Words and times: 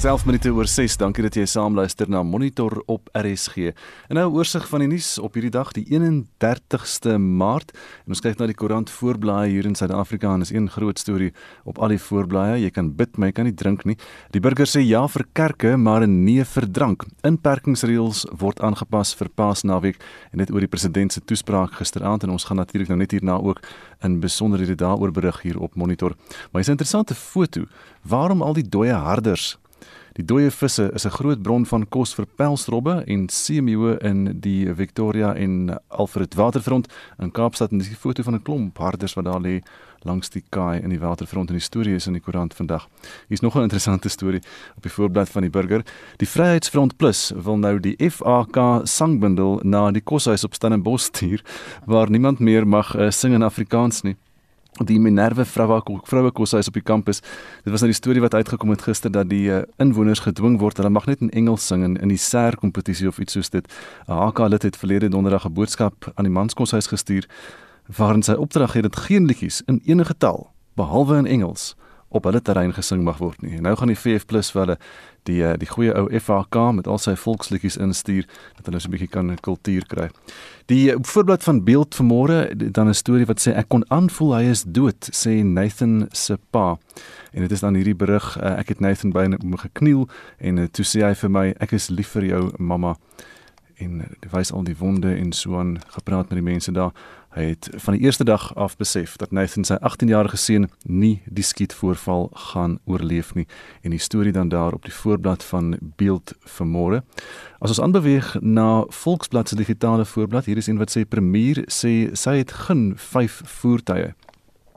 Dis 0.00 0.08
11 0.08 0.22
minute 0.24 0.48
oor 0.56 0.64
6. 0.64 0.94
Dankie 0.96 1.20
dat 1.26 1.34
jy 1.36 1.42
saam 1.44 1.74
luister 1.76 2.08
na 2.08 2.22
Monitor 2.24 2.78
op 2.88 3.10
RSG. 3.12 3.74
En 4.08 4.16
nou 4.16 4.30
oorsig 4.32 4.64
van 4.70 4.80
die 4.80 4.88
nuus 4.88 5.10
op 5.20 5.34
hierdie 5.36 5.52
dag, 5.52 5.74
die 5.76 5.84
31ste 5.92 7.18
Maart. 7.20 7.74
En 8.06 8.16
ons 8.16 8.24
kyk 8.24 8.40
na 8.40 8.48
die 8.48 8.56
koerant 8.56 8.88
voorblaaie 8.88 9.50
hier 9.52 9.68
in 9.68 9.76
Suid-Afrika 9.76 10.32
en 10.32 10.40
is 10.40 10.54
een 10.56 10.70
groot 10.72 10.96
storie 10.96 11.34
op 11.68 11.82
al 11.84 11.92
die 11.92 12.00
voorblaaie. 12.00 12.62
Jy 12.62 12.72
kan 12.78 12.88
bid, 12.96 13.20
maar 13.20 13.28
jy 13.28 13.36
kan 13.42 13.50
nie 13.50 13.54
drink 13.60 13.84
nie. 13.84 13.98
Die 14.32 14.40
burger 14.40 14.72
sê 14.72 14.80
ja 14.80 15.04
vir 15.04 15.28
kerke, 15.36 15.76
maar 15.76 16.08
nee 16.08 16.48
vir 16.48 16.70
drank. 16.80 17.04
Inperkingsreëls 17.28 18.24
word 18.40 18.64
aangepas 18.64 19.12
vir 19.20 19.28
Paasnaweek 19.36 20.00
en 20.32 20.40
dit 20.40 20.56
oor 20.56 20.64
die 20.64 20.74
president 20.80 21.12
se 21.12 21.20
toespraak 21.20 21.76
gisteraand 21.76 22.24
en 22.24 22.38
ons 22.40 22.48
gaan 22.48 22.64
natuurlik 22.64 22.88
nou 22.88 23.02
net 23.04 23.12
hierna 23.12 23.36
ook 23.36 23.60
in 24.00 24.22
besonderhede 24.24 24.80
daaroor 24.80 25.12
berig 25.12 25.44
hier 25.44 25.60
op 25.60 25.76
Monitor. 25.76 26.16
Maar 26.52 26.64
dis 26.64 26.72
'n 26.72 26.78
interessante 26.80 27.14
foto. 27.14 27.68
Waarom 28.00 28.40
al 28.40 28.56
die 28.56 28.64
dooie 28.64 28.96
harders 28.96 29.58
Die 30.20 30.26
dooie 30.28 30.50
visse 30.52 30.90
is 30.92 31.06
'n 31.06 31.16
groot 31.16 31.42
bron 31.42 31.64
van 31.64 31.88
kos 31.88 32.12
vir 32.14 32.26
pelsrobbe 32.36 33.04
en 33.06 33.28
seemeeu 33.28 33.96
in 34.04 34.40
die 34.40 34.68
Victoria 34.74 35.34
en 35.34 35.80
Alfred 35.88 36.34
Waterfront 36.34 36.88
in 37.18 37.30
Kaapstad 37.30 37.72
en 37.72 37.78
dis 37.78 37.88
'n 37.88 37.94
foto 37.94 38.22
van 38.22 38.34
'n 38.34 38.42
klomp 38.42 38.78
harders 38.78 39.14
wat 39.14 39.24
daar 39.24 39.40
lê 39.40 39.62
langs 40.04 40.28
die 40.28 40.44
kaai 40.50 40.82
in 40.82 40.90
die 40.90 40.98
waterfront 40.98 41.48
en 41.48 41.54
die 41.54 41.62
storie 41.62 41.94
is 41.94 42.06
in 42.06 42.12
die 42.12 42.20
koerant 42.20 42.54
vandag. 42.54 42.88
Hier's 43.28 43.40
nog 43.40 43.56
'n 43.56 43.62
interessante 43.62 44.08
storie 44.08 44.42
op 44.76 44.82
die 44.82 44.92
voorblad 44.92 45.28
van 45.28 45.42
die 45.42 45.50
Burger. 45.50 45.82
Die 46.18 46.28
Vryheidsfront 46.28 46.96
Plus 46.96 47.32
wil 47.34 47.56
nou 47.56 47.80
die 47.80 47.96
FAK 48.10 48.80
sangbundel 48.84 49.60
na 49.62 49.90
die 49.90 50.02
koshuis 50.02 50.44
op 50.44 50.54
Stellenbosch 50.54 51.04
stuur 51.04 51.42
waar 51.86 52.10
niemand 52.10 52.40
meer 52.40 52.66
mag 52.66 52.94
uh, 52.94 53.10
sing 53.10 53.34
in 53.34 53.42
Afrikaans 53.42 54.02
nie 54.02 54.16
die 54.78 55.00
Minerve 55.00 55.44
vroue 55.44 55.82
vroue 56.04 56.30
koshuis 56.30 56.68
op 56.68 56.74
die 56.74 56.82
kampus. 56.82 57.20
Dit 57.64 57.72
was 57.72 57.82
nou 57.82 57.90
die 57.90 57.98
storie 57.98 58.20
wat 58.20 58.34
uitgekom 58.34 58.70
het 58.70 58.82
gister 58.82 59.12
dat 59.12 59.28
die 59.28 59.48
uh, 59.50 59.62
inwoners 59.76 60.22
gedwing 60.24 60.58
word 60.60 60.76
hulle 60.76 60.90
mag 60.90 61.06
net 61.06 61.20
in 61.20 61.30
Engels 61.30 61.66
sing 61.66 61.84
in, 61.84 61.96
in 61.96 62.08
die 62.08 62.18
SER 62.18 62.56
kompetisie 62.56 63.08
of 63.08 63.18
iets 63.18 63.32
soos 63.32 63.50
dit. 63.50 63.66
HK 64.06 64.48
lid 64.48 64.62
het 64.62 64.76
verlede 64.76 65.08
donderdag 65.08 65.46
'n 65.46 65.52
boodskap 65.52 66.12
aan 66.14 66.24
die 66.24 66.32
manskoshuis 66.32 66.86
gestuur 66.86 67.28
waarin 67.96 68.22
sy 68.22 68.32
opdrag 68.32 68.72
het 68.72 68.82
dat 68.82 68.96
geen 68.96 69.26
liedjies 69.26 69.62
in 69.66 69.80
enige 69.84 70.14
taal 70.16 70.52
behalwe 70.74 71.16
in 71.16 71.26
Engels 71.26 71.74
op 72.10 72.26
hulle 72.26 72.42
terrein 72.42 72.72
gesing 72.74 73.04
mag 73.06 73.20
word 73.22 73.42
nie. 73.42 73.56
En 73.56 73.62
nou 73.68 73.76
gaan 73.78 73.92
die 73.92 73.98
VF+ 73.98 74.26
vir 74.26 74.60
hulle 74.60 74.76
die 75.28 75.42
eh, 75.44 75.54
die 75.60 75.68
goeie 75.68 75.94
ou 75.94 76.08
FHK 76.08 76.70
met 76.74 76.88
al 76.90 76.98
sy 76.98 77.14
volksliedjies 77.18 77.78
instuur 77.80 78.26
dat 78.58 78.66
hulle 78.66 78.80
so 78.80 78.88
'n 78.88 78.94
bietjie 78.96 79.08
kan 79.08 79.36
kultuur 79.40 79.86
kry. 79.86 80.08
Die 80.66 80.90
eh, 80.90 80.98
voorblad 81.02 81.42
van 81.42 81.64
beeld 81.64 81.94
vanmôre 81.94 82.56
dan 82.56 82.88
'n 82.88 82.94
storie 82.94 83.26
wat 83.26 83.40
sê 83.40 83.54
ek 83.54 83.68
kon 83.68 83.84
aanvoel 83.88 84.34
hy 84.34 84.44
is 84.50 84.64
dood 84.66 85.08
sê 85.12 85.44
Nathan 85.44 86.08
se 86.12 86.38
pa. 86.50 86.78
En 87.32 87.40
dit 87.40 87.52
is 87.52 87.60
dan 87.60 87.74
hierdie 87.74 87.94
berig 87.94 88.36
uh, 88.42 88.58
ek 88.58 88.68
het 88.68 88.80
Nathan 88.80 89.12
by 89.12 89.24
hom 89.24 89.56
gekniel 89.56 90.08
en 90.38 90.58
uh, 90.58 90.66
toe 90.66 90.84
sê 90.84 91.06
hy 91.06 91.14
vir 91.14 91.30
my 91.30 91.54
ek 91.60 91.72
is 91.72 91.88
lief 91.90 92.08
vir 92.08 92.24
jou 92.24 92.50
mamma 92.58 92.96
en 93.80 94.02
wys 94.30 94.52
al 94.52 94.64
die 94.64 94.76
wonde 94.76 95.14
en 95.14 95.32
so 95.32 95.58
aan 95.58 95.78
gepraat 95.86 96.28
met 96.28 96.38
die 96.38 96.50
mense 96.50 96.72
daar. 96.72 96.92
Hy 97.30 97.44
het 97.52 97.68
van 97.78 97.94
die 97.94 98.02
eerste 98.02 98.24
dag 98.24 98.54
af 98.54 98.76
besef 98.76 99.12
dat 99.16 99.30
Nathan 99.30 99.62
sy 99.64 99.76
18-jarige 99.78 100.36
seun 100.36 100.64
nie 100.82 101.20
die 101.30 101.44
skietvoorval 101.46 102.26
gaan 102.50 102.80
oorleef 102.90 103.30
nie 103.36 103.44
en 103.86 103.94
die 103.94 104.02
storie 104.02 104.32
dan 104.34 104.50
daar 104.50 104.74
op 104.74 104.82
die 104.82 104.94
voorblad 104.94 105.44
van 105.46 105.76
Beeld 105.80 106.34
vanmôre. 106.58 107.04
As 107.62 107.70
ons 107.70 107.80
aanbeweeg 107.86 108.32
na 108.42 108.82
Volksblad 108.88 109.48
se 109.48 109.56
digitale 109.56 110.04
voorblad, 110.04 110.50
hier 110.50 110.58
is 110.58 110.66
een 110.66 110.82
wat 110.82 110.90
sê 110.90 111.04
premier 111.06 111.62
sê 111.70 112.10
sy 112.18 112.40
het 112.42 112.56
geen 112.66 112.96
5 112.98 113.40
voertuie. 113.60 114.10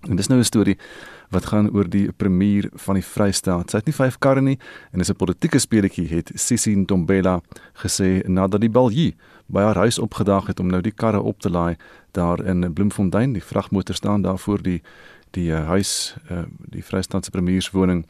En 0.09 0.15
dis 0.15 0.27
nou 0.27 0.39
'n 0.39 0.45
storie 0.45 0.77
wat 1.29 1.45
gaan 1.45 1.71
oor 1.73 1.89
die 1.89 2.11
premier 2.11 2.69
van 2.85 2.95
die 2.95 3.05
Vrystaat. 3.05 3.69
Sy 3.71 3.77
het 3.77 3.85
nie 3.85 3.95
5 3.95 4.19
karre 4.19 4.41
nie 4.41 4.59
en 4.91 4.99
is 4.99 5.09
'n 5.09 5.15
politieke 5.15 5.59
speletjie 5.59 6.07
het 6.07 6.31
Sisi 6.35 6.75
Ntombela 6.75 7.41
gesê 7.73 8.21
nadat 8.27 8.61
die 8.61 8.69
Balji 8.69 9.15
by 9.45 9.61
haar 9.61 9.75
huis 9.75 9.99
opgedaag 9.99 10.47
het 10.47 10.59
om 10.59 10.67
nou 10.67 10.81
die 10.81 10.91
karre 10.95 11.21
op 11.21 11.39
te 11.39 11.49
laai 11.49 11.75
daar 12.11 12.45
in 12.45 12.73
Bloemfontein. 12.73 13.33
Die 13.33 13.43
vragmotor 13.43 13.95
staan 13.95 14.21
daar 14.21 14.37
voor 14.37 14.61
die 14.61 14.81
die 15.33 15.49
uh, 15.49 15.65
huis 15.65 16.15
uh, 16.31 16.43
die 16.69 16.83
Vrystaatse 16.83 17.31
premierswoning 17.31 18.05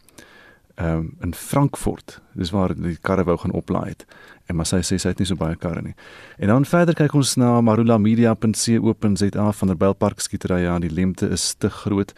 um, 0.75 1.15
in 1.21 1.33
Frankfurt. 1.33 2.21
Dis 2.33 2.51
waar 2.51 2.75
die 2.75 2.97
karre 3.01 3.23
wou 3.23 3.37
gaan 3.37 3.51
oplaai 3.51 3.89
het. 3.89 4.05
En 4.45 4.55
maar 4.55 4.67
sy 4.67 4.81
sê 4.83 4.99
sy 4.99 5.13
het 5.13 5.19
nie 5.21 5.27
so 5.29 5.39
baie 5.39 5.55
karre 5.55 5.81
nie. 5.81 5.95
En 6.37 6.51
dan 6.51 6.65
verder 6.67 6.95
kyk 6.99 7.13
ons 7.15 7.35
na 7.39 7.61
marulamedia.co.za 7.61 9.51
van 9.51 9.67
der 9.71 9.77
Belpark 9.77 10.19
skietery 10.19 10.65
aan. 10.67 10.83
Die 10.83 10.91
lente 10.91 11.29
is 11.31 11.53
te 11.57 11.69
groot 11.69 12.13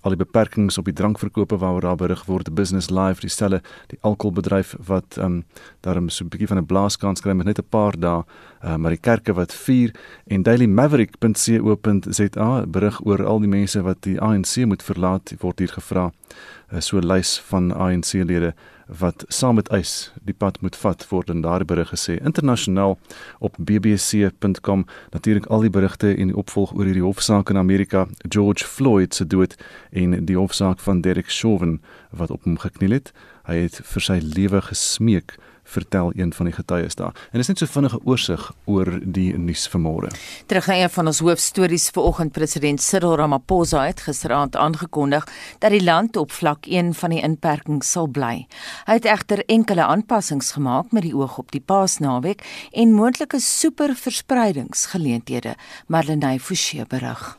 al 0.00 0.14
die 0.14 0.20
beperkings 0.20 0.78
op 0.80 0.86
die 0.88 0.96
drankverkope 0.96 1.58
waaroor 1.60 1.84
daar 1.84 1.98
berig 2.00 2.22
word 2.28 2.48
business 2.56 2.88
live 2.90 3.20
dieselfde 3.20 3.60
die 3.92 3.98
alkoholbedryf 4.00 4.74
wat 4.88 5.18
ehm 5.18 5.40
um, 5.40 5.44
daarom 5.84 6.08
so 6.08 6.24
'n 6.24 6.28
bietjie 6.28 6.48
van 6.48 6.58
'n 6.58 6.66
blaaskans 6.66 7.20
kry 7.20 7.32
met 7.32 7.46
net 7.46 7.58
'n 7.58 7.68
paar 7.68 7.98
dae 7.98 8.24
uh, 8.64 8.76
maar 8.76 8.90
die 8.90 9.00
kerke 9.00 9.32
wat 9.32 9.54
vier 9.54 9.94
en 10.26 10.42
dailymaverick.co.za 10.42 12.66
berig 12.66 13.00
oor 13.06 13.26
al 13.26 13.40
die 13.40 13.48
mense 13.48 13.82
wat 13.82 14.02
die 14.02 14.20
ANC 14.20 14.56
moet 14.66 14.82
verlaat 14.82 15.34
word 15.40 15.58
hier 15.58 15.72
gevra 15.72 16.10
uh, 16.10 16.80
so 16.80 16.98
'n 16.98 17.06
lys 17.06 17.40
van 17.50 17.72
ANC 17.72 18.12
lede 18.12 18.54
wat 18.98 19.24
saam 19.28 19.54
met 19.54 19.68
eis 19.68 20.10
die 20.26 20.34
pad 20.34 20.60
moet 20.60 20.76
vat 20.76 21.04
word 21.10 21.30
in 21.30 21.42
daardie 21.44 21.66
berig 21.66 21.92
gesê. 21.94 22.18
Internasionaal 22.26 22.98
op 23.38 23.56
bbc.com 23.58 24.86
natuurlik 25.10 25.46
al 25.46 25.60
die 25.60 25.70
berigte 25.70 26.14
en 26.16 26.32
die 26.32 26.36
opvolg 26.36 26.74
oor 26.74 26.84
hierdie 26.84 27.06
hofsaak 27.06 27.50
in 27.50 27.56
Amerika 27.56 28.06
George 28.28 28.64
Floyd 28.64 29.14
se 29.14 29.26
dood 29.26 29.54
en 29.90 30.24
die 30.26 30.38
hofsaak 30.38 30.80
van 30.80 31.00
Derek 31.00 31.30
Chauvin 31.30 31.80
wat 32.10 32.30
op 32.30 32.44
hom 32.44 32.58
gekniel 32.58 32.98
het. 32.98 33.12
Hy 33.46 33.62
het 33.66 33.80
vir 33.84 34.02
sy 34.02 34.18
lewe 34.22 34.60
gesmeek 34.60 35.38
vertel 35.70 36.10
een 36.14 36.32
van 36.32 36.46
die 36.50 36.54
getuies 36.54 36.94
daar. 36.98 37.14
En 37.30 37.38
dis 37.38 37.48
net 37.48 37.58
so 37.58 37.66
vinnige 37.70 38.00
oorsig 38.04 38.52
oor 38.64 39.00
die 39.02 39.38
nuus 39.38 39.68
vanmôre. 39.72 40.08
Terug 40.46 40.66
na 40.66 40.82
een 40.82 40.90
van 40.90 41.06
ons 41.06 41.18
hoofstories 41.22 41.90
vanoggend 41.94 42.32
president 42.32 42.82
Cyril 42.82 43.16
Ramaphosa 43.16 43.86
het 43.86 44.00
gisteraand 44.00 44.56
aangekondig 44.56 45.28
dat 45.58 45.70
die 45.70 45.84
land 45.84 46.16
op 46.16 46.32
vlak 46.32 46.66
1 46.66 46.94
van 46.94 47.10
die 47.10 47.22
inperking 47.22 47.84
sal 47.84 48.06
bly. 48.06 48.46
Hy 48.86 48.92
het 48.98 49.04
egter 49.04 49.44
enkele 49.46 49.84
aanpassings 49.84 50.52
gemaak 50.56 50.92
met 50.92 51.02
die 51.06 51.16
oog 51.16 51.38
op 51.38 51.50
die 51.54 51.60
Paasnaweek 51.60 52.42
en 52.72 52.94
moontlike 52.94 53.40
superverspreidingsgeleenthede, 53.40 55.54
Marlenae 55.86 56.40
Forsie 56.40 56.84
berig. 56.88 57.38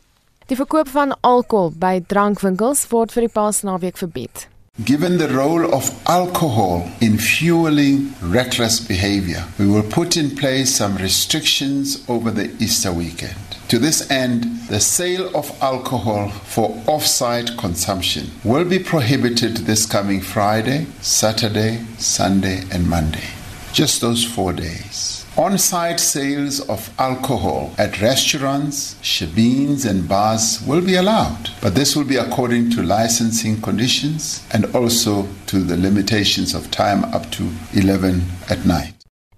Die 0.51 0.57
verkoop 0.59 0.89
van 0.91 1.13
alkohol 1.23 1.69
by 1.79 2.01
drankwinkels 2.11 2.83
word 2.91 3.13
vir 3.15 3.27
die 3.27 3.31
Paasnaweek 3.31 4.01
verbied. 4.01 4.49
Given 4.85 5.17
the 5.17 5.27
role 5.27 5.75
of 5.75 5.91
alcohol 6.07 6.89
in 7.01 7.17
fueling 7.17 8.13
reckless 8.21 8.79
behavior, 8.79 9.45
we 9.59 9.67
will 9.67 9.83
put 9.83 10.17
in 10.17 10.35
place 10.35 10.73
some 10.73 10.95
restrictions 10.95 12.03
over 12.07 12.31
the 12.31 12.51
Easter 12.57 12.91
weekend. 12.91 13.35
To 13.67 13.77
this 13.77 14.09
end, 14.09 14.45
the 14.69 14.79
sale 14.79 15.29
of 15.35 15.51
alcohol 15.61 16.29
for 16.29 16.81
off 16.87 17.05
site 17.05 17.57
consumption 17.57 18.31
will 18.43 18.65
be 18.65 18.79
prohibited 18.79 19.57
this 19.57 19.85
coming 19.85 20.21
Friday, 20.21 20.87
Saturday, 21.01 21.85
Sunday, 21.97 22.63
and 22.71 22.89
Monday. 22.89 23.29
Just 23.73 24.01
those 24.01 24.23
four 24.23 24.53
days. 24.53 25.20
On 25.37 25.57
site 25.57 26.01
sales 26.01 26.59
of 26.67 26.89
alcohol 26.99 27.73
at 27.77 28.01
restaurants, 28.01 28.95
shebeens, 29.01 29.85
and 29.85 30.05
bars 30.05 30.61
will 30.67 30.81
be 30.81 30.95
allowed, 30.95 31.49
but 31.61 31.73
this 31.73 31.95
will 31.95 32.03
be 32.03 32.17
according 32.17 32.69
to 32.71 32.83
licensing 32.83 33.61
conditions 33.61 34.45
and 34.51 34.65
also 34.75 35.29
to 35.47 35.59
the 35.59 35.77
limitations 35.77 36.53
of 36.53 36.69
time 36.69 37.05
up 37.13 37.31
to 37.31 37.49
11 37.73 38.23
at 38.49 38.65
night. 38.65 38.93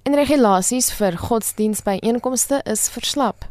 En 0.05 0.15
regulasies 0.15 0.91
vir 0.91 1.11
godsdienstbyeenkomste 1.11 2.63
is 2.65 2.89
verslap. 2.89 3.45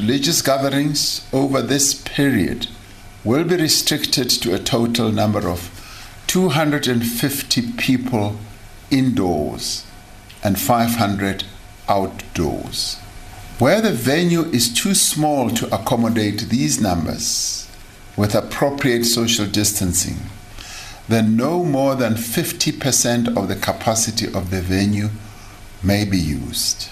Religious 0.00 0.42
gatherings 0.42 1.24
over 1.32 1.62
this 1.62 1.94
period 1.94 2.66
will 3.22 3.44
be 3.44 3.56
restricted 3.56 4.28
to 4.42 4.52
a 4.52 4.58
total 4.58 5.12
number 5.12 5.48
of 5.48 5.70
250 6.26 7.62
people 7.78 8.34
indoors 8.90 9.84
and 10.42 10.58
500 10.58 11.44
outdoors. 11.88 12.98
Where 13.58 13.80
the 13.80 13.92
venue 13.92 14.44
is 14.52 14.72
too 14.72 14.94
small 14.94 15.50
to 15.50 15.66
accommodate 15.74 16.48
these 16.48 16.80
numbers 16.80 17.68
with 18.16 18.34
appropriate 18.34 19.04
social 19.04 19.46
distancing, 19.46 20.16
then 21.08 21.36
no 21.36 21.64
more 21.64 21.94
than 21.94 22.14
50% 22.14 23.36
of 23.36 23.48
the 23.48 23.56
capacity 23.56 24.26
of 24.26 24.50
the 24.50 24.60
venue 24.60 25.10
may 25.82 26.04
be 26.04 26.18
used. 26.18 26.90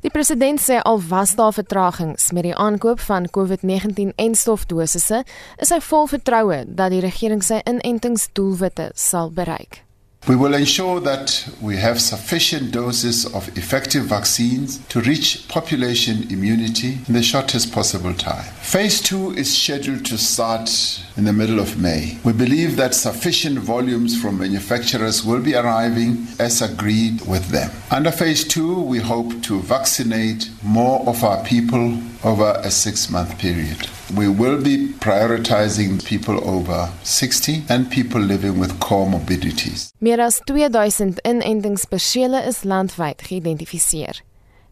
Die 0.00 0.10
president 0.10 0.60
sê 0.62 0.78
al 0.86 1.00
was 1.08 1.34
daar 1.34 1.52
vertragings 1.52 2.30
met 2.30 2.46
die 2.46 2.54
aankoop 2.54 3.00
van 3.00 3.26
COVID-19 3.34 4.14
en 4.14 4.34
stofdosisse, 4.34 5.24
is 5.58 5.74
hy 5.74 5.80
vol 5.82 6.06
vertroue 6.06 6.62
dat 6.68 6.94
die 6.94 7.02
regering 7.02 7.42
sy 7.42 7.58
inentingsdoelwitte 7.66 8.92
sal 8.94 9.34
bereik. 9.34 9.82
We 10.28 10.36
will 10.36 10.52
ensure 10.52 11.00
that 11.00 11.48
we 11.58 11.78
have 11.78 12.02
sufficient 12.02 12.70
doses 12.70 13.24
of 13.24 13.48
effective 13.56 14.04
vaccines 14.04 14.76
to 14.88 15.00
reach 15.00 15.48
population 15.48 16.30
immunity 16.30 16.98
in 17.08 17.14
the 17.14 17.22
shortest 17.22 17.72
possible 17.72 18.12
time. 18.12 18.44
Phase 18.60 19.00
2 19.00 19.36
is 19.38 19.56
scheduled 19.56 20.04
to 20.04 20.18
start 20.18 20.68
in 21.16 21.24
the 21.24 21.32
middle 21.32 21.58
of 21.58 21.80
May. 21.80 22.18
We 22.24 22.34
believe 22.34 22.76
that 22.76 22.94
sufficient 22.94 23.58
volumes 23.58 24.20
from 24.20 24.38
manufacturers 24.38 25.24
will 25.24 25.40
be 25.40 25.54
arriving 25.54 26.26
as 26.38 26.60
agreed 26.60 27.26
with 27.26 27.48
them. 27.48 27.70
Under 27.90 28.10
phase 28.10 28.44
2, 28.46 28.82
we 28.82 28.98
hope 28.98 29.42
to 29.44 29.62
vaccinate 29.62 30.50
more 30.62 31.08
of 31.08 31.24
our 31.24 31.42
people 31.42 32.02
over 32.22 32.60
a 32.62 32.70
six 32.70 33.08
month 33.08 33.38
period. 33.38 33.88
We 34.14 34.28
will 34.28 34.62
be 34.62 34.94
prioritizing 35.00 36.02
people 36.02 36.40
over 36.48 36.88
60 37.02 37.64
and 37.68 37.90
people 37.90 38.20
living 38.20 38.58
with 38.58 38.78
comorbidities. 38.80 39.92
Meer 39.98 40.20
as 40.20 40.40
2000 40.44 41.20
inentingsperseele 41.20 42.46
is 42.46 42.62
landwyd 42.62 43.22
geïdentifiseer. 43.22 44.22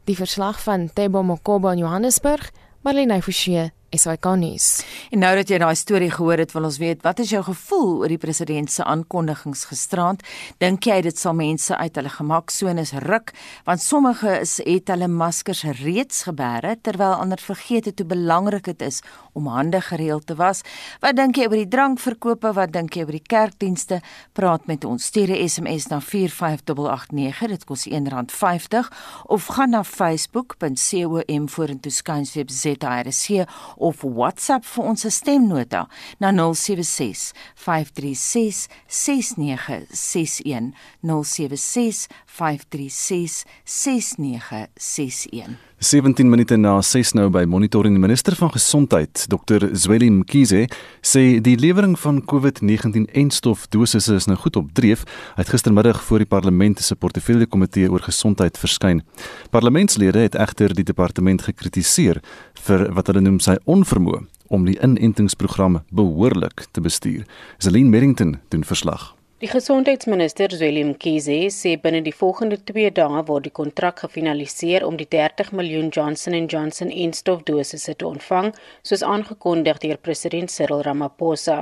Die 0.04 0.16
verslag 0.16 0.62
van 0.62 0.88
Tebo 0.92 1.22
Mokobo 1.22 1.68
in 1.68 1.78
Johannesburg, 1.78 2.50
Marlene 2.80 3.22
Forsie 3.22 3.72
SAK 3.94 4.26
nuus. 4.36 4.82
En 5.14 5.20
nou 5.22 5.32
dat 5.38 5.50
jy 5.50 5.58
daai 5.62 5.76
storie 5.78 6.10
gehoor 6.10 6.40
het, 6.42 6.52
wil 6.56 6.66
ons 6.68 6.78
weet 6.82 7.04
wat 7.06 7.20
is 7.22 7.30
jou 7.30 7.42
gevoel 7.46 8.02
oor 8.02 8.10
die 8.10 8.20
president 8.20 8.70
se 8.72 8.84
aankondigings 8.84 9.64
gisterand? 9.70 10.24
Dink 10.62 10.88
jy 10.88 11.00
dit 11.06 11.18
sal 11.18 11.36
mense 11.38 11.76
uit 11.76 11.96
hulle 11.96 12.10
gemaksones 12.10 12.92
ruk 13.06 13.32
want 13.66 13.82
sommige 13.82 14.40
is 14.40 14.58
het 14.66 14.90
hulle 14.90 15.08
maskers 15.08 15.62
reeds 15.82 16.24
gebeere 16.26 16.76
terwyl 16.82 17.14
ander 17.20 17.40
vergeet 17.42 17.90
het 17.90 18.02
hoe 18.02 18.08
belangrik 18.10 18.66
dit 18.72 18.82
is 18.82 19.02
om 19.38 19.46
hande 19.52 19.80
gereeld 19.80 20.26
te 20.26 20.34
was? 20.34 20.62
Wat 21.00 21.16
dink 21.16 21.38
jy 21.38 21.46
oor 21.46 21.60
die 21.60 21.70
drankverkope? 21.70 22.52
Wat 22.56 22.72
dink 22.74 22.96
jy 22.96 23.06
oor 23.06 23.16
die 23.16 23.22
kerkdienste? 23.22 24.00
Praat 24.32 24.66
met 24.66 24.84
ons. 24.84 25.04
Stuur 25.06 25.30
'n 25.30 25.48
SMS 25.48 25.86
na 25.88 26.00
45889. 26.00 27.48
Dit 27.48 27.64
kos 27.64 27.86
R1.50 27.86 28.90
of 29.26 29.46
gaan 29.46 29.70
na 29.70 29.84
facebook.com 29.84 31.48
vorentoe 31.48 31.92
skynstreep 31.92 32.50
ZRC 32.50 33.46
of 33.76 34.02
WhatsApp 34.04 34.64
vir 34.64 34.84
ons 34.92 35.06
stemnota 35.14 35.86
na 36.20 36.32
076 36.32 37.32
536 37.54 38.68
6961 38.88 40.72
076 41.02 42.06
536 42.36 43.44
6961 43.64 45.56
17 45.78 46.28
minute 46.28 46.56
na 46.56 46.82
6 46.82 47.12
nou 47.12 47.26
by 47.28 47.42
monitoring 47.44 47.96
die 47.96 48.00
minister 48.00 48.36
van 48.36 48.50
gesondheid 48.52 49.26
Dr 49.28 49.68
Zweli 49.76 50.08
Mkhize 50.10 50.62
sê 51.04 51.24
die 51.44 51.56
lewering 51.60 51.98
van 52.00 52.22
COVID-19-enstof 52.24 53.66
dosisse 53.72 54.16
is 54.16 54.28
nou 54.28 54.38
goed 54.40 54.56
op 54.56 54.70
dreef. 54.76 55.04
Hy 55.36 55.44
het 55.44 55.52
gistermiddag 55.52 56.00
voor 56.04 56.24
die 56.24 56.28
parlement 56.28 56.80
se 56.80 56.96
portefeulje 56.96 57.48
komitee 57.48 57.90
oor 57.92 58.04
gesondheid 58.04 58.56
verskyn. 58.60 59.02
Parlementslede 59.50 60.24
het 60.24 60.38
egter 60.40 60.74
die 60.76 60.84
departement 60.84 61.44
gekritiseer 61.44 62.22
vir 62.66 62.88
wat 62.96 63.12
hulle 63.12 63.24
noem 63.24 63.40
sy 63.40 63.58
onvermoë 63.64 64.24
om 64.48 64.64
die 64.68 64.78
inentingsprogram 64.80 65.82
behoorlik 65.90 66.68
te 66.72 66.80
bestuur. 66.80 67.24
Celine 67.58 67.90
Merrington 67.90 68.36
doen 68.48 68.64
verslag. 68.64 69.15
Die 69.42 69.48
gesondheidsminister 69.48 70.48
Willem 70.60 70.94
Kiese 70.98 71.50
sê 71.52 71.74
binne 71.76 71.98
die 72.00 72.14
volgende 72.20 72.56
2 72.68 72.86
dae 72.98 73.18
word 73.28 73.44
die 73.44 73.52
kontrak 73.58 73.98
gefinaliseer 74.00 74.86
om 74.86 74.96
die 74.96 75.06
30 75.14 75.50
miljoen 75.58 75.90
Johnson 75.92 76.32
& 76.46 76.52
Johnson 76.52 76.88
enstofdosisse 76.88 77.94
te 78.00 78.06
ontvang, 78.08 78.48
soos 78.82 79.04
aangekondig 79.04 79.82
deur 79.82 80.00
president 80.08 80.48
Cyril 80.54 80.80
Ramaphosa. 80.88 81.58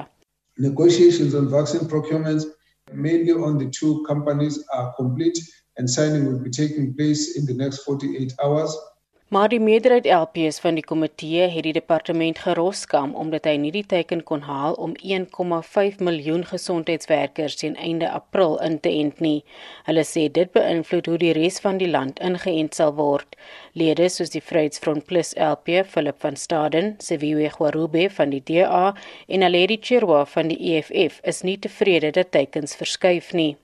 Negotiations 0.56 1.34
on 1.34 1.50
vaccine 1.50 1.90
procurements 1.90 2.46
mainly 2.92 3.34
on 3.34 3.58
the 3.58 3.66
two 3.80 4.04
companies 4.06 4.62
are 4.70 4.94
complete 4.96 5.42
and 5.76 5.90
signing 5.90 6.30
will 6.30 6.38
be 6.38 6.50
taking 6.50 6.94
place 6.94 7.34
in 7.34 7.44
the 7.50 7.58
next 7.64 7.82
48 7.82 8.38
hours. 8.38 8.70
Maar 9.28 9.48
die 9.48 9.60
meerderheid 9.60 10.06
LPs 10.06 10.58
van 10.60 10.76
die 10.76 10.84
komitee 10.84 11.46
het 11.48 11.64
die 11.64 11.72
departement 11.72 12.38
geroskam 12.38 13.14
omdat 13.16 13.46
hy 13.48 13.54
nie 13.62 13.70
die 13.72 13.86
teiken 13.88 14.20
kon 14.28 14.44
haal 14.44 14.76
om 14.86 14.92
1,5 15.00 16.02
miljoen 16.04 16.44
gesondheidswerkers 16.44 17.56
teen 17.62 17.76
einde 17.76 18.10
April 18.10 18.58
in 18.66 18.76
te 18.84 18.92
ent 18.92 19.22
nie. 19.24 19.40
Hulle 19.88 20.04
sê 20.04 20.26
dit 20.28 20.52
beïnvloed 20.52 21.08
hoe 21.08 21.18
die 21.24 21.32
res 21.40 21.56
van 21.64 21.80
die 21.80 21.88
land 21.88 22.20
ingeënt 22.20 22.76
sal 22.76 22.92
word. 23.00 23.40
Lede 23.72 24.10
soos 24.12 24.36
die 24.36 24.44
Vryheidsfront 24.44 25.08
Plus 25.08 25.32
LP, 25.40 25.80
Philip 25.88 26.20
van 26.20 26.36
Staden, 26.36 26.94
Siviwe 27.00 27.48
Gwarube 27.56 28.10
van 28.20 28.36
die 28.36 28.44
DA 28.44 28.92
en 29.26 29.48
Aledi 29.48 29.80
Chirwa 29.80 30.26
van 30.36 30.52
die 30.52 30.60
EFF 30.76 31.22
is 31.24 31.42
nie 31.48 31.56
tevrede 31.56 32.12
dat 32.12 32.34
teikens 32.36 32.76
verskuif 32.76 33.32
nie. 33.32 33.54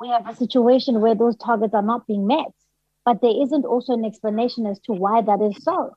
We 0.00 0.08
have 0.08 0.26
a 0.26 0.34
situation 0.34 1.00
where 1.00 1.14
those 1.14 1.36
targets 1.36 1.74
are 1.74 1.86
not 1.86 2.06
being 2.06 2.24
met. 2.26 2.63
But 3.04 3.20
there 3.20 3.42
isn't 3.42 3.64
also 3.64 3.92
an 3.92 4.04
explanation 4.04 4.66
as 4.66 4.78
to 4.80 4.92
why 4.92 5.20
that 5.22 5.40
is 5.40 5.62
so. 5.62 5.92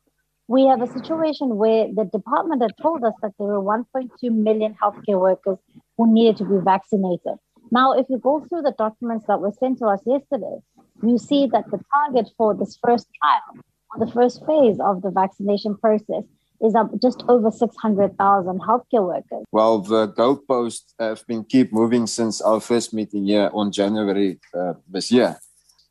We 0.47 0.65
have 0.67 0.81
a 0.81 0.87
situation 0.87 1.57
where 1.57 1.87
the 1.93 2.05
department 2.05 2.61
had 2.61 2.73
told 2.81 3.03
us 3.03 3.13
that 3.21 3.33
there 3.37 3.47
were 3.47 3.61
1.2 3.61 4.09
million 4.31 4.75
healthcare 4.81 5.19
workers 5.19 5.57
who 5.97 6.13
needed 6.13 6.37
to 6.37 6.45
be 6.45 6.57
vaccinated. 6.63 7.35
Now, 7.69 7.93
if 7.93 8.05
you 8.09 8.17
go 8.17 8.45
through 8.47 8.61
the 8.61 8.73
documents 8.77 9.25
that 9.27 9.41
were 9.41 9.51
sent 9.59 9.79
to 9.79 9.87
us 9.87 9.99
yesterday, 10.05 10.59
you 11.03 11.17
see 11.17 11.47
that 11.47 11.69
the 11.69 11.79
target 11.93 12.29
for 12.37 12.53
this 12.53 12.77
first 12.81 13.07
trial, 13.21 13.63
or 13.93 14.05
the 14.05 14.11
first 14.11 14.45
phase 14.45 14.77
of 14.79 15.01
the 15.01 15.11
vaccination 15.11 15.75
process, 15.77 16.23
is 16.61 16.75
up 16.75 16.89
just 17.01 17.23
over 17.27 17.51
600,000 17.51 18.61
healthcare 18.61 19.05
workers. 19.05 19.45
Well, 19.51 19.79
the 19.79 20.07
goalposts 20.07 20.93
have 20.99 21.25
been 21.27 21.43
keep 21.43 21.71
moving 21.71 22.07
since 22.07 22.41
our 22.41 22.59
first 22.59 22.93
meeting 22.93 23.25
here 23.25 23.51
on 23.53 23.71
January 23.71 24.39
uh, 24.57 24.73
this 24.89 25.11
year. 25.11 25.37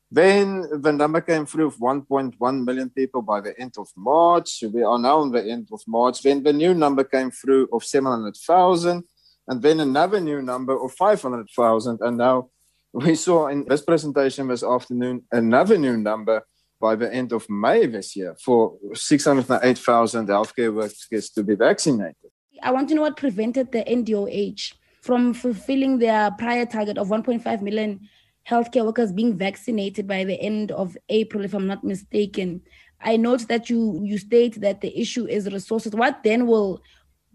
Then 0.09 0.65
the 0.81 0.93
number 0.93 1.19
came 1.19 1.45
through 1.45 1.67
of 1.67 1.77
1.1 1.77 2.65
million 2.65 2.89
people 2.89 3.21
by 3.21 3.41
the 3.41 3.59
end 3.59 3.73
of 3.77 3.89
March. 3.95 4.63
We 4.73 4.81
are 4.83 4.97
now 4.97 5.17
on 5.19 5.31
the 5.31 5.43
end 5.43 5.67
of 5.71 5.81
March. 5.85 6.21
Then 6.23 6.43
the 6.43 6.53
new 6.53 6.73
number 6.73 7.03
came 7.03 7.29
through 7.29 7.67
of 7.73 7.83
700,000, 7.83 9.03
and 9.49 9.61
then 9.61 9.81
another 9.81 10.21
new 10.21 10.41
number 10.41 10.81
of 10.81 10.93
500,000. 10.93 11.99
And 12.01 12.17
now 12.17 12.49
we 12.93 13.15
saw 13.15 13.47
in 13.47 13.65
this 13.65 13.81
presentation 13.81 14.47
this 14.47 14.63
afternoon 14.63 15.23
another 15.31 15.77
new 15.77 15.97
number 15.97 16.43
by 16.79 16.95
the 16.95 17.13
end 17.13 17.33
of 17.33 17.49
May 17.49 17.85
this 17.87 18.15
year 18.15 18.37
for 18.43 18.77
608,000 18.93 20.27
healthcare 20.27 20.73
workers 20.73 21.29
to 21.31 21.43
be 21.43 21.55
vaccinated. 21.55 22.31
I 22.63 22.71
want 22.71 22.87
to 22.89 22.95
know 22.95 23.01
what 23.01 23.17
prevented 23.17 23.71
the 23.71 23.83
NDOH 23.83 24.73
from 25.01 25.33
fulfilling 25.33 25.99
their 25.99 26.31
prior 26.31 26.65
target 26.65 26.97
of 26.97 27.07
1.5 27.09 27.61
million 27.61 28.07
healthcare 28.49 28.85
workers 28.85 29.11
being 29.11 29.37
vaccinated 29.37 30.07
by 30.07 30.23
the 30.23 30.39
end 30.39 30.71
of 30.71 30.97
April, 31.09 31.43
if 31.43 31.53
I'm 31.53 31.67
not 31.67 31.83
mistaken. 31.83 32.61
I 33.01 33.17
note 33.17 33.47
that 33.47 33.69
you 33.69 34.01
you 34.03 34.17
state 34.17 34.61
that 34.61 34.81
the 34.81 34.99
issue 34.99 35.27
is 35.27 35.51
resources. 35.51 35.93
What 35.93 36.23
then 36.23 36.47
will 36.47 36.81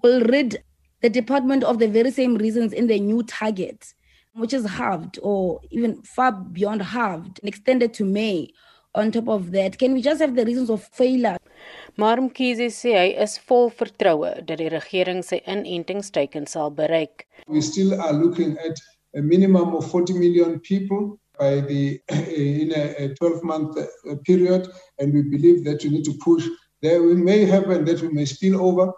will 0.02 0.22
rid 0.24 0.62
the 1.02 1.10
department 1.10 1.64
of 1.64 1.78
the 1.78 1.88
very 1.88 2.10
same 2.10 2.36
reasons 2.36 2.72
in 2.72 2.86
the 2.86 2.98
new 2.98 3.22
target, 3.22 3.94
which 4.34 4.52
is 4.52 4.64
halved 4.66 5.18
or 5.22 5.60
even 5.70 6.02
far 6.02 6.32
beyond 6.32 6.82
halved 6.82 7.40
and 7.40 7.48
extended 7.48 7.94
to 7.94 8.04
May. 8.04 8.48
On 8.94 9.10
top 9.10 9.28
of 9.28 9.52
that, 9.52 9.78
can 9.78 9.94
we 9.94 10.02
just 10.02 10.20
have 10.20 10.36
the 10.36 10.44
reasons 10.44 10.68
of 10.68 10.82
failure? 10.82 11.38
Maar 11.96 12.20
Mkhize 12.20 12.68
sê 12.72 12.92
hy 12.96 13.08
is 13.24 13.38
vol 13.48 13.70
vertroue 13.78 14.32
dat 14.48 14.60
die 14.60 14.68
regering 14.72 15.22
sy 15.24 15.38
inentingsteken 15.48 16.46
sal 16.48 16.70
bereik. 16.76 17.26
We 17.48 17.60
still 17.60 17.94
are 18.00 18.12
looking 18.12 18.58
at 18.58 18.80
a 19.14 19.22
minimum 19.22 19.74
of 19.74 19.90
40 19.90 20.14
million 20.14 20.60
people 20.60 21.18
by 21.38 21.60
the 21.60 22.00
in 22.08 22.72
a 22.72 23.14
12 23.14 23.42
month 23.44 23.78
uh, 23.78 24.14
period 24.24 24.68
and 24.98 25.12
we 25.12 25.22
believe 25.22 25.64
that 25.64 25.82
we 25.82 25.90
need 25.90 26.04
to 26.04 26.14
push. 26.20 26.46
There 26.80 27.02
we 27.02 27.14
may 27.14 27.44
happen 27.44 27.84
that 27.84 28.00
we 28.00 28.08
may 28.08 28.24
spill 28.24 28.60
over. 28.68 28.92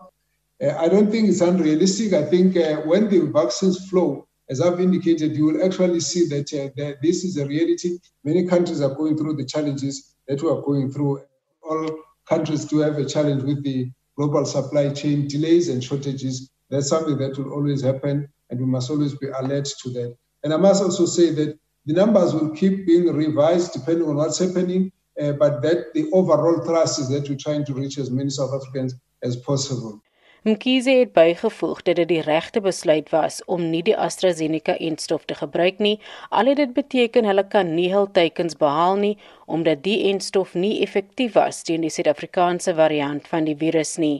Uh, 0.62 0.76
i 0.78 0.88
don't 0.88 1.10
think 1.10 1.28
it's 1.28 1.40
unrealistic. 1.40 2.12
I 2.12 2.24
think 2.24 2.56
uh, 2.56 2.76
when 2.82 3.08
the 3.08 3.20
vaccines 3.40 3.88
flow 3.88 4.28
as 4.50 4.60
i've 4.60 4.78
indicated 4.78 5.34
you 5.34 5.46
will 5.46 5.64
actually 5.64 6.00
see 6.00 6.26
that, 6.28 6.52
uh, 6.52 6.68
that 6.76 6.96
this 7.02 7.24
is 7.24 7.36
a 7.36 7.46
reality. 7.46 7.98
Many 8.24 8.46
countries 8.46 8.80
are 8.80 8.94
going 8.94 9.16
through 9.16 9.36
the 9.36 9.46
challenges 9.46 10.14
that 10.28 10.42
we 10.42 10.48
are 10.48 10.60
going 10.60 10.90
through. 10.92 11.22
All 11.62 11.90
countries 12.28 12.64
do 12.64 12.78
have 12.78 12.98
a 12.98 13.04
challenge 13.04 13.42
with 13.42 13.62
the 13.64 13.90
global 14.16 14.44
supply 14.44 14.90
chain 14.90 15.28
delays 15.28 15.68
and 15.68 15.82
shortages. 15.82 16.50
That's 16.70 16.88
something 16.88 17.18
that 17.18 17.36
will 17.38 17.52
always 17.52 17.82
happen 17.82 18.28
and 18.50 18.60
we 18.60 18.66
must 18.66 18.90
always 18.90 19.14
be 19.14 19.28
alert 19.28 19.68
to 19.82 19.90
that. 19.90 20.16
And 20.42 20.52
I 20.52 20.56
must 20.56 20.82
also 20.82 21.06
say 21.06 21.30
that 21.30 21.58
the 21.86 21.94
numbers 21.94 22.34
will 22.34 22.50
keep 22.50 22.86
being 22.86 23.12
revised 23.12 23.72
depending 23.72 24.08
on 24.08 24.16
what's 24.16 24.38
happening, 24.38 24.92
uh, 25.20 25.32
but 25.32 25.62
that 25.62 25.92
the 25.94 26.10
overall 26.12 26.60
thrust 26.64 26.98
is 26.98 27.08
that 27.08 27.28
we're 27.28 27.36
trying 27.36 27.64
to 27.64 27.74
reach 27.74 27.98
as 27.98 28.10
many 28.10 28.30
South 28.30 28.52
Africans 28.54 28.94
as 29.22 29.36
possible. 29.36 30.00
Mkhize 30.44 30.90
het 30.90 31.12
bygevoeg 31.12 31.82
dat 31.82 31.96
dit 31.96 32.08
die 32.08 32.20
regte 32.20 32.60
besluit 32.60 33.08
was 33.10 33.38
om 33.44 33.62
nie 33.70 33.80
die 33.82 33.94
AstraZeneca-enstof 33.96 35.24
te 35.24 35.38
gebruik 35.38 35.80
nie, 35.80 35.94
al 36.28 36.52
het 36.52 36.60
dit 36.60 36.74
beteken 36.76 37.24
hulle 37.24 37.46
kan 37.48 37.72
nie 37.78 37.88
hul 37.94 38.10
teikens 38.12 38.58
behaal 38.60 39.00
nie 39.00 39.14
omdat 39.46 39.80
die 39.88 39.96
enstof 40.12 40.52
nie 40.52 40.82
effektief 40.84 41.32
was 41.40 41.64
teen 41.64 41.88
die 41.88 41.94
Suid-Afrikaanse 41.96 42.76
variant 42.76 43.32
van 43.32 43.48
die 43.48 43.56
virus 43.56 43.96
nie. 43.96 44.18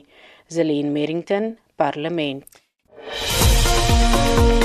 Zelene 0.49 0.89
Merrington, 0.89 1.57
Parlement. 1.77 2.63
Música 3.87 4.64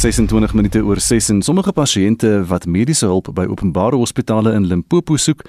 26 0.00 0.54
minute 0.54 0.80
oor 0.84 0.96
6 1.00 1.26
en 1.28 1.42
sommige 1.42 1.72
pasiënte 1.76 2.28
wat 2.48 2.64
mediese 2.64 3.04
hulp 3.04 3.26
by 3.36 3.44
openbare 3.52 3.98
hospitale 4.00 4.54
in 4.56 4.64
Limpopo 4.64 5.18
soek, 5.20 5.42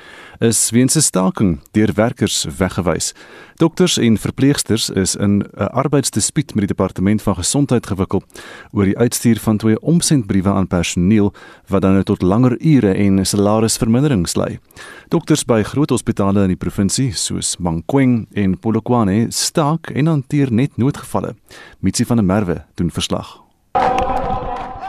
is 0.43 0.59
weens 0.75 0.95
'n 0.97 1.01
staking 1.01 1.59
deur 1.71 1.93
werkers 1.95 2.45
weggewys. 2.57 3.13
Dokters 3.55 3.97
en 3.97 4.17
verpleegsters 4.17 4.89
is 4.89 5.15
in 5.15 5.39
'n 5.39 5.71
arbeidsdispuut 5.71 6.53
met 6.55 6.67
die 6.67 6.75
departement 6.75 7.21
van 7.21 7.35
gesondheid 7.35 7.87
gewikkeld 7.87 8.25
oor 8.71 8.83
die 8.83 8.97
uitstuur 8.97 9.39
van 9.39 9.57
twee 9.57 9.79
omsendbriewe 9.79 10.49
aan 10.49 10.67
personeel 10.67 11.33
wat 11.67 11.81
dan 11.81 11.91
nou 11.91 12.03
tot 12.03 12.21
langer 12.21 12.61
ure 12.61 12.93
en 12.93 13.25
salarisverminderings 13.25 14.35
lei. 14.35 14.59
Dokters 15.07 15.45
by 15.45 15.63
groot 15.63 15.89
hospitale 15.89 16.41
in 16.41 16.47
die 16.47 16.55
provinsie 16.55 17.13
soos 17.13 17.57
Mankweng 17.57 18.27
en 18.33 18.59
Polokwane 18.59 19.25
staak 19.29 19.89
en 19.89 20.05
hanteer 20.05 20.51
net 20.51 20.77
noodgevalle. 20.77 21.35
Mitsi 21.79 22.05
van 22.05 22.17
der 22.17 22.25
Merwe 22.25 22.65
doen 22.75 22.91
verslag. 22.91 23.39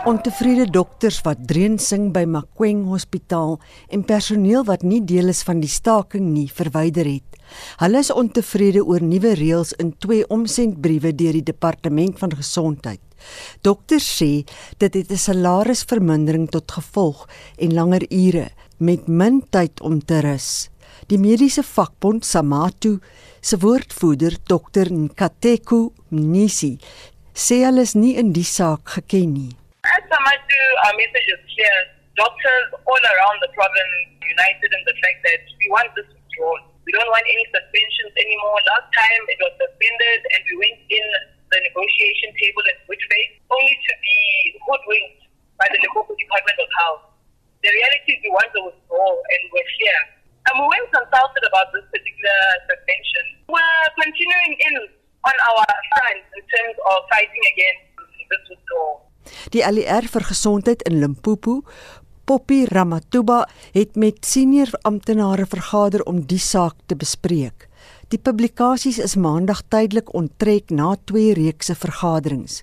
Ontevrede 0.02 0.64
dokters 0.66 1.20
wat 1.22 1.44
dreun 1.46 1.76
sing 1.78 2.08
by 2.10 2.24
Makweng 2.26 2.80
Hospitaal 2.90 3.52
en 3.94 4.02
personeel 4.02 4.64
wat 4.66 4.82
nie 4.82 4.98
deel 5.06 5.30
is 5.30 5.44
van 5.46 5.60
die 5.62 5.70
staking 5.70 6.32
nie 6.32 6.48
verwyder 6.50 7.06
het. 7.06 7.38
Hulle 7.78 8.00
is 8.02 8.10
ontevrede 8.10 8.82
oor 8.82 9.04
nuwe 9.06 9.36
reëls 9.38 9.70
in 9.78 9.92
twee 10.02 10.26
omsendbriewe 10.26 11.12
deur 11.14 11.38
die 11.38 11.44
departement 11.52 12.18
van 12.18 12.34
gesondheid. 12.34 12.98
Dokters 13.62 14.10
sê 14.18 14.42
dit 14.82 14.98
het 14.98 15.12
'n 15.12 15.22
salarisvermindering 15.28 16.50
tot 16.50 16.72
gevolg 16.72 17.28
en 17.58 17.74
langer 17.74 18.02
ure 18.10 18.50
met 18.78 19.06
min 19.06 19.42
tyd 19.50 19.80
om 19.80 20.04
te 20.04 20.18
rus. 20.18 20.68
Die 21.06 21.18
mediese 21.18 21.62
vakbond 21.62 22.24
Samatu 22.24 22.98
se 23.40 23.56
woordvoerder 23.56 24.36
dokter 24.46 24.90
Nkateku 24.90 25.92
Mnisi 26.08 26.78
sê 27.34 27.62
hulle 27.64 27.82
is 27.82 27.94
nie 27.94 28.16
in 28.16 28.32
die 28.32 28.44
saak 28.44 28.88
geken 28.88 29.32
nie. 29.32 29.61
As 29.92 30.00
Samatu, 30.08 30.56
uh, 30.56 30.84
our 30.88 30.94
message 30.96 31.28
is 31.28 31.42
clear. 31.52 31.76
Doctors 32.16 32.68
all 32.88 33.04
around 33.12 33.36
the 33.44 33.52
province 33.52 33.92
united 34.24 34.70
in 34.72 34.82
the 34.88 34.96
fact 35.04 35.20
that 35.20 35.44
we 35.44 35.68
want 35.68 35.92
this 35.92 36.08
withdrawn. 36.08 36.64
We 36.88 36.96
don't 36.96 37.12
want 37.12 37.28
any 37.28 37.44
suspensions 37.52 38.12
anymore. 38.16 38.56
Last 38.72 38.88
time 38.88 39.22
it 39.28 39.36
was 39.36 39.52
suspended 39.60 40.20
and 40.32 40.40
we 40.48 40.54
went 40.64 40.80
in 40.88 41.06
the 41.52 41.58
negotiation 41.60 42.32
table 42.40 42.64
in 42.72 42.76
good 42.88 43.02
faith, 43.04 43.32
only 43.52 43.76
to 43.76 43.92
be 44.00 44.16
hoodwinked 44.64 45.28
by 45.60 45.68
the 45.68 45.76
Limpopo 45.84 46.16
Department 46.16 46.56
of 46.56 46.68
Health. 46.80 47.02
The 47.60 47.68
reality 47.68 48.16
is 48.16 48.18
we 48.24 48.32
want 48.32 48.48
to 48.48 48.60
withdraw 48.72 49.12
and 49.12 49.42
we're 49.52 49.72
here. 49.76 50.00
And 50.48 50.56
we 50.56 50.72
went 50.72 50.88
consulted 50.88 51.44
about 51.52 51.68
this 51.76 51.84
particular 51.92 52.40
suspension. 52.64 53.24
We're 53.44 53.88
continuing 54.00 54.56
in 54.56 54.74
on 55.28 55.36
our 55.52 55.68
front 55.68 56.24
in 56.32 56.42
terms 56.48 56.76
of 56.80 56.96
fighting 57.12 57.44
against 57.52 57.91
withdrawal. 57.91 57.91
Die 59.52 59.60
ALR 59.60 60.06
vir 60.08 60.24
gesondheid 60.24 60.80
in 60.88 61.00
Limpopo, 61.02 61.58
Poppy 62.24 62.62
Ramatuba, 62.70 63.42
het 63.74 63.98
met 64.00 64.24
senior 64.24 64.70
amptenare 64.88 65.44
vergader 65.44 66.06
om 66.08 66.22
die 66.24 66.40
saak 66.40 66.78
te 66.88 66.96
bespreek. 66.96 67.68
Die 68.12 68.20
publikasies 68.20 68.98
is 69.00 69.14
maandag 69.16 69.62
tydelik 69.72 70.10
onttrek 70.12 70.68
na 70.68 70.90
twee 71.08 71.30
reekse 71.32 71.72
vergaderings. 71.72 72.58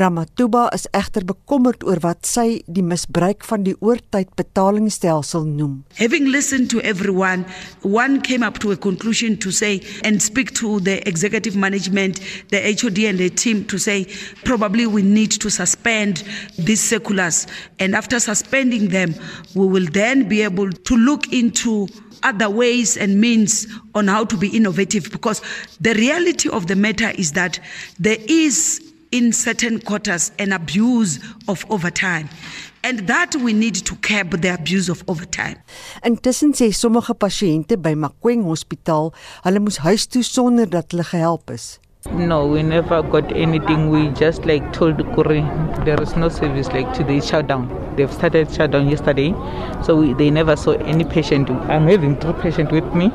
Ramatuba 0.00 0.62
is 0.72 0.86
egter 0.96 1.26
bekommerd 1.28 1.82
oor 1.84 2.00
wat 2.00 2.24
sy 2.24 2.62
die 2.64 2.84
misbruik 2.84 3.44
van 3.44 3.66
die 3.66 3.74
oortydbetalingsstelsel 3.84 5.44
noem. 5.44 5.74
Having 5.98 6.30
listened 6.32 6.70
to 6.72 6.80
everyone, 6.80 7.44
one 7.82 8.22
came 8.24 8.46
up 8.48 8.56
to 8.64 8.72
a 8.72 8.78
conclusion 8.80 9.36
to 9.44 9.52
say 9.52 9.82
and 10.08 10.24
speak 10.24 10.54
to 10.56 10.80
the 10.80 10.96
executive 11.04 11.52
management, 11.52 12.22
the 12.48 12.64
HOD 12.64 13.04
and 13.04 13.20
the 13.20 13.28
team 13.28 13.60
to 13.68 13.76
say 13.76 14.06
probably 14.48 14.86
we 14.86 15.02
need 15.02 15.36
to 15.36 15.52
suspend 15.52 16.24
these 16.56 16.80
circulars 16.80 17.46
and 17.78 17.92
after 17.94 18.16
suspending 18.18 18.88
them 18.88 19.12
we 19.52 19.68
will 19.68 19.86
then 19.92 20.24
be 20.32 20.40
able 20.40 20.72
to 20.72 20.96
look 20.96 21.28
into 21.30 21.88
other 22.24 22.50
ways 22.50 22.96
and 22.96 23.20
means 23.20 23.66
on 23.94 24.08
how 24.08 24.24
to 24.24 24.36
be 24.36 24.48
innovative 24.48 25.10
because 25.12 25.40
the 25.80 25.94
reality 25.94 26.48
of 26.48 26.66
the 26.66 26.76
matter 26.76 27.10
is 27.10 27.32
that 27.32 27.60
there 27.98 28.18
is 28.26 28.80
in 29.12 29.32
certain 29.32 29.78
quarters 29.80 30.32
an 30.40 30.52
abuse 30.52 31.20
of 31.46 31.64
overtime 31.70 32.28
and 32.82 33.06
that 33.06 33.34
we 33.36 33.52
need 33.52 33.74
to 33.74 33.94
curb 33.96 34.42
the 34.42 34.52
abuse 34.52 34.88
of 34.88 35.02
overtime. 35.08 35.56
Intussen 36.04 36.52
sê 36.52 36.68
sommige 36.72 37.14
pasiënte 37.16 37.80
by 37.80 37.94
Makweng 37.94 38.44
Hospitaal, 38.44 39.14
hulle 39.46 39.62
moes 39.64 39.78
huis 39.80 40.04
toe 40.06 40.22
sonder 40.22 40.68
dat 40.68 40.92
hulle 40.92 41.06
gehelp 41.08 41.50
is. 41.54 41.78
No, 42.12 42.46
we 42.46 42.62
never 42.62 43.02
got 43.02 43.32
anything. 43.32 43.88
We 43.88 44.08
just 44.08 44.44
like 44.44 44.74
told 44.74 44.98
Kuri 45.14 45.40
there 45.86 46.00
is 46.02 46.14
no 46.16 46.28
service 46.28 46.68
like 46.68 46.92
to 46.94 47.02
the 47.02 47.18
shutdown. 47.20 47.64
They've 47.96 48.12
started 48.12 48.52
shutdown 48.52 48.90
yesterday, 48.90 49.34
so 49.82 49.96
we, 49.96 50.12
they 50.12 50.30
never 50.30 50.54
saw 50.54 50.72
any 50.72 51.04
patient. 51.04 51.48
I'm 51.48 51.88
having 51.88 52.20
two 52.20 52.34
patients 52.34 52.72
with 52.72 52.84
me, 52.94 53.10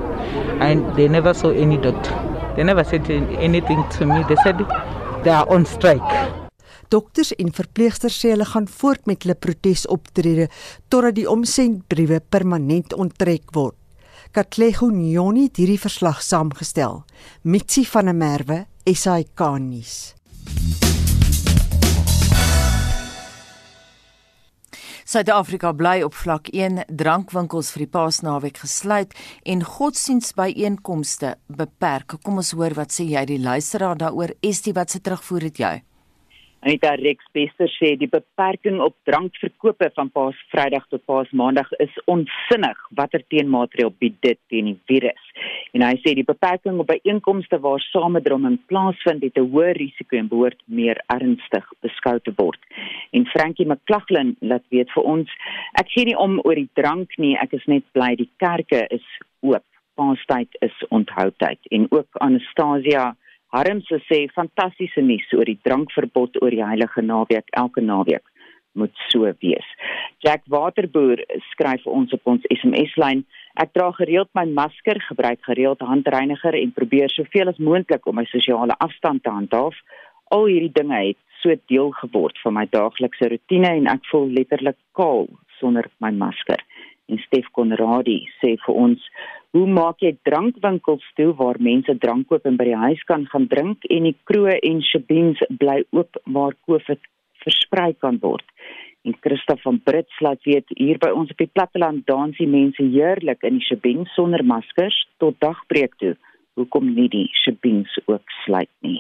and 0.60 0.96
they 0.96 1.08
never 1.08 1.36
saw 1.36 1.52
any 1.52 1.78
doctor. 1.78 2.16
They 2.56 2.64
never 2.64 2.84
said 2.84 3.08
anything 3.12 3.88
to 4.00 4.06
me. 4.08 4.24
They 4.28 4.36
said 4.38 4.58
they 5.24 5.30
are 5.30 5.48
on 5.48 5.66
strike. 5.66 6.34
Dokters 6.90 7.36
en 7.38 7.54
verpleegsters 7.54 8.18
sê 8.18 8.32
hulle 8.34 8.48
gaan 8.50 8.66
voort 8.68 9.06
met 9.06 9.22
hulle 9.22 9.36
protesoptrede 9.38 10.50
totdat 10.90 11.20
die 11.20 11.30
omsendbriewe 11.30 12.24
permanent 12.34 12.98
onttrek 12.98 13.54
word. 13.54 13.78
Katlego 14.34 14.90
Nyoni 14.94 15.48
het 15.48 15.58
hierdie 15.62 15.80
verslag 15.82 16.20
saamgestel. 16.22 17.04
Mitsi 17.50 17.86
van 17.86 18.10
der 18.10 18.18
Merwe, 18.18 18.60
SAK 18.90 19.42
nuus. 19.60 20.16
Suid-Afrika 25.10 25.72
bly 25.74 26.04
op 26.06 26.14
vlak 26.14 26.50
1 26.54 26.84
drankwinkels 27.02 27.72
vir 27.74 27.86
die 27.86 27.90
Paasnaweek 27.94 28.62
gesluit 28.62 29.14
en 29.46 29.64
godsdienstbyeenkomste 29.66 31.36
beperk. 31.50 32.20
Kom 32.24 32.42
ons 32.42 32.54
hoor 32.58 32.78
wat 32.78 32.94
sê 32.94 33.08
jy 33.10 33.26
die 33.30 33.40
luisteraar 33.42 33.98
daaroor. 33.98 34.36
Estie, 34.46 34.74
wat 34.78 34.94
se 34.94 35.02
terugvoer 35.02 35.50
het 35.50 35.62
jy? 35.62 35.74
Anita 36.62 36.90
Rex 37.00 37.24
Bester 37.32 37.70
sê 37.72 37.94
die 37.96 38.10
beperking 38.12 38.82
op 38.84 38.98
drankverkope 39.08 39.88
van 39.96 40.10
Paasvrydag 40.12 40.90
tot 40.92 41.06
Paasmaandag 41.08 41.70
is 41.80 41.94
onsinnig. 42.12 42.82
Watter 43.00 43.24
teenmaatreël 43.32 43.94
bied 44.04 44.18
dit 44.26 44.40
teen 44.52 44.68
die 44.68 44.76
virus? 44.92 45.30
En 45.72 45.86
hy 45.88 45.94
sê 46.04 46.12
die 46.18 46.26
beperking 46.28 46.82
op 46.84 46.90
byeenkomste 46.92 47.62
waar 47.64 47.80
samedromming 47.86 48.58
plaasvind 48.68 49.24
het 49.24 49.40
'n 49.40 49.48
hoër 49.54 49.80
risiko 49.80 50.18
en 50.18 50.28
behoort 50.28 50.60
meer 50.66 51.00
ernstig 51.08 51.66
beskou 51.80 52.20
te 52.20 52.34
word. 52.36 52.60
En 53.16 53.26
Frankie 53.26 53.66
McClaglen 53.66 54.36
laat 54.42 54.66
weet 54.70 54.92
vir 54.92 55.04
ons, 55.04 55.30
ek 55.80 55.88
gee 55.96 56.06
nie 56.06 56.18
om 56.18 56.42
oor 56.44 56.56
die 56.56 56.70
drank 56.74 57.18
nie, 57.18 57.38
ek 57.40 57.54
is 57.54 57.66
net 57.68 57.84
bly 57.94 58.16
die 58.16 58.30
kerke 58.38 58.88
is 58.92 59.08
oop. 59.40 59.64
Paastyd 59.96 60.50
is 60.62 60.76
onthoudtyd 60.90 61.60
en 61.72 61.88
ook 61.90 62.08
Anastasia 62.20 63.16
Harm 63.56 63.82
se 63.82 63.98
sê 64.06 64.20
fantastiese 64.34 65.02
nuus 65.02 65.26
oor 65.34 65.48
die 65.50 65.60
drankverbod 65.66 66.38
oor 66.42 66.54
die 66.54 66.66
heilige 66.66 67.02
naweek 67.02 67.50
elke 67.62 67.82
naweek 67.82 68.26
moet 68.78 68.94
so 69.10 69.26
wees. 69.42 69.70
Jack 70.24 70.44
Waterboer 70.54 71.24
skryf 71.52 71.88
ons 71.90 72.14
op 72.14 72.30
ons 72.30 72.46
SMS 72.54 72.94
lyn: 73.02 73.24
Ek 73.60 73.74
dra 73.74 73.90
gereeld 73.98 74.30
my 74.38 74.46
masker, 74.46 75.00
gebruik 75.08 75.42
gereeld 75.48 75.82
handreiniger 75.82 76.56
en 76.60 76.76
probeer 76.76 77.10
soveel 77.10 77.50
as 77.50 77.58
moontlik 77.58 78.06
om 78.08 78.20
my 78.22 78.28
sosiale 78.30 78.78
afstand 78.86 79.24
te 79.24 79.34
handhaaf. 79.34 79.76
Al 80.36 80.46
hierdie 80.46 80.76
dinge 80.76 81.02
het 81.08 81.20
so 81.42 81.56
deel 81.72 81.92
geword 82.04 82.38
van 82.44 82.58
my 82.60 82.66
daaglikse 82.70 83.32
rotine 83.34 83.74
en 83.80 83.90
ek 83.90 84.06
voel 84.12 84.30
letterlik 84.38 84.78
kaal 84.94 85.26
sonder 85.60 85.90
my 86.04 86.12
masker. 86.16 86.62
En 87.10 87.22
Stef 87.26 87.50
Konradi 87.58 88.22
sê 88.40 88.56
vir 88.66 88.82
ons 88.86 89.06
Hoe 89.58 89.66
maak 89.66 90.04
jy 90.06 90.12
drankwinkels 90.28 91.06
toe 91.18 91.32
waar 91.40 91.58
mense 91.66 91.96
drank 92.04 92.28
koop 92.30 92.44
en 92.46 92.58
by 92.60 92.68
die 92.68 92.82
huis 92.84 93.00
kan 93.10 93.24
gaan 93.32 93.48
drink 93.50 93.88
en 93.96 94.06
die 94.06 94.18
kroë 94.30 94.60
en 94.70 94.84
shebeens 94.86 95.42
bly 95.62 95.80
oop 95.98 96.20
waar 96.36 96.54
COVID 96.70 97.02
versprei 97.42 97.96
kan 97.98 98.20
word? 98.22 98.46
En 99.10 99.16
Christof 99.24 99.64
van 99.66 99.80
Brits 99.82 100.22
laat 100.22 100.46
weet 100.46 100.70
hier 100.78 101.00
by 101.02 101.10
ons 101.18 101.32
op 101.34 101.42
die 101.42 101.50
platteland 101.50 102.06
dans 102.06 102.38
die 102.38 102.50
mense 102.52 102.86
heerlik 102.94 103.42
in 103.48 103.58
die 103.58 103.66
shebeens 103.66 104.14
sonder 104.14 104.46
maskers 104.46 105.00
tot 105.24 105.40
dagbreek 105.42 105.98
toe. 106.04 106.14
Hoekom 106.60 106.94
nie 106.94 107.08
die 107.10 107.26
shebeens 107.42 107.96
ook 108.06 108.38
sluit 108.44 108.70
nie? 108.86 109.00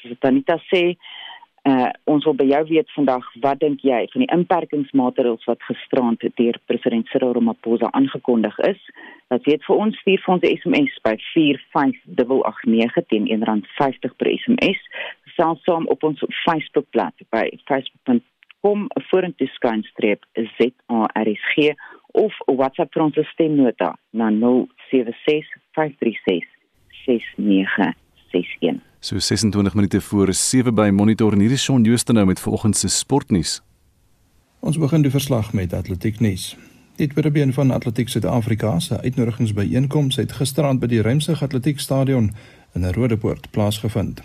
Soos 0.00 0.18
Tanita 0.24 0.58
sê, 0.72 0.96
Uh 1.64 1.88
ons 2.12 2.26
wil 2.28 2.34
by 2.36 2.44
jou 2.44 2.58
weet 2.68 2.90
vandag 2.92 3.24
wat 3.40 3.62
dink 3.62 3.80
jy 3.88 4.02
van 4.12 4.20
die 4.20 4.32
inperkingsmaatreëls 4.36 5.46
wat 5.48 5.62
gisterand 5.64 6.26
deur 6.36 6.58
president 6.68 7.08
Cyril 7.08 7.32
Ramaphosa 7.38 7.88
aangekondig 7.96 8.58
is? 8.68 8.82
Dat 9.32 9.48
weet 9.48 9.64
vir 9.64 9.80
ons 9.86 9.96
stuur 10.02 10.20
vir 10.26 10.34
ons 10.34 10.44
SMS 10.50 11.00
by 11.08 11.14
45889 11.30 13.08
teen 13.08 13.30
R1.50 13.38 14.12
per 14.20 14.32
SMS. 14.34 14.84
Selfs 15.38 15.64
saam 15.64 15.88
op 15.88 16.04
ons 16.04 16.20
Facebookblad 16.44 17.16
by 17.32 17.48
facebook.com 17.64 18.86
vorentoe 19.08 19.48
skynstreep 19.56 20.28
ZARSG 20.36 21.72
of 22.12 22.36
WhatsApp 22.46 22.92
vir 22.92 23.08
ons 23.08 23.24
stemnota 23.32 23.94
na 24.12 24.28
076 24.36 25.48
536 25.80 26.44
6961. 28.34 28.82
So 29.00 29.18
26 29.18 29.74
minute 29.74 30.00
voor 30.00 30.34
7 30.34 30.74
by 30.74 30.90
Monitor 30.92 31.32
en 31.32 31.40
hier 31.40 31.50
is 31.50 31.62
Shaun 31.62 31.82
Jooste 31.82 32.12
nou 32.12 32.26
met 32.26 32.40
vanoggend 32.40 32.76
se 32.76 32.88
sportnuus. 32.88 33.62
Ons 34.60 34.78
begin 34.78 35.02
die 35.02 35.10
verslag 35.10 35.52
met 35.52 35.72
atletiek 35.72 36.20
nuus. 36.20 36.56
Die 36.96 37.08
tweede 37.08 37.30
been 37.30 37.52
van 37.52 37.70
Atletiek 37.70 38.08
Suid-Afrika 38.08 38.78
se 38.80 39.00
uitnodigingsbyeenkoms 39.00 40.16
het 40.16 40.32
gisterand 40.32 40.80
by 40.80 40.86
die 40.86 41.02
Remsig 41.02 41.42
Atletiekstadion 41.42 42.30
in 42.74 42.88
Rodepoort 42.92 43.50
plaasgevind. 43.50 44.22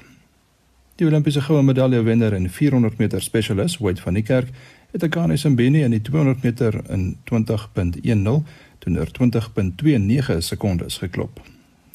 Die 0.96 1.08
Olimpiese 1.08 1.42
goue 1.42 1.64
medalje 1.64 2.02
wenner 2.04 2.34
in 2.34 2.50
400 2.50 2.98
meter 2.98 3.22
specialist, 3.22 3.78
Wade 3.80 4.02
van 4.02 4.14
die 4.14 4.24
Kerk, 4.24 4.50
het 4.92 5.04
'n 5.04 5.10
kans 5.10 5.46
in 5.46 5.56
Beni 5.56 5.84
in 5.84 5.92
die 5.92 6.02
200 6.02 6.44
meter 6.44 6.82
in 6.90 7.18
20.10 7.24 8.46
teenoor 8.80 9.08
20.29 9.12 10.38
sekondes 10.38 10.98
geklop. 10.98 11.42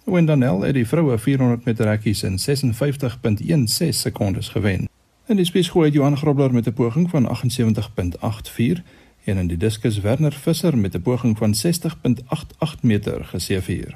Wendanel 0.05 0.61
het 0.61 0.75
die 0.75 0.87
vroue 0.87 1.19
400 1.19 1.65
meter 1.65 1.89
hekkies 1.89 2.23
in 2.23 2.39
56.16 2.39 3.89
sekondes 3.89 4.49
gewen. 4.49 4.89
In 5.27 5.37
die 5.37 5.45
spiesgooi 5.45 5.87
het 5.87 5.95
Johan 5.95 6.17
Grobler 6.17 6.53
met 6.53 6.67
'n 6.67 6.73
poging 6.73 7.11
van 7.11 7.29
78.84 7.29 8.83
en 9.25 9.37
in 9.37 9.47
die 9.47 9.57
diskus 9.57 10.01
Werner 10.01 10.33
Visser 10.33 10.79
met 10.79 10.95
'n 10.95 11.03
poging 11.03 11.39
van 11.39 11.55
60.88 11.55 12.83
meter 12.83 13.25
geseëvier. 13.25 13.95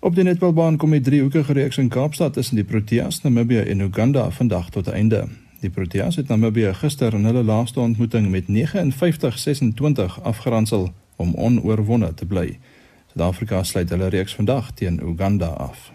Op 0.00 0.14
die 0.14 0.24
netbalbaan 0.24 0.76
kom 0.76 0.90
die 0.90 1.00
driehoekige 1.00 1.52
reeks 1.52 1.78
in 1.78 1.88
Kaapstad 1.88 2.32
tussen 2.32 2.54
die 2.54 2.64
Proteas, 2.64 3.22
Namibië 3.22 3.58
en 3.58 3.80
Uganda 3.80 4.30
vandag 4.30 4.70
tot 4.70 4.88
einde. 4.88 5.28
Die 5.60 5.70
Proteas 5.70 6.16
het 6.16 6.28
Namibië 6.28 6.74
gister 6.74 7.14
in 7.14 7.24
hulle 7.24 7.42
laaste 7.42 7.80
ontmoeting 7.80 8.30
met 8.30 8.44
59-26 8.48 10.22
afgeronsel 10.22 10.92
om 11.16 11.34
onoorwonde 11.34 12.14
te 12.14 12.26
bly. 12.26 12.58
Suid-Afrika 13.14 13.62
sluit 13.62 13.90
hulle 13.94 14.08
reeks 14.10 14.34
vandag 14.34 14.72
teen 14.74 14.98
Uganda 14.98 15.46
af. 15.46 15.92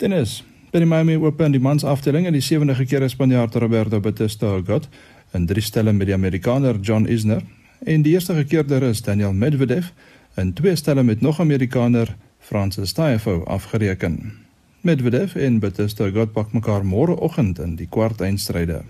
Tennis 0.00 0.42
By 0.72 0.80
die 0.80 0.86
Miami 0.88 1.16
Open 1.20 1.52
die 1.52 1.60
mans 1.60 1.84
afdeling 1.84 2.24
in 2.26 2.32
die 2.32 2.40
sewende 2.40 2.74
keer 2.86 3.04
Spanjaard 3.08 3.54
Roberto 3.60 4.00
Bautista 4.00 4.46
Agut 4.56 4.88
in 5.34 5.46
drie 5.46 5.62
stelle 5.62 5.92
met 5.92 6.06
die 6.06 6.14
Amerikaner 6.14 6.80
John 6.80 7.06
Isner 7.06 7.42
en 7.84 8.02
die 8.02 8.14
eerste 8.14 8.44
keer 8.48 8.64
der 8.64 8.82
is 8.82 9.02
Daniel 9.02 9.32
Medvedev 9.32 9.92
in 10.36 10.54
twee 10.54 10.76
stelle 10.76 11.02
met 11.02 11.20
nog 11.20 11.40
Amerikaner 11.40 12.16
Francis 12.40 12.92
Tiafoe 12.92 13.44
afgereken. 13.44 14.32
Medvedev 14.80 15.36
en 15.36 15.60
Bautista 15.60 16.06
Agut 16.06 16.32
pak 16.32 16.52
mekaar 16.52 16.84
môre 16.84 17.20
oggend 17.20 17.58
in 17.58 17.76
die 17.76 17.88
kwart 17.90 18.20
eindstryde. 18.20 18.84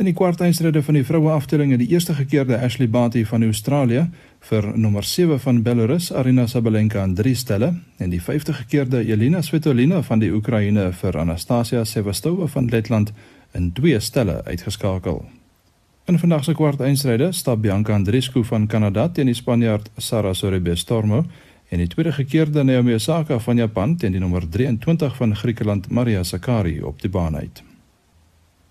In 0.00 0.06
die 0.08 0.14
kwartfinale 0.16 0.80
van 0.80 0.96
die 0.96 1.04
vroue 1.04 1.28
afdeling 1.28 1.74
het 1.74 1.80
die 1.82 1.90
eerste 1.92 2.14
gekeerde 2.16 2.56
Ashley 2.56 2.88
Barty 2.88 3.20
van 3.28 3.42
Australië 3.44 4.06
vir 4.48 4.68
nommer 4.72 5.04
7 5.04 5.36
van 5.40 5.62
Belarus 5.62 6.06
Arina 6.12 6.46
Sabalenka 6.46 7.02
in 7.04 7.12
3 7.14 7.34
stelle 7.36 7.68
en 7.98 8.10
die 8.10 8.22
50 8.22 8.62
gekeerde 8.62 9.04
Elina 9.04 9.42
Svitolina 9.42 10.00
van 10.02 10.24
die 10.24 10.32
Oekraïne 10.32 10.88
vir 11.02 11.20
Anastasia 11.20 11.84
Sevastova 11.84 12.46
van 12.46 12.72
Letland 12.72 13.12
in 13.52 13.72
2 13.72 14.00
stelle 14.00 14.40
uitgeskakel. 14.44 15.24
In 16.08 16.18
vandag 16.18 16.44
se 16.44 16.54
kwartfinale 16.54 17.32
stap 17.32 17.60
Bianca 17.60 17.92
Andreescu 17.94 18.44
van 18.44 18.66
Kanada 18.66 19.08
teen 19.08 19.26
die 19.26 19.34
Spanjaard 19.36 19.90
Sara 19.96 20.32
Sorribes 20.34 20.80
Stormo 20.80 21.26
en 21.68 21.78
die 21.78 21.88
tweede 21.88 22.12
gekeerde 22.12 22.64
Naomi 22.64 22.94
Osaka 22.94 23.38
van 23.38 23.56
Japan 23.56 23.96
teen 23.96 24.12
die 24.12 24.20
nommer 24.20 24.48
23 24.48 25.16
van 25.16 25.36
Griekeland 25.36 25.90
Maria 25.90 26.22
Sakkari 26.22 26.80
op 26.82 27.02
die 27.02 27.10
baan 27.10 27.36
uit. 27.36 27.69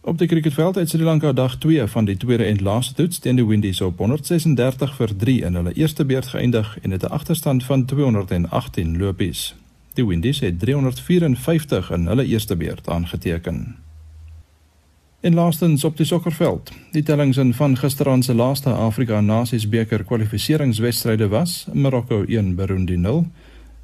Op 0.09 0.17
die 0.17 0.27
cricketveld 0.27 0.75
het 0.75 0.89
Sri 0.89 1.03
Lanka 1.03 1.31
dag 1.33 1.57
2 1.57 1.87
van 1.87 2.05
die 2.05 2.17
tweede 2.17 2.43
en 2.43 2.63
laaste 2.63 2.93
toets 2.93 3.19
teen 3.19 3.35
die 3.35 3.45
Windies 3.45 3.81
op 3.81 3.97
136 3.97 4.95
vir 4.95 5.11
3 5.15 5.41
in 5.45 5.55
hulle 5.55 5.73
eerste 5.73 6.05
beurt 6.05 6.27
geëindig 6.31 6.71
en 6.81 6.91
het 6.91 7.03
'n 7.03 7.13
agterstand 7.17 7.63
van 7.63 7.85
218 7.85 8.97
lopies. 8.97 9.55
Die 9.93 10.05
Windies 10.05 10.39
het 10.39 10.59
354 10.59 11.91
in 11.91 12.07
hulle 12.07 12.25
eerste 12.25 12.55
beurt 12.55 12.89
aangeteken. 12.89 13.75
In 15.19 15.33
laastens 15.33 15.83
op 15.83 15.97
die 15.97 16.05
sokkerveld. 16.05 16.71
Die 16.91 17.03
tellings 17.03 17.37
in 17.37 17.53
van 17.53 17.77
gisteraand 17.77 18.25
se 18.25 18.33
laaste 18.33 18.69
Afrika 18.69 19.21
Nasies 19.21 19.69
beker 19.69 20.03
kwalifikasiewedstryde 20.03 21.27
was: 21.27 21.67
Marokko 21.73 22.23
1 22.23 22.55
Burundi 22.55 22.97
0, 22.97 23.27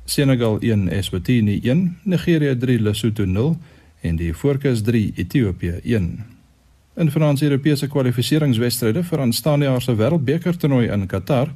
Senegal 0.06 0.58
1 0.60 0.88
Eswatini 0.88 1.60
1, 1.64 1.98
Nigerië 2.04 2.58
3 2.58 2.82
Lesotho 2.82 3.26
0 3.26 3.58
en 4.06 4.20
die 4.20 4.34
voorkeurs 4.34 4.82
3 4.86 5.14
Ethiopië 5.16 5.80
1. 5.84 6.10
In 6.96 7.12
Frans-Europese 7.12 7.88
kwalifikasiewedstryde 7.92 9.02
vir 9.04 9.24
aanstaande 9.24 9.66
jaar 9.68 9.82
se 9.84 9.96
Wêreldbeker 9.98 10.56
toernooi 10.58 10.86
in 10.94 11.08
Qatar 11.12 11.52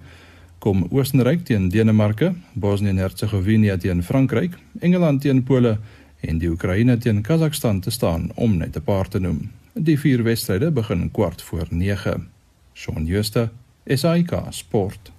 kom 0.60 0.84
Oostenryk 0.92 1.46
teen 1.48 1.70
Denemarke, 1.72 2.34
Bosnië-Hertsegovina 2.60 3.78
teen 3.80 4.04
Frankryk, 4.04 4.58
Engeland 4.82 5.22
teen 5.22 5.44
Pole 5.44 5.78
en 6.20 6.42
die 6.42 6.50
Oekraïne 6.52 6.98
teen 7.00 7.22
Kazakstan 7.24 7.80
te 7.80 7.92
staan 7.92 8.32
om 8.36 8.58
net 8.58 8.76
'n 8.76 8.84
paar 8.84 9.08
te 9.08 9.20
noem. 9.20 9.52
Die 9.74 10.00
vier 10.00 10.24
wedstryde 10.24 10.72
begin 10.72 11.12
kwart 11.12 11.42
voor 11.42 11.68
9. 11.70 12.28
Shaun 12.74 13.06
Schuster, 13.06 13.50
SAK 13.88 14.32
Sport. 14.50 15.12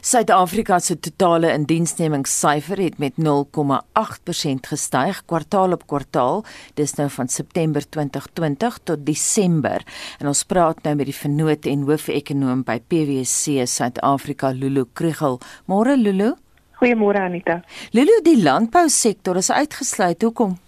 Suid-Afrika 0.00 0.78
se 0.78 0.98
totale 1.00 1.52
indiensnemingssyfer 1.52 2.78
het 2.78 2.98
met 2.98 3.12
0,8% 3.18 4.68
gestyg 4.70 5.22
kwartaal 5.26 5.72
op 5.72 5.86
kwartaal. 5.86 6.44
Dis 6.74 6.94
nou 6.94 7.08
van 7.10 7.28
September 7.28 7.88
2020 7.88 8.78
tot 8.84 9.06
Desember. 9.06 9.82
En 10.18 10.26
ons 10.26 10.44
praat 10.44 10.82
nou 10.82 10.94
met 10.96 11.06
die 11.06 11.16
vennoot 11.16 11.66
en 11.66 11.86
hoofekonoom 11.88 12.62
by 12.66 12.80
PwC 12.88 13.66
Suid-Afrika, 13.66 14.52
Lulu 14.52 14.84
Krugel. 14.92 15.40
Môre 15.66 15.96
Lulu. 15.96 16.34
Goeiemôre 16.76 17.20
Anita. 17.24 17.62
Lulu, 17.96 18.20
die 18.22 18.42
landbousektor 18.42 19.36
is 19.36 19.50
uitgesluit. 19.50 20.22
Hoekom? 20.22 20.58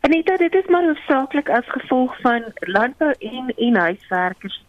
Anita, 0.00 0.36
dit 0.36 0.54
is 0.54 0.66
maar 0.72 0.86
hoofsaaklik 0.86 1.50
as 1.52 1.68
gevolg 1.68 2.14
van 2.20 2.44
landbou 2.58 3.12
en 3.18 3.52
en 3.56 3.76
huiswerkers 3.76 4.62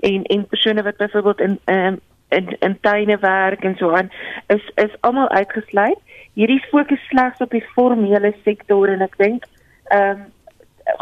en 0.00 0.22
en 0.22 0.46
persone 0.46 0.82
wat 0.82 0.96
byvoorbeeld 0.96 1.40
in 1.40 1.58
ehm 1.64 1.86
um, 1.86 2.00
in 2.28 2.56
in 2.58 2.78
tuine 2.80 3.18
werk 3.18 3.64
en 3.64 3.76
so 3.76 3.90
aan 3.90 4.10
is 4.46 4.70
is 4.74 5.00
almal 5.00 5.28
uitgesluit. 5.28 5.98
Hierdie 6.32 6.64
fokus 6.70 7.06
slegs 7.08 7.40
op 7.40 7.50
die 7.50 7.64
formele 7.74 8.34
sektor 8.44 8.88
en 8.88 9.04
ek 9.06 9.16
dink 9.18 9.46
ehm 9.84 10.10
um, 10.10 10.24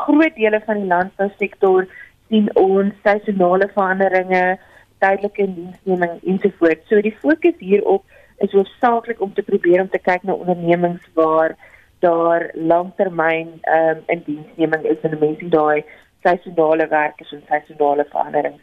groot 0.00 0.36
dele 0.36 0.60
van 0.66 0.80
die 0.80 0.88
landbousektor 0.88 1.86
sien 2.28 2.48
ons 2.56 2.94
seisonale 3.04 3.68
veranderinge, 3.74 4.58
tydelike 4.98 5.44
diensneming 5.54 6.14
ensovoorts. 6.22 6.88
So 6.88 7.00
die 7.04 7.16
fokus 7.20 7.58
hierop 7.58 8.04
is 8.44 8.52
hoofsaaklik 8.56 9.20
om 9.20 9.34
te 9.34 9.42
probeer 9.42 9.82
om 9.82 9.90
te 9.92 10.00
kyk 10.00 10.24
na 10.24 10.32
ondernemings 10.32 11.04
waar 11.14 11.56
daar 12.04 12.50
langtermyn 12.54 13.58
ehm 13.60 13.96
um, 13.96 14.02
in 14.06 14.22
diensneming 14.26 14.84
is 14.84 15.00
en 15.02 15.18
mense 15.20 15.48
daai 15.48 15.84
seisonale 16.24 16.88
werkers 16.88 17.32
en 17.32 17.42
seisonale 17.48 18.06
veranderings 18.10 18.62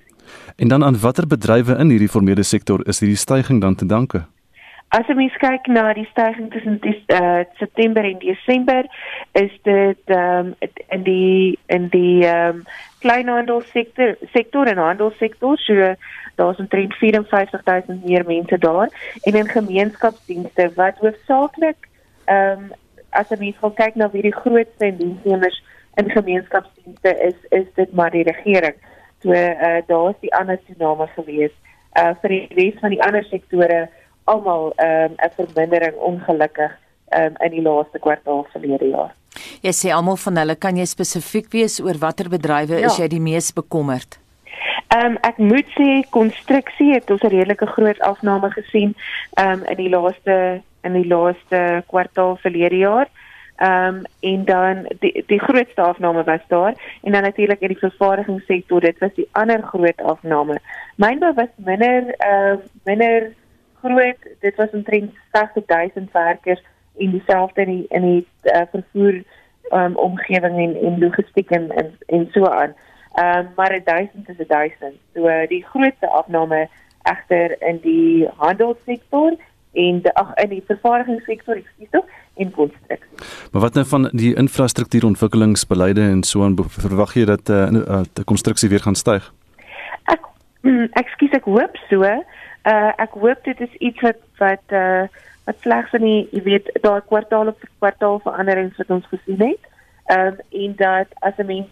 En 0.55 0.67
dan 0.67 0.83
aan 0.83 0.99
watter 0.99 1.27
bedrywe 1.27 1.77
in 1.77 1.89
hierdie 1.89 2.09
formele 2.09 2.43
sektor 2.43 2.87
is 2.87 2.99
hierdie 2.99 3.17
stygings 3.17 3.61
dan 3.61 3.75
te 3.75 3.85
danke? 3.85 4.25
As 4.91 5.07
jy 5.07 5.15
mens 5.15 5.35
kyk 5.39 5.69
na 5.71 5.93
die 5.95 6.07
stygings 6.09 6.51
tussen 6.51 6.79
die 6.83 6.97
uh, 7.15 7.45
September 7.55 8.03
en 8.03 8.17
Desember, 8.19 8.87
is 9.39 9.53
dit 9.63 10.11
ehm 10.11 10.51
um, 10.51 10.71
in 10.89 11.03
die 11.03 11.59
in 11.67 11.87
die 11.93 12.25
ehm 12.27 12.59
um, 12.59 12.65
kleinhandelsektor 12.99 14.17
sektor 14.33 14.67
en 14.67 14.77
handelssektor 14.77 15.57
so 15.57 15.93
daar's 16.35 16.59
omtrent 16.59 16.93
54000 16.99 18.03
meer 18.05 18.25
mense 18.27 18.57
daar 18.57 18.91
en 19.23 19.39
in 19.39 19.49
gemeenskapsdienste 19.55 20.71
wat 20.75 20.99
hoofsaaklik 20.99 21.87
ehm 22.25 22.67
um, 22.67 22.69
as 23.11 23.31
jy 23.31 23.39
mens 23.39 23.57
gaan 23.63 23.73
kyk 23.79 23.95
na 23.95 24.11
wie 24.11 24.27
die 24.27 24.35
grootste 24.35 24.91
diensnemers 24.99 25.63
in 25.99 26.11
gemeenskapsdienste 26.11 27.15
is, 27.27 27.35
is 27.49 27.67
dit 27.75 27.93
maar 27.93 28.11
die 28.11 28.23
regering. 28.23 28.75
So 29.21 29.31
uh, 29.31 29.81
daar's 29.87 30.19
die 30.21 30.33
ander 30.33 30.59
tsunami 30.65 31.07
gewees. 31.15 31.53
Uh 31.99 32.13
vir 32.21 32.29
die 32.29 32.45
res 32.57 32.79
van 32.81 32.93
die 32.93 33.01
ander 33.03 33.23
sektore 33.29 33.89
almal 34.25 34.71
ehm, 34.77 35.11
'n 35.11 35.25
um, 35.25 35.31
vermindering 35.35 35.95
ongelukkig 35.95 36.71
um, 37.17 37.33
in 37.39 37.51
die 37.51 37.61
laaste 37.61 37.99
kwartaal 37.99 38.45
verlede 38.51 38.87
jaar. 38.87 39.13
Jy 39.61 39.73
sê 39.75 39.91
almal 39.91 40.17
van 40.17 40.37
hulle 40.37 40.55
kan 40.55 40.77
jy 40.77 40.85
spesifiek 40.85 41.51
wees 41.51 41.79
oor 41.79 41.97
watter 41.99 42.29
bedrywe 42.29 42.79
ja. 42.79 42.87
is 42.87 42.97
jy 42.97 43.07
die 43.07 43.19
mees 43.19 43.51
bekommerd? 43.53 44.19
Ehm 44.95 45.05
um, 45.05 45.17
ek 45.21 45.37
moet 45.37 45.67
sê 45.77 46.01
konstruksie 46.09 46.93
het 46.93 47.11
ons 47.11 47.23
'n 47.23 47.33
redelike 47.33 47.65
groot 47.65 47.99
afname 48.01 48.51
gesien 48.51 48.95
ehm 49.35 49.59
um, 49.59 49.65
in 49.65 49.77
die 49.77 49.89
laaste 49.89 50.61
in 50.83 50.93
die 50.93 51.07
laaste 51.07 51.83
kwartaal 51.87 52.37
verlede 52.41 52.77
jaar. 52.77 53.05
Ehm 53.05 53.30
um, 53.61 54.01
en 54.19 54.45
dan 54.45 54.85
die 54.99 55.23
die 55.27 55.39
grootste 55.39 55.81
afname 55.81 56.23
was 56.23 56.41
daar 56.47 56.73
en 57.01 57.11
dan 57.11 57.21
natuurlik 57.21 57.59
in 57.59 57.67
die 57.67 57.77
vervaardigingssektor 57.77 58.79
dit 58.79 58.97
was 58.99 59.13
die 59.13 59.27
ander 59.31 59.61
groot 59.63 60.01
afname. 60.01 60.59
Mynbou 60.95 61.33
was 61.33 61.53
minder 61.55 62.15
ehm 62.17 62.53
uh, 62.53 62.57
minder 62.83 63.31
groot. 63.81 64.17
Dit 64.39 64.55
was 64.55 64.69
omtrent 64.71 65.13
60000 65.31 66.11
werkers 66.11 66.63
en 66.97 67.11
dieselfde 67.11 67.61
in 67.61 67.67
die 67.67 67.85
in 67.89 68.01
die 68.01 68.27
uh, 68.43 68.61
vervoer 68.71 69.23
um, 69.69 69.95
omgewing 69.95 70.57
en 70.57 70.75
en 70.85 70.99
logistiek 70.99 71.49
en 71.49 71.71
en, 71.71 71.97
en 72.05 72.27
so 72.31 72.45
aan. 72.45 72.75
Ehm 73.13 73.37
um, 73.37 73.47
maar 73.55 73.81
1000 73.83 74.29
is 74.29 74.47
1000. 74.47 74.93
So 75.13 75.27
uh, 75.27 75.47
die 75.47 75.65
grootste 75.65 76.07
afname 76.07 76.67
egter 77.03 77.61
in 77.61 77.79
die 77.81 78.27
handelssektor 78.37 79.35
en 79.73 80.01
die, 80.01 80.13
ag 80.13 80.33
in 80.43 80.49
die 80.49 80.63
vervaardigingssektor, 80.67 81.55
ekskuus 81.55 81.89
tog, 81.89 82.05
en 82.35 82.51
konstruksie. 82.51 83.19
Maar 83.51 83.61
wat 83.61 83.73
nou 83.73 83.85
van 83.85 84.09
die 84.11 84.35
infrastruktuurontwikkelingsbeleide 84.35 86.01
en 86.01 86.23
so 86.23 86.43
aan 86.43 86.57
verwag 86.67 87.13
jy 87.13 87.25
dat 87.25 87.49
eh 87.49 87.55
uh, 87.55 87.69
die 87.71 88.19
uh, 88.19 88.25
konstruksie 88.25 88.69
weer 88.69 88.83
gaan 88.83 88.95
styg? 88.95 89.33
Ek 90.05 90.27
Ekskuus, 90.93 91.31
ek 91.31 91.49
hoop 91.49 91.77
so. 91.89 92.03
Uh 92.03 92.91
ek 93.01 93.17
hoop 93.17 93.43
dit 93.43 93.59
is 93.59 93.75
iets 93.79 94.01
wat 94.01 94.19
wat 94.37 94.75
uh 94.77 95.07
wat 95.45 95.57
slegs 95.65 95.93
in 95.97 96.05
die 96.05 96.27
jy 96.31 96.43
weet 96.43 96.69
daai 96.81 97.01
kwartaal 97.09 97.47
op 97.47 97.63
kwartaal 97.79 98.19
veranderings 98.25 98.77
wat 98.77 98.89
ons 98.89 99.07
gesien 99.13 99.41
het. 99.41 99.69
Ehm 100.05 100.27
um, 100.27 100.37
en 100.63 100.75
dat 100.75 101.07
as 101.19 101.37
'n 101.37 101.45
mens 101.45 101.69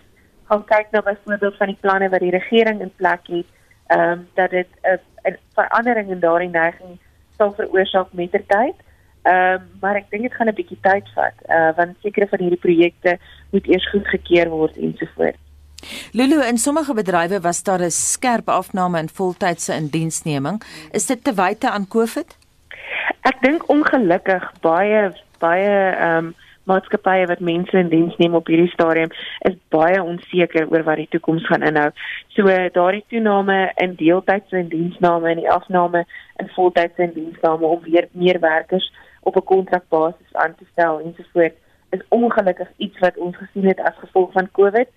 gaan 0.50 0.66
kyk 0.66 0.88
na 0.92 1.02
byvoorbeeld 1.02 1.58
van 1.58 1.68
die 1.68 1.78
planne 1.82 2.10
wat 2.10 2.20
die 2.20 2.38
regering 2.40 2.82
in 2.82 2.92
plek 2.96 3.28
het, 3.28 3.46
ehm 3.88 4.12
um, 4.12 4.28
dat 4.34 4.50
dit 4.50 4.68
'n 4.82 5.38
verandering 5.54 6.10
in 6.10 6.20
daardie 6.20 6.50
neiging 6.50 6.98
sal 7.39 7.56
veroorsaak 7.58 8.13
met 8.19 8.32
ter 8.36 8.45
tyd. 8.52 8.88
Ehm 9.23 9.60
um, 9.60 9.67
maar 9.82 9.99
ek 9.99 10.10
dink 10.13 10.28
dit 10.28 10.36
gaan 10.38 10.47
'n 10.52 10.56
bietjie 10.56 10.80
tyd 10.86 11.08
vat, 11.15 11.38
uh 11.47 11.71
want 11.78 11.97
sekere 12.04 12.28
van 12.28 12.39
hierdie 12.39 12.65
projekte 12.67 13.17
moet 13.52 13.67
eers 13.67 13.89
goedgekeur 13.91 14.49
word 14.49 14.78
ensovoorts. 14.78 15.41
Lulu 16.12 16.43
in 16.43 16.58
sommige 16.58 16.93
bedrywe 16.93 17.39
was 17.41 17.63
daar 17.63 17.82
'n 17.82 17.91
skerp 17.91 18.49
afname 18.49 18.99
in 18.99 19.10
voltydse 19.10 19.73
indiensneming. 19.75 20.62
Is 20.91 21.06
dit 21.06 21.23
te 21.23 21.34
wyte 21.34 21.69
aan 21.69 21.88
COVID? 21.88 22.38
Ek 23.21 23.41
dink 23.41 23.69
ongelukkig 23.69 24.52
baie 24.62 25.12
baie 25.39 25.95
ehm 25.95 26.25
um, 26.25 26.36
maatskappye 26.63 27.28
wat 27.28 27.39
mense 27.39 27.78
in 27.78 27.89
diens 27.89 28.15
neem 28.17 28.36
op 28.36 28.48
hierdie 28.48 28.72
stadium 28.74 29.12
is 29.48 29.56
baie 29.69 30.04
onseker 30.04 30.67
oor 30.72 30.84
wat 30.84 31.02
die 31.02 31.08
toekoms 31.10 31.45
gaan 31.48 31.63
inhou. 31.63 31.89
So 32.36 32.45
daardie 32.76 33.06
toename 33.10 33.72
in 33.76 33.95
deeltydse 33.95 34.58
indiensname 34.58 35.30
en 35.30 35.41
die 35.43 35.52
afname 35.52 36.06
in 36.39 36.52
voltydse 36.56 37.04
indiensname 37.04 37.65
om 37.65 37.82
weer 37.84 38.10
meer 38.12 38.39
werkers 38.39 38.91
op 39.22 39.36
'n 39.36 39.50
kontrakbasis 39.54 40.34
aan 40.34 40.56
te 40.56 40.65
stel 40.72 41.00
ensovoorts 41.00 41.58
is 41.89 42.02
ongelukkig 42.10 42.69
iets 42.78 43.00
wat 43.00 43.17
ons 43.17 43.38
gesien 43.38 43.67
het 43.67 43.80
as 43.80 43.95
gevolg 43.98 44.32
van 44.32 44.52
COVID 44.52 44.89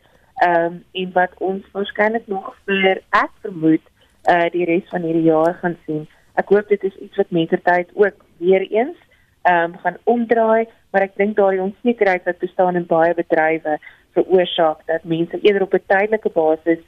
ehm 0.42 0.64
um, 0.64 0.84
en 0.92 1.12
wat 1.12 1.32
ons 1.38 1.64
waarskynlik 1.72 2.26
nog 2.26 2.56
vir 2.64 3.00
ek 3.10 3.30
vermoed 3.40 3.84
uh 4.32 4.48
die 4.50 4.64
res 4.64 4.88
van 4.88 5.02
hierdie 5.02 5.28
jaar 5.30 5.54
gaan 5.54 5.76
sien. 5.86 6.08
Ek 6.34 6.48
hoop 6.48 6.68
dit 6.68 6.84
is 6.84 6.96
iets 6.96 7.16
wat 7.16 7.30
mettertyd 7.30 7.90
ook 7.94 8.24
weer 8.36 8.66
eens 8.70 8.96
ehm 9.42 9.72
um, 9.72 9.78
gaan 9.82 9.96
omdraai, 10.04 10.68
maar 10.90 11.02
ek 11.02 11.16
dink 11.16 11.36
daardie 11.36 11.62
onsekerheid 11.62 12.24
wat 12.24 12.38
bestaan 12.38 12.76
in 12.76 12.86
baie 12.86 13.14
bedrywe 13.14 13.78
veroorsaak 14.12 14.86
dat 14.86 15.04
mense 15.04 15.40
eerder 15.40 15.62
op 15.62 15.74
'n 15.74 15.86
tydelike 15.86 16.30
basis 16.34 16.82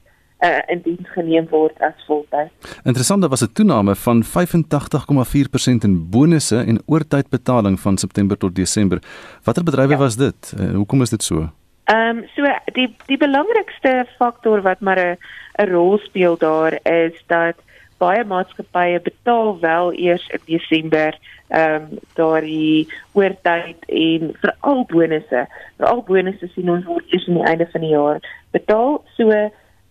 uh, 0.45 0.61
in 0.67 0.81
diens 0.83 1.09
geneem 1.13 1.47
word 1.51 1.81
as 1.81 2.05
voltyd. 2.07 2.51
Interessant, 2.85 3.21
daar 3.21 3.31
was 3.31 3.43
'n 3.43 3.53
toename 3.53 3.95
van 3.95 4.23
85,4% 4.25 5.85
in 5.85 6.11
bonusse 6.11 6.57
en 6.57 6.83
oortydbetaling 6.87 7.81
van 7.81 7.99
September 7.99 8.37
tot 8.37 8.55
Desember. 8.55 8.99
Watter 9.43 9.65
bedrywe 9.65 9.93
ja. 9.93 9.99
was 9.99 10.17
dit? 10.17 10.55
Uh, 10.61 10.75
hoekom 10.75 11.03
is 11.03 11.11
dit 11.11 11.23
so? 11.23 11.51
Ehm 11.85 12.17
um, 12.17 12.25
so 12.35 12.43
die 12.73 12.97
die 13.07 13.19
belangrikste 13.19 14.07
faktor 14.19 14.63
wat 14.63 14.81
maar 14.81 14.99
'n 14.99 15.17
'n 15.59 15.69
rol 15.71 15.99
speel 15.99 16.37
daar 16.39 16.79
is 16.83 17.25
dat 17.27 17.57
baie 17.99 18.25
maatskappye 18.25 19.01
betaal 19.05 19.59
wel 19.61 19.93
eers 19.93 20.27
in 20.29 20.43
Desember 20.47 21.19
ehm 21.49 21.75
um, 21.75 21.99
daardie 22.19 22.89
oortyd 23.13 23.85
en 23.87 24.33
veral 24.43 24.85
bonusse. 24.91 25.47
Veral 25.77 26.03
bonusse 26.09 26.49
sien 26.55 26.71
ons 26.71 26.87
word 26.89 27.13
eers 27.13 27.29
aan 27.29 27.39
die 27.41 27.49
einde 27.53 27.69
van 27.73 27.87
die 27.87 27.93
jaar 27.93 28.21
betaal. 28.57 29.01
So 29.17 29.31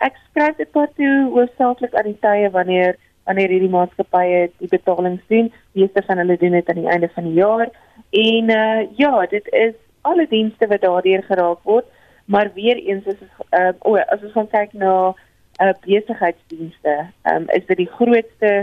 ek 0.03 0.19
skryf 0.27 0.57
dit 0.57 0.71
pas 0.71 0.89
toe 0.97 1.13
hoofsaaklik 1.35 1.95
aan 1.95 2.11
die 2.11 2.19
tye 2.25 2.49
wanneer 2.51 2.97
wanneer 3.27 3.53
hierdie 3.55 3.71
maatskappye 3.71 4.49
die 4.59 4.71
betalings 4.71 5.23
doen. 5.31 5.51
Meeste 5.77 6.03
van 6.07 6.19
hulle 6.19 6.37
doen 6.37 6.57
dit 6.57 6.69
aan 6.69 6.81
die 6.81 6.91
einde 6.91 7.09
van 7.15 7.29
die 7.29 7.39
jaar. 7.39 7.69
En 8.11 8.49
uh 8.49 8.81
ja, 8.99 9.25
dit 9.31 9.47
is 9.51 9.75
alle 10.01 10.27
dienste 10.27 10.67
wat 10.67 10.81
daardeur 10.81 11.23
geraak 11.23 11.61
word, 11.63 11.85
maar 12.25 12.51
weer 12.53 12.77
eens 12.77 13.05
is 13.05 13.21
uh, 13.51 13.71
o, 13.79 13.95
as 13.95 14.23
ons 14.23 14.35
gaan 14.35 14.49
kyk 14.51 14.73
na 14.73 15.13
uh, 15.63 15.73
besigheidsdienste, 15.85 16.95
um, 17.31 17.49
is 17.55 17.65
dit 17.69 17.77
die 17.77 17.89
grootste 17.97 18.53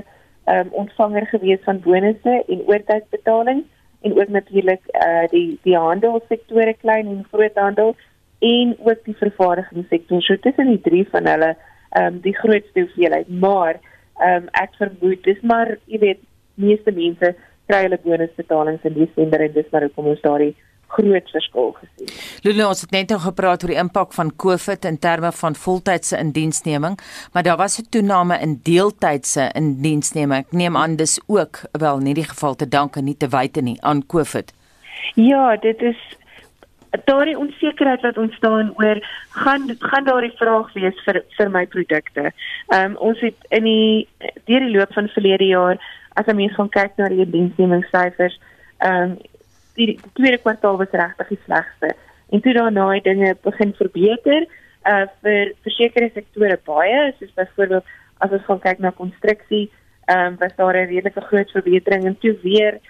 um, 0.50 0.70
ontvanger 0.82 1.26
gewees 1.32 1.62
van 1.64 1.80
bonusse 1.84 2.36
en 2.46 2.64
oortydbetalings 2.68 3.66
en 4.00 4.16
ook 4.18 4.28
natuurlik 4.28 4.80
uh, 4.92 5.26
die 5.32 5.58
die 5.66 5.76
handelssektore 5.76 6.74
klein 6.80 7.06
en 7.06 7.26
groothandel 7.32 7.94
en 8.38 8.76
ook 8.78 9.04
die 9.04 9.16
vervaardigingssektor. 9.16 10.22
So 10.22 10.36
tussen 10.40 10.72
die 10.72 10.80
drie 10.80 11.06
van 11.12 11.28
hulle 11.28 11.54
ehm 11.90 12.06
um, 12.06 12.18
die 12.22 12.36
grootste 12.36 12.84
hoeveelheid, 12.86 13.28
maar 13.28 13.80
ehm 14.20 14.42
um, 14.42 14.50
ek 14.62 14.76
vermoed 14.78 15.24
dis 15.24 15.40
maar 15.42 15.76
jy 15.86 15.98
weet 15.98 16.20
meeste 16.54 16.92
mense 16.92 17.34
kry 17.70 17.84
hulle 17.86 17.98
bonusbetalings 18.04 18.84
in 18.88 18.98
Desember 18.98 19.42
en 19.44 19.52
dis 19.54 19.70
maar 19.72 19.86
hoekom 19.86 20.12
ons 20.12 20.22
daardie 20.24 20.54
groot 20.90 21.30
verskil 21.30 21.72
gesien. 21.78 22.12
Lulu 22.42 22.66
ons 22.66 22.80
het 22.84 22.94
net 22.94 23.12
nou 23.12 23.20
gepraat 23.22 23.64
oor 23.64 23.72
die 23.72 23.80
impak 23.80 24.14
van 24.16 24.32
COVID 24.36 24.84
in 24.90 24.98
terme 24.98 25.32
van 25.32 25.54
voltydse 25.54 26.18
indiensneming, 26.18 26.98
maar 27.32 27.46
daar 27.46 27.56
was 27.56 27.78
'n 27.78 27.88
toename 27.90 28.38
in 28.38 28.60
deeltydse 28.62 29.50
indiensneming. 29.54 30.46
Ek 30.46 30.52
neem 30.52 30.76
aan 30.76 30.96
dis 30.96 31.20
ook 31.26 31.62
wel 31.72 31.98
nie 31.98 32.14
die 32.14 32.28
geval 32.28 32.54
te 32.54 32.68
danke 32.68 33.00
nie 33.00 33.16
te 33.16 33.28
wyte 33.28 33.60
nie 33.60 33.78
aan 33.82 34.06
COVID. 34.06 34.52
Ja, 35.14 35.56
dit 35.56 35.82
is 35.82 35.98
daardie 37.04 37.38
onsekerheid 37.38 38.00
wat 38.00 38.18
ontstaan 38.18 38.72
oor 38.76 39.06
gaan 39.30 39.76
gaan 39.78 40.04
daardie 40.04 40.32
vraag 40.36 40.72
wees 40.72 41.02
vir 41.04 41.22
vir 41.36 41.50
my 41.50 41.66
produkte. 41.66 42.32
Ehm 42.68 42.90
um, 42.90 42.96
ons 42.96 43.20
het 43.20 43.36
in 43.48 43.64
die 43.64 44.08
deur 44.44 44.60
die 44.60 44.76
loop 44.76 44.92
van 44.92 45.08
verlede 45.08 45.46
jaar 45.46 45.78
as 46.14 46.26
ons 46.26 46.36
mens 46.36 46.54
gaan 46.54 46.68
kyk 46.68 46.96
na 46.96 47.08
die 47.08 47.30
diensnemingssyfers, 47.30 48.40
ehm 48.78 49.02
um, 49.02 49.18
die, 49.80 49.96
die 49.96 50.14
tweede 50.18 50.38
kwartaal 50.38 50.78
was 50.80 50.92
regtig 51.02 51.34
die 51.34 51.40
slegste. 51.44 51.94
En 52.30 52.40
toe 52.44 52.54
daarna 52.54 52.88
het 52.94 53.04
dinge 53.04 53.36
begin 53.42 53.74
verbeter 53.78 54.46
uh 54.88 55.06
vir 55.22 55.52
versekerde 55.64 56.10
sektore 56.14 56.56
baie, 56.64 57.00
soos 57.18 57.32
byvoorbeeld 57.36 57.96
as 58.24 58.32
ons 58.36 58.46
gaan 58.46 58.62
kyk 58.64 58.78
na 58.80 58.92
konstruksie, 58.96 59.66
ehm 60.06 60.32
um, 60.32 60.38
was 60.40 60.56
daar 60.56 60.76
'n 60.76 60.88
redelike 60.92 61.20
groot 61.20 61.50
verbetering 61.50 62.04
en 62.04 62.18
toe 62.18 62.36
weer 62.42 62.80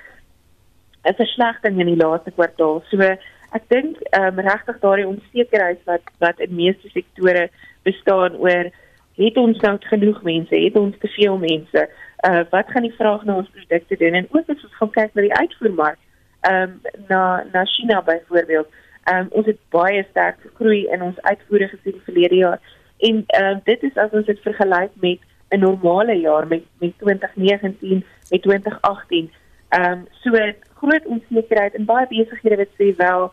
'n 1.05 1.15
verslegting 1.15 1.81
in 1.81 1.87
die 1.87 2.03
laaste 2.05 2.31
kwartaal. 2.31 2.83
So 2.91 3.01
ek 3.01 3.65
dink 3.69 3.97
ehm 4.01 4.39
um, 4.39 4.47
regtig 4.47 4.79
daardie 4.81 5.07
onsekerheid 5.07 5.81
wat 5.85 6.05
wat 6.19 6.41
in 6.41 6.55
meeste 6.55 6.89
sektore 6.89 7.49
bestaan 7.83 8.37
oor 8.37 8.71
het 9.17 9.37
ons 9.37 9.59
nou 9.61 9.77
genoeg 9.81 10.23
mense, 10.23 10.55
het 10.55 10.77
ons 10.77 10.97
te 10.99 11.09
veel 11.09 11.39
mense, 11.39 11.89
uh 12.29 12.45
wat 12.51 12.71
gaan 12.71 12.83
die 12.83 12.99
vraag 12.99 13.25
na 13.25 13.37
ons 13.37 13.51
produkte 13.51 13.97
doen 13.97 14.15
en 14.15 14.29
ook 14.31 14.49
as 14.49 14.63
ons 14.65 14.79
gaan 14.79 14.91
kyk 14.91 15.15
na 15.15 15.23
die 15.23 15.39
uitvoermark 15.43 15.99
ehm 16.41 16.63
um, 16.63 16.81
na 17.09 17.45
na 17.53 17.65
China 17.65 18.03
byvoorbeeld. 18.03 18.69
Ehm 19.05 19.19
um, 19.19 19.29
ons 19.31 19.47
het 19.47 19.59
baie 19.69 20.07
sterk 20.11 20.41
gegroei 20.41 20.87
in 20.87 21.03
ons 21.03 21.21
uitvoere 21.21 21.69
gesien 21.69 22.01
verlede 22.05 22.35
jaar. 22.35 22.61
En 22.99 23.25
ehm 23.27 23.45
um, 23.45 23.61
dit 23.65 23.83
is 23.83 23.97
as 23.97 24.11
ons 24.11 24.27
dit 24.27 24.41
vergelyk 24.41 24.91
met 25.01 25.19
'n 25.51 25.59
normale 25.59 26.15
jaar 26.21 26.47
met 26.47 26.63
met 26.79 26.99
2019 26.99 28.05
met 28.31 28.43
2018. 28.43 29.31
Ehm 29.69 29.93
um, 29.93 30.07
so 30.11 30.31
groot 30.75 31.07
onsekerheid 31.07 31.75
en 31.75 31.85
baie 31.85 32.07
besighede 32.09 32.57
wat 32.57 32.75
sê 32.79 32.97
wel 32.97 33.33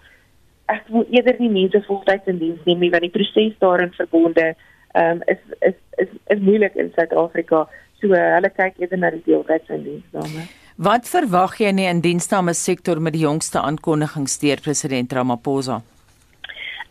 ek 0.65 0.87
wil 0.87 1.05
eerder 1.09 1.35
nie 1.39 1.49
mense 1.49 1.83
voltyds 1.87 2.25
in 2.25 2.37
diens 2.37 2.63
neem 2.65 2.79
nie 2.79 2.89
want 2.89 3.01
die 3.01 3.15
proses 3.17 3.57
daarin 3.59 3.93
verbonde 3.93 4.55
ehm 4.91 5.11
um, 5.11 5.21
is, 5.25 5.41
is 5.59 5.77
is 6.03 6.07
is 6.27 6.39
moeilik 6.39 6.75
in 6.75 6.91
Suid-Afrika. 6.95 7.67
So 7.99 8.07
uh, 8.07 8.33
hulle 8.33 8.49
kyk 8.49 8.77
eerder 8.77 8.97
na 8.97 9.09
die 9.09 9.23
deeltyds 9.25 9.69
in 9.69 9.83
diens 9.83 10.09
daarmee. 10.11 10.47
Wat 10.77 11.07
verwag 11.09 11.55
jy 11.57 11.71
in 11.71 11.79
die 11.79 11.87
indiensname 11.89 12.53
sektor 12.53 12.99
met 13.01 13.15
die 13.15 13.23
jongste 13.23 13.57
aankondigings 13.65 14.35
deur 14.37 14.59
president 14.61 15.13
Ramaphosa? 15.17 15.79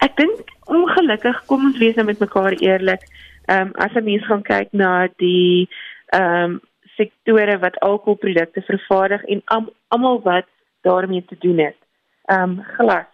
Ek 0.03 0.17
dink 0.19 0.49
ongelukkig 0.67 1.37
kom 1.47 1.69
ons 1.69 1.79
wees 1.79 1.95
nou 1.95 2.03
met 2.09 2.19
mekaar 2.19 2.57
eerlik. 2.59 3.05
Ehm 3.47 3.69
um, 3.69 3.71
as 3.79 3.95
'n 3.95 4.03
mens 4.05 4.27
gaan 4.27 4.43
kyk 4.43 4.73
na 4.73 5.07
die 5.23 5.69
ehm 6.11 6.59
um, 6.59 6.61
sektore 6.97 7.59
wat 7.63 7.79
alkoholprodukte 7.79 8.65
vervaardig 8.67 9.23
en 9.25 9.43
almal 9.89 10.21
wat 10.23 10.51
daarmee 10.83 11.25
te 11.25 11.39
doen 11.39 11.59
het. 11.59 11.79
Ehm 12.27 12.43
um, 12.43 12.65
glas, 12.75 13.13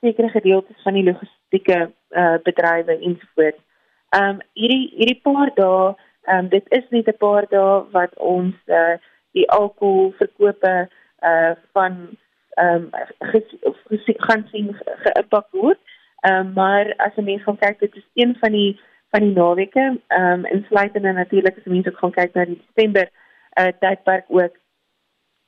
sekere 0.00 0.28
gedeeltes 0.28 0.82
van 0.82 0.94
die 0.94 1.04
logistieke 1.04 1.90
uh, 2.10 2.36
bedrywe 2.44 3.00
ensovoorts. 3.00 3.62
Ehm 4.10 4.28
um, 4.28 4.38
hierdie 4.52 4.92
hierdie 4.98 5.20
paar 5.22 5.50
dae, 5.54 5.96
ehm 6.28 6.44
um, 6.44 6.48
dit 6.48 6.64
is 6.68 6.84
net 6.90 7.08
'n 7.08 7.16
paar 7.16 7.46
dae 7.48 7.82
wat 7.90 8.12
ons 8.18 8.54
uh, 8.66 9.00
die 9.34 9.48
alkoholverkope 9.50 10.74
uh 11.30 11.54
van 11.76 12.16
ehm 12.54 12.88
um, 12.94 14.06
gaan 14.26 14.46
sien 14.50 14.74
geïmpak 15.04 15.46
word. 15.50 15.78
Ehm 16.20 16.46
um, 16.46 16.52
maar 16.52 16.94
as 16.96 17.16
'n 17.16 17.24
mens 17.24 17.42
gaan 17.42 17.58
kyk 17.58 17.78
dit 17.80 17.96
is 17.96 18.08
een 18.14 18.36
van 18.40 18.52
die 18.52 18.80
van 19.10 19.20
die 19.20 19.34
naweke 19.34 20.00
ehm 20.06 20.32
um, 20.32 20.44
insluitende 20.44 21.12
natuurlik 21.12 21.58
as 21.58 21.64
mense 21.64 21.90
ook 21.90 21.98
gaan 21.98 22.16
kyk 22.20 22.34
na 22.34 22.44
die 22.44 22.62
Desember 22.66 23.10
uh 23.60 23.72
tydperk 23.80 24.24
ook 24.28 24.54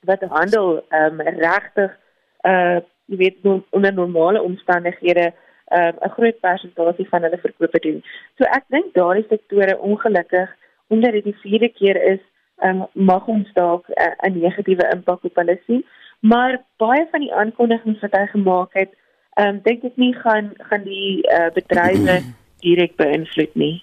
wat 0.00 0.22
handel 0.28 0.84
ehm 0.88 1.20
um, 1.20 1.20
regtig 1.20 1.96
uh 2.42 2.78
jy 3.06 3.16
weet 3.16 3.38
onder 3.70 3.92
normale 3.92 4.42
omstandighede 4.42 5.32
um, 5.70 5.94
'n 6.00 6.14
groot 6.16 6.40
persentasie 6.40 7.08
van 7.08 7.22
hulle 7.22 7.38
verkope 7.38 7.78
doen. 7.78 8.02
So 8.38 8.44
ek 8.44 8.64
dink 8.68 8.94
daardie 8.94 9.26
sektore 9.28 9.78
ongelukkig 9.78 10.54
omdat 10.86 11.12
dit 11.12 11.24
die 11.24 11.38
vierde 11.42 11.68
keer 11.68 12.02
is 12.02 12.20
um, 12.64 12.86
mag 12.92 13.26
ons 13.28 13.48
dalk 13.54 13.88
uh, 13.88 14.14
'n 14.28 14.38
negatiewe 14.40 14.88
impak 14.94 15.24
op 15.24 15.36
hulle 15.36 15.58
sien. 15.66 15.84
Maar 16.20 16.62
baie 16.76 17.06
van 17.10 17.20
die 17.20 17.34
aankondigings 17.34 18.00
wat 18.00 18.16
hy 18.16 18.26
gemaak 18.26 18.72
het, 18.72 18.92
um, 19.40 19.60
dink 19.62 19.84
ek 19.84 19.96
nie 19.96 20.14
gaan 20.14 20.52
gaan 20.70 20.84
die 20.84 21.22
uh, 21.28 21.50
bedrywe 21.54 22.20
direk 22.64 22.96
beïnvloed 22.96 23.54
nie. 23.54 23.82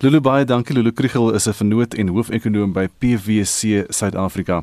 Lulu 0.00 0.20
baie 0.20 0.44
dankie. 0.44 0.74
Lulu 0.74 0.92
Kriel 0.92 1.34
is 1.34 1.46
'n 1.46 1.52
vernoot 1.52 1.94
en 1.94 2.08
hoofekonoom 2.08 2.72
by 2.72 2.88
PwC 2.98 3.84
Suid-Afrika. 3.88 4.62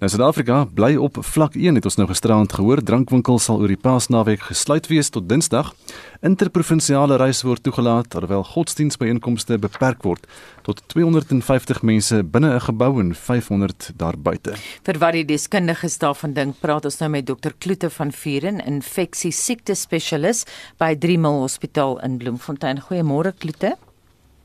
Nou 0.00 0.08
Suid-Afrika 0.10 0.64
bly 0.64 0.96
op 0.96 1.16
vlak 1.20 1.54
1 1.54 1.74
het 1.74 1.84
ons 1.84 1.96
nou 1.96 2.08
gisterand 2.08 2.52
gehoor. 2.52 2.82
Drankwinkels 2.82 3.44
sal 3.44 3.60
oor 3.60 3.68
die 3.68 3.76
Paasnaweek 3.80 4.40
gesluit 4.40 4.86
wees 4.86 5.08
tot 5.08 5.28
Dinsdag. 5.28 5.74
Interprovinsiale 6.20 7.16
reis 7.16 7.42
word 7.42 7.62
toegelaat 7.62 8.10
terwyl 8.10 8.44
godsdienstbyeenkomste 8.44 9.58
beperk 9.58 10.02
word 10.02 10.26
tot 10.64 10.80
250 10.86 11.82
mense 11.82 12.22
binne 12.22 12.54
'n 12.54 12.60
gebou 12.60 13.00
en 13.00 13.14
500 13.14 13.92
daar 13.96 14.16
buite. 14.18 14.54
Vir 14.82 14.98
wat 14.98 15.12
die 15.12 15.24
deskundiges 15.24 15.98
daarvan 15.98 16.32
dink, 16.32 16.60
praat 16.60 16.84
ons 16.84 16.98
nou 16.98 17.10
met 17.10 17.26
Dr. 17.26 17.52
Kloete 17.58 17.90
van 17.90 18.12
Vuren, 18.12 18.60
infeksie 18.66 19.32
siekte 19.32 19.74
spesialis 19.74 20.44
by 20.78 20.94
Driemil 20.94 21.40
Hospitaal 21.40 22.00
in 22.02 22.18
Bloemfontein. 22.18 22.80
Goeiemôre 22.80 23.32
Kloete. 23.38 23.76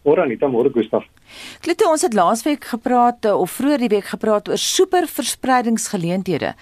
Môre 0.09 0.23
Anita, 0.25 0.47
môre 0.49 0.71
Gustaf. 0.73 1.03
Klute, 1.61 1.85
ons 1.85 2.01
het 2.01 2.15
laasweek 2.17 2.63
gepraat 2.71 3.27
eh, 3.29 3.33
of 3.35 3.51
vroeër 3.59 3.83
die 3.83 3.91
week 3.91 4.07
gepraat 4.09 4.47
oor 4.49 4.57
superverspreidingsgeleenthede 4.57 6.55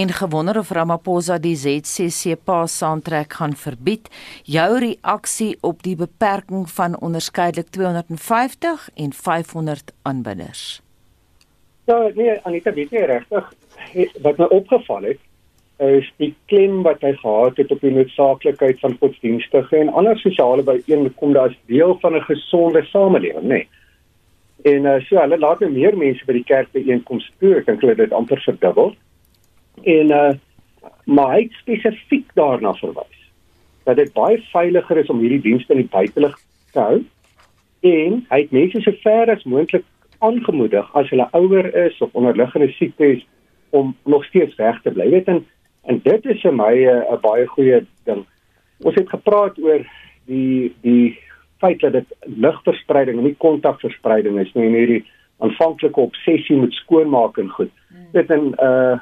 en 0.00 0.12
gewonder 0.20 0.56
of 0.62 0.70
Ramaphosa 0.72 1.36
die 1.36 1.52
ZCC 1.52 2.38
Paas 2.48 2.78
saamtrek 2.80 3.36
gaan 3.36 3.52
verbied. 3.60 4.08
Jou 4.48 4.70
reaksie 4.86 5.50
op 5.60 5.84
die 5.84 5.96
beperking 6.00 6.64
van 6.78 6.96
onderskeidelik 6.96 7.68
250 7.76 8.88
en 8.96 9.12
500 9.12 9.92
aanbidders. 10.08 10.64
Ja, 11.84 12.08
nee, 12.16 12.40
Anita, 12.48 12.72
weet 12.72 12.96
jy 12.96 13.04
regtig 13.04 13.52
wat 14.24 14.40
my 14.40 14.48
opgeval 14.48 15.10
het 15.12 15.20
is 15.82 16.06
die 16.22 16.34
klem 16.46 16.82
wat 16.82 17.02
hy 17.02 17.12
gehad 17.18 17.56
het 17.58 17.72
op 17.74 17.80
die 17.80 17.90
noodsaaklikheid 17.90 18.80
van 18.80 18.96
godsdienstige 19.00 19.76
en 19.76 19.90
ander 19.90 20.18
sosiale 20.18 20.62
byeenkomste 20.62 21.40
as 21.40 21.56
deel 21.66 21.98
van 22.00 22.14
'n 22.14 22.26
gesonde 22.28 22.84
samelewing, 22.84 23.42
nê. 23.42 23.48
Nee. 23.48 23.68
En 24.64 24.84
uh, 24.84 25.00
so 25.00 25.18
hulle 25.18 25.38
laat 25.38 25.60
nou 25.60 25.70
meer 25.72 25.96
mense 25.96 26.24
by 26.24 26.32
die 26.32 26.44
kerk 26.44 26.70
byeenkomste 26.72 27.32
toe, 27.40 27.56
ek 27.56 27.66
dink 27.66 27.80
hulle 27.80 27.92
het 27.92 27.98
dit 27.98 28.12
amper 28.12 28.40
verdubbel. 28.40 28.94
En 29.82 30.10
uh 30.10 30.34
maar 31.04 31.34
hy 31.36 31.48
spesifiek 31.60 32.30
daarna 32.36 32.72
verwys 32.76 33.20
dat 33.84 33.96
dit 33.96 34.12
baie 34.12 34.38
veiliger 34.52 34.96
is 34.96 35.10
om 35.12 35.20
hierdie 35.20 35.40
dienste 35.40 35.72
in 35.72 35.82
die 35.82 35.92
buitelug 35.92 36.36
te 36.72 36.80
hou 36.80 36.98
en 37.84 38.22
hy 38.30 38.38
het 38.40 38.52
mense 38.56 38.80
so 38.80 38.92
ver 39.02 39.32
as 39.32 39.44
moontlik 39.44 39.84
aangemoedig 40.24 40.88
as 40.96 41.10
hulle 41.12 41.28
ouer 41.36 41.68
is 41.84 42.00
of 42.04 42.16
onderliggende 42.16 42.70
siektes 42.72 43.24
om 43.76 43.92
nog 44.04 44.24
steeds 44.24 44.54
weg 44.56 44.80
te 44.82 44.92
bly. 44.94 45.08
Jy 45.08 45.10
weet 45.10 45.28
en 45.28 45.42
En 45.84 46.00
dit 46.02 46.26
is 46.26 46.40
vir 46.40 46.54
my 46.54 46.74
'n 46.86 47.20
baie 47.20 47.46
goeie 47.46 47.86
ding. 48.04 48.24
Ons 48.82 48.94
het 48.94 49.08
gepraat 49.08 49.58
oor 49.58 49.84
die 50.26 50.72
die 50.80 51.18
feit 51.58 51.80
dat 51.80 51.92
dit 51.92 52.14
lugverspreiding 52.24 53.18
en 53.18 53.24
nie 53.24 53.36
kontakverspreiding 53.38 54.38
is 54.40 54.52
nie, 54.52 54.68
hierdie 54.68 55.04
aanvanklike 55.38 56.00
obsessie 56.00 56.56
met 56.56 56.72
skoonmaak 56.72 57.38
en 57.38 57.48
goed. 57.48 57.70
Hmm. 57.88 58.06
Dit 58.12 58.30
en 58.30 58.54
uh 58.62 58.98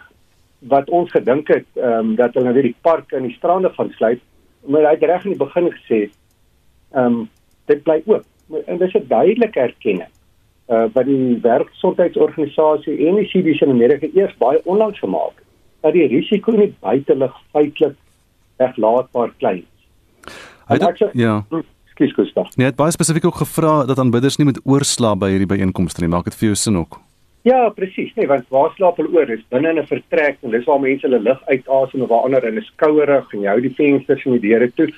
wat 0.62 0.90
ons 0.90 1.10
gedink 1.10 1.48
het 1.48 1.66
ehm 1.74 1.98
um, 1.98 2.14
dat 2.14 2.34
hulle 2.34 2.52
weer 2.52 2.62
die 2.62 2.76
parke 2.80 3.16
en 3.16 3.24
die 3.26 3.34
strande 3.34 3.70
gaan 3.74 3.90
sluit, 3.90 4.20
maar 4.66 4.84
hy 4.86 4.92
het 4.94 5.02
reg 5.02 5.24
in 5.24 5.34
die 5.34 5.44
begin 5.44 5.70
gesê 5.70 6.00
ehm 6.92 7.04
um, 7.04 7.30
dit 7.66 7.82
bly 7.82 8.02
oop. 8.06 8.26
En 8.66 8.78
dis 8.78 8.94
'n 8.94 9.08
duidelike 9.08 9.60
erkenning 9.60 10.10
uh 10.68 10.86
wat 10.92 11.06
die 11.06 11.38
wêreldgesondheidsorganisasie 11.42 13.06
en 13.08 13.18
die 13.18 13.26
CDC 13.26 13.60
in 13.66 13.74
Amerika 13.74 14.06
eers 14.14 14.36
baie 14.38 14.60
onlangs 14.64 14.98
gemaak 14.98 15.34
het 15.36 15.51
dat 15.82 15.92
die 15.96 16.06
risiko 16.06 16.54
nie 16.56 16.72
buitelug 16.80 17.34
feitelik 17.52 17.98
weglaatbaar 18.62 19.32
klein 19.38 19.62
is. 19.62 20.34
Hy 20.68 20.78
het 20.78 21.14
ja. 21.18 21.44
Hm, 21.50 21.64
Skus 21.92 22.12
Gustav. 22.16 22.52
Nee, 22.56 22.70
het 22.70 22.76
baie 22.78 22.94
spesifiek 22.94 23.24
ook 23.28 23.42
gevra 23.42 23.84
dat 23.86 23.98
aanbidders 23.98 24.38
nie 24.40 24.48
met 24.48 24.60
oorslaap 24.64 25.20
by 25.22 25.32
hierdie 25.34 25.50
byeenkomste 25.50 26.00
nie. 26.00 26.10
Maak 26.12 26.30
dit 26.30 26.38
vir 26.38 26.52
jou 26.52 26.58
sin 26.58 26.78
ook? 26.80 27.00
Ja, 27.42 27.66
presies. 27.74 28.12
Nee, 28.14 28.28
want 28.30 28.46
waar 28.54 28.70
slaap 28.76 29.00
hulle 29.00 29.10
oor? 29.16 29.26
Dis 29.26 29.42
binne 29.50 29.72
in 29.74 29.78
'n 29.78 29.86
vertrek 29.86 30.38
en 30.42 30.50
dis 30.50 30.64
waar 30.64 30.80
mense 30.80 31.06
hulle 31.06 31.18
lug 31.18 31.40
uitasem 31.48 32.02
of 32.02 32.08
waar 32.08 32.24
ander 32.24 32.44
in 32.44 32.58
'n 32.58 32.62
skouerig 32.62 33.34
en 33.34 33.40
jy 33.40 33.48
hou 33.48 33.60
die 33.60 33.74
vensters 33.74 34.24
en 34.24 34.38
die 34.38 34.48
deure 34.48 34.70
toe. 34.70 34.88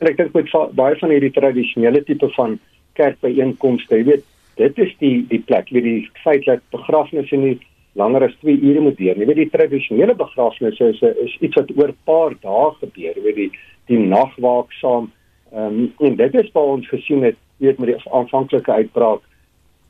En 0.00 0.08
ek 0.08 0.16
dink 0.16 0.32
met 0.34 0.74
baie 0.74 0.96
van 0.96 1.10
hierdie 1.10 1.30
tradisionele 1.32 2.02
tipe 2.04 2.28
van 2.28 2.58
kerkbyeenkomste, 2.94 3.96
jy 3.96 4.04
weet, 4.04 4.24
dit 4.56 4.78
is 4.78 4.94
die 4.98 5.26
die 5.28 5.40
plek, 5.40 5.68
weet 5.70 5.84
die 5.84 6.10
feit 6.24 6.44
dat 6.44 6.60
begrafnisse 6.72 7.36
nie 7.36 7.58
langer 7.94 8.24
as 8.24 8.34
2 8.40 8.60
ure 8.62 8.80
moet 8.80 8.96
duur. 8.96 9.18
Jy 9.18 9.26
weet 9.26 9.40
die 9.42 9.50
tradisionele 9.50 10.14
begrafnisse 10.14 10.92
is 10.94 11.00
is 11.02 11.36
iets 11.40 11.56
wat 11.58 11.72
oor 11.76 11.88
'n 11.88 11.98
paar 12.04 12.34
dae 12.42 12.70
gebeur. 12.80 13.14
Jy 13.16 13.22
weet 13.22 13.36
die 13.36 13.50
die 13.86 13.98
nagwaaksaam. 13.98 15.10
Ehm 15.52 15.80
um, 15.80 15.92
en 15.98 16.16
dit 16.16 16.34
is 16.34 16.52
wat 16.52 16.64
ons 16.64 16.88
gesien 16.88 17.22
het, 17.22 17.36
weet 17.58 17.78
met 17.78 17.88
die 17.88 18.12
aanvanklike 18.12 18.72
uitbraak. 18.72 19.22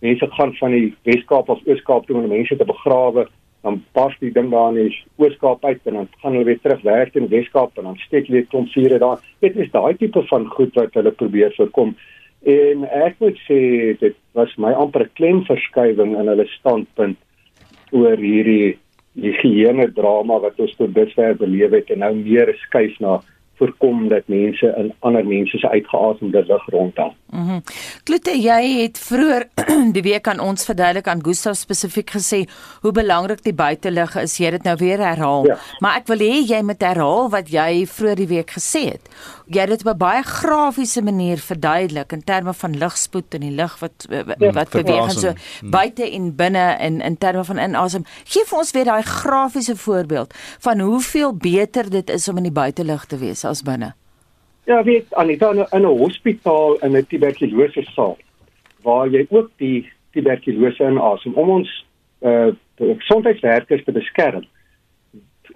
Mense 0.01 0.27
gaan 0.31 0.55
van 0.55 0.71
die 0.71 0.95
Weskaap 1.05 1.49
of 1.49 1.67
Ooskaap 1.67 2.07
toe 2.07 2.17
om 2.17 2.29
mense 2.29 2.57
te 2.57 2.65
begrawe, 2.65 3.27
dan 3.63 3.85
pas 3.93 4.15
die 4.21 4.33
ding 4.33 4.51
daar 4.51 4.73
in 4.73 4.89
die 4.89 5.03
Ooskaap 5.17 5.65
uit 5.65 5.81
en 5.85 5.95
dan 5.95 6.09
gaan 6.23 6.33
hulle 6.33 6.45
weer 6.45 6.61
terug 6.61 6.83
werk 6.83 7.15
in 7.15 7.29
Weskaap 7.29 7.77
en 7.79 7.85
dan 7.85 7.99
steek 8.07 8.27
hulle 8.27 8.47
klomp 8.47 8.73
vure 8.73 8.99
daar. 8.99 9.21
Dit 9.41 9.57
is 9.57 9.71
daai 9.71 9.97
tipe 9.97 10.23
van 10.33 10.49
goed 10.49 10.75
wat 10.75 10.95
hulle 10.95 11.11
probeer 11.11 11.53
voorkom. 11.57 11.97
En 12.49 12.85
ek 12.89 13.21
moet 13.21 13.37
sê 13.45 13.61
dit 14.01 14.17
was 14.33 14.57
my 14.57 14.73
amper 14.73 15.05
'n 15.05 15.11
klemverskywing 15.15 16.17
in 16.17 16.29
hulle 16.33 16.47
standpunt 16.47 17.19
oor 17.93 18.17
hierdie 18.17 18.79
die 19.19 19.33
higiëne 19.35 19.89
drama 19.97 20.39
wat 20.43 20.61
ons 20.63 20.77
tot 20.79 20.93
dusver 20.95 21.35
beleef 21.39 21.75
het 21.75 21.91
en 21.91 22.05
nou 22.05 22.13
meer 22.15 22.53
skuif 22.63 22.95
na 23.03 23.19
voorkom 23.61 24.09
dat 24.09 24.29
mense 24.33 24.75
in 24.81 24.93
ander 24.99 25.27
mense 25.27 25.59
se 25.59 25.69
uitgeasemde 25.69 26.45
lug 26.47 26.67
rondhang. 26.67 27.13
Mhm. 27.31 27.51
Mm 27.51 27.63
Klute, 28.05 28.33
jy 28.41 28.61
het 28.83 28.99
vroeër 28.99 29.45
die 29.97 30.03
week 30.03 30.29
aan 30.29 30.41
ons 30.41 30.65
verduidelik 30.65 31.09
aan 31.09 31.21
Gustav 31.25 31.55
spesifiek 31.59 32.11
gesê 32.17 32.41
hoe 32.81 32.93
belangrik 32.97 33.43
die 33.45 33.55
buitelug 33.55 34.17
is. 34.23 34.39
Jy 34.41 34.51
het 34.51 34.59
dit 34.59 34.69
nou 34.69 34.77
weer 34.81 35.03
herhaal. 35.05 35.47
Ja. 35.51 35.59
Maar 35.85 36.01
ek 36.01 36.09
wil 36.11 36.25
hê 36.25 36.41
jy 36.49 36.61
moet 36.67 36.83
herhaal 36.83 37.29
wat 37.35 37.53
jy 37.53 37.85
vroeër 37.87 38.23
die 38.23 38.31
week 38.31 38.55
gesê 38.57 38.83
het. 38.95 39.11
Jy 39.51 39.67
het 39.67 39.73
dit 39.75 39.85
op 39.85 39.93
'n 39.95 39.99
baie 39.99 40.23
grafiese 40.23 41.03
manier 41.03 41.39
verduidelik 41.39 42.13
in 42.13 42.25
terme 42.25 42.55
van 42.55 42.79
ligspoed 42.79 43.35
en 43.35 43.41
die 43.41 43.55
lig 43.61 43.79
wat 43.81 44.07
ja, 44.09 44.53
wat 44.53 44.71
beweeg 44.71 45.05
en 45.05 45.11
so 45.11 45.33
hmm. 45.35 45.71
buite 45.71 46.11
en 46.11 46.35
binne 46.37 46.77
in 46.81 47.01
in 47.01 47.19
terme 47.19 47.45
van 47.45 47.59
inasem. 47.59 48.05
Geef 48.25 48.49
vir 48.49 48.59
ons 48.59 48.71
weer 48.71 48.85
daai 48.85 49.03
grafiese 49.03 49.77
voorbeeld 49.77 50.35
van 50.61 50.81
hoeveel 50.81 51.35
beter 51.35 51.91
dit 51.91 52.11
is 52.11 52.29
om 52.29 52.37
in 52.37 52.49
die 52.49 52.59
buitelug 52.63 53.07
te 53.07 53.19
wees 53.19 53.45
as 53.51 53.63
binne. 53.67 53.93
Ja, 54.71 54.83
weet 54.87 55.15
Anita 55.19 55.51
in 55.51 55.83
'n 55.83 55.85
hospitaal 55.85 56.77
in 56.87 56.97
'n 56.97 57.07
tuberkulose 57.07 57.83
saal 57.95 58.19
waar 58.83 59.09
jy 59.09 59.27
ook 59.29 59.51
die 59.57 59.91
tuberkulose 60.15 60.85
inasem 60.85 61.35
om 61.35 61.49
ons 61.59 61.87
uh 62.21 62.53
gesondheidswerkers 62.81 63.85
te 63.85 63.93
beskerm. 63.93 64.45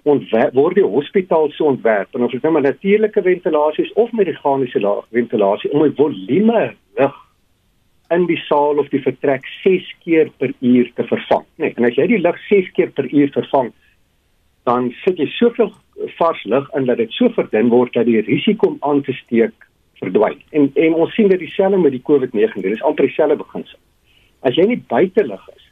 Ons 0.02 0.28
word 0.52 0.74
die 0.74 0.84
hospitaal 0.84 1.48
so 1.50 1.70
ontwerp 1.72 2.14
en 2.14 2.26
of 2.26 2.30
dit 2.30 2.42
nou 2.42 2.52
met 2.52 2.62
natuurlike 2.62 3.22
ventilasie 3.22 3.84
is 3.84 3.92
of 3.92 4.12
met 4.12 4.26
meganiese 4.26 4.82
ventilasie 5.10 5.70
om 5.72 5.84
'n 5.84 5.94
volume 5.96 6.74
lug 6.96 7.14
in 8.10 8.26
die 8.26 8.40
saal 8.48 8.78
of 8.78 8.88
die 8.88 9.02
vertrek 9.02 9.46
6 9.62 9.94
keer 10.04 10.30
per 10.38 10.52
uur 10.60 10.92
te 10.94 11.04
vervang. 11.04 11.44
Nee, 11.56 11.72
en 11.76 11.84
as 11.84 11.96
jy 11.96 12.06
die 12.06 12.20
lug 12.20 12.38
6 12.48 12.70
keer 12.76 12.90
per 12.90 13.08
uur 13.08 13.30
vervang, 13.32 13.72
dan 14.64 14.90
sit 15.04 15.20
jy 15.20 15.26
soveel 15.36 15.72
vars 16.18 16.44
lug 16.44 16.70
in 16.74 16.88
dat 16.88 17.00
dit 17.02 17.12
so 17.12 17.28
verdun 17.36 17.68
word 17.72 17.92
dat 17.92 18.08
die 18.08 18.20
risiko 18.24 18.72
om 18.72 18.76
aan 18.80 19.02
te 19.02 19.12
steek 19.12 19.68
verdwyn. 20.00 20.40
En 20.50 20.70
en 20.74 20.94
ons 20.94 21.14
sien 21.14 21.28
dit 21.28 21.38
dieselfde 21.38 21.78
met 21.78 21.94
die 21.94 22.02
COVID-19. 22.10 22.64
Dit 22.64 22.78
is 22.78 22.82
amper 22.82 23.08
dieselfde 23.08 23.36
beginsel. 23.36 23.78
As 24.40 24.56
jy 24.56 24.66
nie 24.68 24.80
buite 24.88 25.26
lug 25.26 25.44
is 25.54 25.62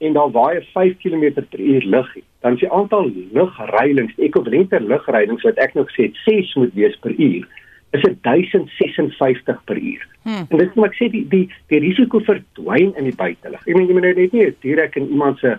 en 0.00 0.14
daar 0.16 0.30
waai 0.32 0.64
5 0.72 0.94
km 1.02 1.42
per 1.50 1.60
uur 1.60 1.84
lug, 1.84 2.12
dan 2.40 2.54
is 2.56 2.62
die 2.62 2.70
aantal 2.72 3.10
lugreilings, 3.36 4.14
ekwivalente 4.16 4.80
lugreilings 4.80 5.44
wat 5.44 5.58
ek 5.60 5.74
nou 5.76 5.84
gesê 5.90 6.06
het 6.08 6.20
6 6.24 6.54
moet 6.56 6.72
wees 6.74 6.96
per 7.04 7.12
uur, 7.12 7.44
is 7.92 8.06
1056 8.24 9.64
per 9.64 9.76
uur. 9.76 10.06
Hmm. 10.22 10.46
En 10.48 10.62
dit 10.62 10.74
maar 10.74 10.88
ek 10.88 10.96
sê 10.96 11.10
die 11.12 11.26
die 11.28 11.42
die 11.72 11.82
risiko 11.84 12.22
verdwyn 12.24 12.94
in 12.96 13.10
die 13.10 13.16
buitelug. 13.16 13.60
Ek 13.66 13.76
meen 13.76 13.90
jy 13.90 13.96
moet 13.98 14.08
net 14.08 14.32
nie 14.32 14.48
direk 14.64 14.96
in 15.00 15.10
iemand 15.12 15.40
se 15.42 15.58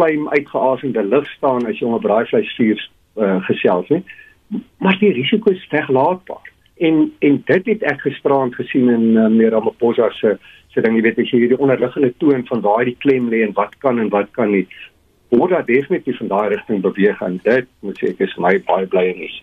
pluim 0.00 0.28
uitgeasemde 0.28 1.02
lug 1.04 1.28
staan 1.36 1.66
as 1.66 1.78
jy 1.78 1.86
om 1.86 1.94
'n 1.94 2.06
braaivleisvuur 2.06 2.88
uh, 3.16 3.36
gesels 3.48 3.88
nie. 3.88 4.04
Maar 4.78 4.96
die 4.98 5.12
risiko 5.12 5.50
is 5.50 5.66
weglaatbaar. 5.70 6.46
En 6.76 7.12
en 7.18 7.42
dit 7.44 7.66
het 7.66 7.82
ek 7.82 8.00
gisterand 8.00 8.54
gesien 8.54 8.88
in 8.88 9.04
uh, 9.16 9.28
meer 9.28 9.50
Ramaphosa 9.50 10.10
se 10.10 10.38
se 10.72 10.80
ding, 10.80 10.94
jy 10.96 11.02
weet 11.02 11.18
as 11.18 11.30
jy 11.30 11.38
hierdie 11.42 11.58
onderliggende 11.58 12.12
toon 12.18 12.46
van 12.46 12.60
waar 12.60 12.84
die 12.84 12.96
klem 12.98 13.28
lê 13.28 13.42
en 13.42 13.52
wat 13.52 13.74
kan 13.78 13.98
en 13.98 14.08
wat 14.08 14.30
kan 14.30 14.50
nie 14.50 14.66
word 15.38 15.50
daar 15.50 15.64
definitief 15.64 16.16
van 16.16 16.28
daai 16.28 16.48
rigting 16.48 16.80
beweeg 16.82 17.20
en 17.20 17.38
dit 17.42 17.66
moet 17.80 17.98
sê 17.98 18.10
ek 18.10 18.22
is 18.26 18.34
my 18.42 18.56
baie 18.66 18.86
bly 18.90 19.04
en 19.12 19.22
is. 19.26 19.36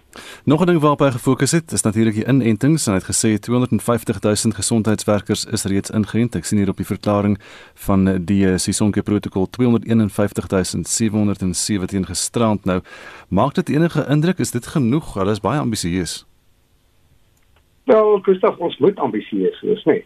Nog 0.44 0.62
'n 0.62 0.66
ding 0.66 0.80
waarop 0.80 1.00
hy 1.00 1.12
gefokus 1.12 1.52
het, 1.52 1.72
is 1.72 1.82
natuurlik 1.82 2.16
die 2.16 2.28
inentings 2.28 2.88
en 2.88 2.94
hy 2.94 3.00
het 3.00 3.10
gesê 3.10 3.40
250 3.40 4.20
000 4.20 4.56
gesondheidswerkers 4.56 5.46
is 5.46 5.64
reeds 5.64 5.90
ingeënt. 5.90 6.36
Ek 6.36 6.46
sien 6.46 6.60
hier 6.60 6.70
op 6.70 6.78
die 6.78 6.86
verklaring 6.86 7.38
van 7.74 8.26
die 8.26 8.58
Sisonke 8.58 9.02
protokol 9.02 9.48
251 9.50 10.48
717 10.84 12.06
gestrand 12.06 12.66
nou. 12.66 12.82
Maak 13.30 13.54
dit 13.54 13.70
enige 13.70 14.06
indruk? 14.10 14.40
Is 14.40 14.52
dit 14.52 14.68
genoeg? 14.68 15.14
Hulle 15.14 15.32
is 15.32 15.40
baie 15.40 15.60
ambisieus. 15.60 16.26
Wel, 17.88 18.20
Gustav, 18.22 18.58
ons 18.58 18.78
moet 18.78 19.00
ambisieus 19.00 19.62
wees, 19.62 19.84
nee. 19.84 20.04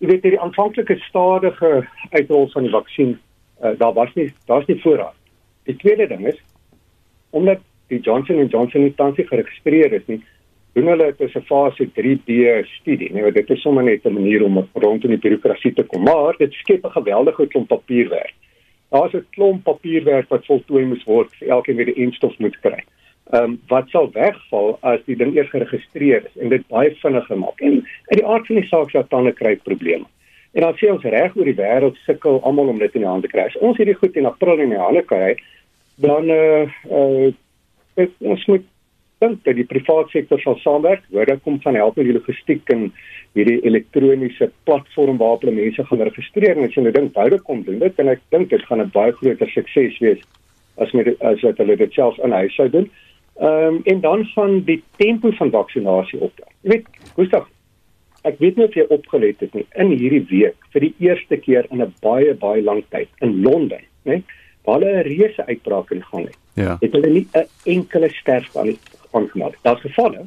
jy 0.00 0.08
weet 0.08 0.22
hierdie 0.24 0.40
aanvanklike 0.40 0.96
stadige 1.04 1.82
uitrol 2.10 2.46
van 2.54 2.64
die 2.64 2.72
vaksin, 2.72 3.18
uh, 3.62 3.78
daar 3.78 3.92
was 3.92 4.14
nie 4.14 4.32
daar's 4.46 4.66
nie 4.66 4.80
voorraad. 4.80 5.16
Die 5.64 5.76
tweede 5.76 6.06
ding 6.06 6.26
is 6.26 6.38
omdat 7.30 7.60
die 7.88 8.00
Johnson 8.00 8.46
& 8.48 8.52
Johnson 8.52 8.82
nie 8.82 8.94
tans 8.94 9.18
geregistreer 9.18 9.92
is 9.92 10.06
nie, 10.06 10.20
doen 10.74 10.90
hulle 10.92 11.10
dit 11.10 11.26
as 11.26 11.34
'n 11.34 11.46
fase 11.46 11.86
3D 11.96 12.64
studie. 12.80 13.12
Nee, 13.12 13.32
dit 13.32 13.50
is 13.50 13.62
sommer 13.62 13.84
net 13.84 14.04
'n 14.04 14.12
manier 14.12 14.44
om 14.44 14.68
rondom 14.74 15.10
die 15.10 15.18
bureaukrasie 15.18 15.74
te 15.74 15.82
kom, 15.82 16.02
maar 16.02 16.36
dit 16.38 16.52
skep 16.52 16.84
'n 16.84 16.98
geweldige 16.98 17.46
klomp 17.46 17.68
papierwerk. 17.68 18.34
Daar's 18.90 19.14
'n 19.14 19.26
klomp 19.30 19.64
papierwerk 19.64 20.28
wat 20.28 20.46
voltooi 20.46 20.84
moet 20.84 21.04
word 21.04 21.34
vir 21.34 21.48
elkeen 21.48 21.76
wie 21.76 21.84
die 21.84 22.02
instof 22.04 22.38
moet 22.38 22.60
kry. 22.60 22.82
Ehm 23.32 23.42
um, 23.42 23.60
wat 23.68 23.88
sal 23.88 24.10
wegval 24.12 24.78
as 24.82 25.00
die 25.06 25.16
ding 25.16 25.36
eers 25.36 25.50
geregistreer 25.50 26.24
is 26.26 26.42
en 26.42 26.48
dit 26.48 26.68
baie 26.68 26.94
vinniger 27.02 27.38
maak. 27.38 27.60
En 27.60 27.86
uit 28.06 28.18
die 28.18 28.26
aard 28.26 28.46
van 28.46 28.56
die 28.56 28.66
saak 28.66 28.90
sal 28.90 29.06
tande 29.08 29.32
kry 29.32 29.56
probleme. 29.56 30.06
En 30.52 30.66
dan 30.66 30.74
sê 30.78 30.90
ons 30.90 31.04
reg 31.14 31.36
oor 31.36 31.46
die 31.46 31.58
wêreld 31.58 31.98
sukkel 32.06 32.40
almal 32.42 32.72
om 32.72 32.78
dit 32.78 32.94
in 32.94 33.04
die 33.04 33.10
hande 33.10 33.28
kry. 33.30 33.46
As 33.46 33.60
ons 33.62 33.78
hierdie 33.78 33.98
goed 33.98 34.16
in 34.18 34.26
April 34.26 34.58
in 34.58 34.74
die 34.74 34.82
hande 34.82 35.04
kry, 35.06 35.36
dan 36.02 36.30
eh 36.30 36.66
uh, 36.90 37.30
uh, 37.96 38.08
ons 38.18 38.46
moet 38.46 38.66
dink 39.20 39.44
dat 39.44 39.56
die 39.58 39.68
private 39.68 40.10
sektor 40.14 40.40
sal 40.40 40.56
saamwerk, 40.62 41.02
waar 41.12 41.28
dit 41.28 41.42
kom 41.44 41.60
van 41.60 41.76
help 41.76 41.96
met 42.00 42.08
die 42.08 42.16
logistiek 42.16 42.70
en 42.72 42.88
hierdie 43.36 43.60
elektroniese 43.68 44.50
platform 44.64 45.20
waarop 45.20 45.44
hulle 45.44 45.58
mense 45.58 45.84
gaan 45.86 46.02
registreer 46.08 46.56
en 46.56 46.66
as 46.66 46.74
hulle 46.78 46.92
dink 46.94 47.12
baie 47.14 47.38
kom 47.46 47.62
doen 47.66 47.78
dit 47.82 48.00
en 48.02 48.10
ek 48.14 48.22
dink 48.34 48.50
dit 48.50 48.64
gaan 48.66 48.80
'n 48.82 48.90
baie 48.94 49.12
groter 49.12 49.50
sukses 49.54 50.00
wees 50.00 50.24
as 50.78 50.92
met 50.92 51.12
as 51.20 51.42
wat 51.42 51.58
hulle 51.58 51.76
dit 51.76 51.92
self 51.92 52.18
in 52.24 52.32
huis 52.32 52.54
sou 52.54 52.68
doen. 52.68 52.90
Ehm 53.40 53.76
um, 53.76 53.80
en 53.84 54.00
dan 54.00 54.24
van 54.34 54.60
die 54.64 54.82
tempo 54.96 55.30
van 55.30 55.50
vaksinasie 55.50 56.20
op. 56.20 56.32
Jy 56.62 56.70
weet, 56.70 56.86
Gustav, 57.16 57.46
ek 58.28 58.38
weet 58.38 58.56
nie 58.56 58.66
of 58.66 58.74
jy 58.74 58.84
opgelet 58.88 59.40
het 59.40 59.54
nie 59.54 59.66
in 59.80 59.92
hierdie 59.94 60.24
week 60.30 60.68
vir 60.74 60.86
die 60.86 60.94
eerste 61.06 61.36
keer 61.36 61.66
in 61.70 61.82
'n 61.82 61.94
baie 62.02 62.34
baie 62.34 62.62
lang 62.62 62.84
tyd 62.90 63.08
in 63.20 63.42
Londen, 63.42 63.84
né? 64.04 64.22
Waar 64.64 64.80
hulle 64.80 65.02
'n 65.02 65.08
reuse 65.08 65.46
uitbraak 65.46 65.90
in 65.90 66.02
gang 66.02 66.26
het. 66.26 66.38
Ja. 66.54 66.76
Het 66.80 66.92
hulle 66.92 67.10
nie 67.10 67.26
'n 67.34 67.48
enkele 67.64 68.08
sterf 68.08 68.56
aan 68.56 68.76
aangemaak. 69.12 69.58
Daar's 69.62 69.80
gevalle. 69.80 70.26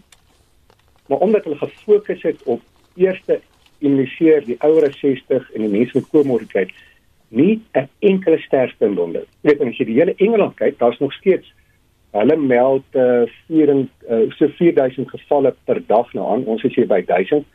Maar 1.07 1.17
omdat 1.17 1.43
hulle 1.43 1.57
gefokus 1.57 2.21
het 2.21 2.43
op 2.43 2.61
eerste 2.95 3.41
immuniseer 3.79 4.45
die 4.45 4.57
ouer 4.59 4.87
as 4.87 4.99
60 4.99 5.51
en 5.53 5.61
die 5.61 5.69
mense 5.69 5.91
met 5.93 6.09
komorbiditeit, 6.09 6.71
nie 7.27 7.61
'n 7.73 7.89
enkele 7.99 8.37
sterfte 8.37 8.85
in 8.85 8.93
Londen. 8.93 9.25
Jy 9.41 9.49
weet 9.49 9.61
as 9.61 9.77
jy 9.77 9.85
die 9.85 9.99
hele 9.99 10.13
Engeland 10.17 10.55
kyk, 10.55 10.79
daar's 10.79 10.99
nog 10.99 11.13
steeds 11.13 11.53
hulle 12.11 12.35
meld 12.37 12.83
uh, 12.91 13.23
4 13.47 13.69
uh, 13.69 14.31
so 14.37 14.47
4000 14.47 15.09
gevalle 15.09 15.53
per 15.65 15.81
dag 15.87 16.13
nou 16.13 16.27
aan. 16.31 16.45
Ons 16.45 16.63
is 16.63 16.75
hier 16.75 16.87
by 16.87 17.01
1000. 17.05 17.45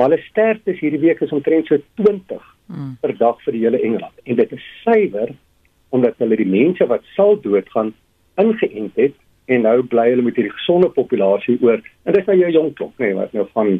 Maar 0.00 0.14
hulle 0.14 0.24
sterftes 0.30 0.78
hierdie 0.80 1.02
week 1.02 1.18
is 1.20 1.32
omtrent 1.36 1.66
so 1.68 1.76
20 2.00 2.38
hmm. 2.72 2.94
per 3.02 3.12
dag 3.18 3.40
vir 3.44 3.52
die 3.52 3.64
hele 3.66 3.80
Engeland. 3.84 4.14
En 4.24 4.38
dit 4.38 4.52
is 4.56 4.68
suiwer 4.80 5.34
omdat 5.92 6.16
hulle 6.22 6.38
die 6.40 6.48
mense 6.48 6.86
wat 6.88 7.04
sal 7.18 7.36
doodgaan 7.44 7.90
ingeënt 8.40 8.96
het 8.96 9.18
en 9.52 9.66
nou 9.66 9.82
bly 9.92 10.06
hulle 10.14 10.24
met 10.24 10.38
hierdie 10.40 10.54
gesonde 10.54 10.88
populasie 10.96 11.58
oor. 11.60 11.84
En 12.08 12.16
dis 12.16 12.24
nou 12.30 12.38
jou 12.38 12.48
jong 12.54 12.70
klop, 12.78 12.94
nê, 12.96 13.10
nee, 13.10 13.18
wat 13.18 13.36
nou 13.36 13.44
van 13.52 13.74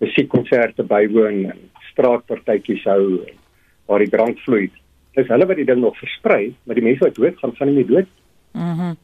musiekkonserte 0.00 0.86
bywoon 0.88 1.42
en 1.50 1.60
straatpartytjies 1.90 2.88
hou 2.88 3.02
waar 3.84 4.00
die 4.00 4.14
drank 4.16 4.40
vloei. 4.46 4.70
Dis 5.18 5.28
hulle 5.28 5.50
wat 5.50 5.60
die 5.60 5.68
ding 5.68 5.82
nog 5.84 5.98
versprei, 6.00 6.54
maar 6.64 6.80
die 6.80 6.86
mense 6.88 7.04
wat 7.04 7.20
dood 7.20 7.36
gaan, 7.42 7.52
nie 7.68 7.82
meer 7.82 7.92
dood 7.92 8.16
Mhm. 8.56 8.80
Mm 8.80 8.96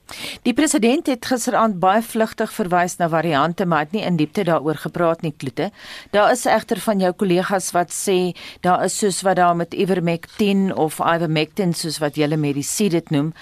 die 0.42 0.54
president 0.54 1.06
het 1.06 1.26
gisteraand 1.26 1.76
baie 1.78 2.02
vlugtig 2.02 2.50
verwys 2.52 2.96
na 2.98 3.08
variante, 3.08 3.66
maar 3.66 3.84
het 3.84 3.92
nie 3.92 4.02
in 4.02 4.16
diepte 4.16 4.44
daaroor 4.44 4.74
gepraat 4.74 5.22
nie, 5.22 5.32
Kloete. 5.36 5.70
Daar 6.10 6.32
is 6.32 6.44
egter 6.46 6.80
van 6.80 6.98
jou 6.98 7.12
kollegas 7.12 7.70
wat 7.76 7.92
sê 7.92 8.32
daar 8.60 8.84
is 8.84 8.98
soos 8.98 9.20
wat 9.22 9.36
daar 9.36 9.56
met 9.56 9.74
Ivermectin 9.74 10.74
of 10.74 10.98
Ivermectin 10.98 11.74
soos 11.74 11.98
wat 11.98 12.16
julle 12.16 12.36
mediese 12.36 12.88
dit 12.88 13.10
noem, 13.10 13.32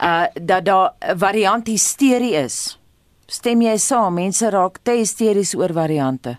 uh 0.00 0.26
dat 0.34 0.64
daar 0.64 0.92
'n 1.00 1.18
variant 1.18 1.66
hysterie 1.66 2.34
is. 2.34 2.78
Stem 3.26 3.60
jy 3.60 3.76
saam? 3.76 4.14
Mense 4.14 4.50
raak 4.50 4.78
te 4.82 4.90
hysteries 4.90 5.54
oor 5.54 5.72
variante. 5.72 6.38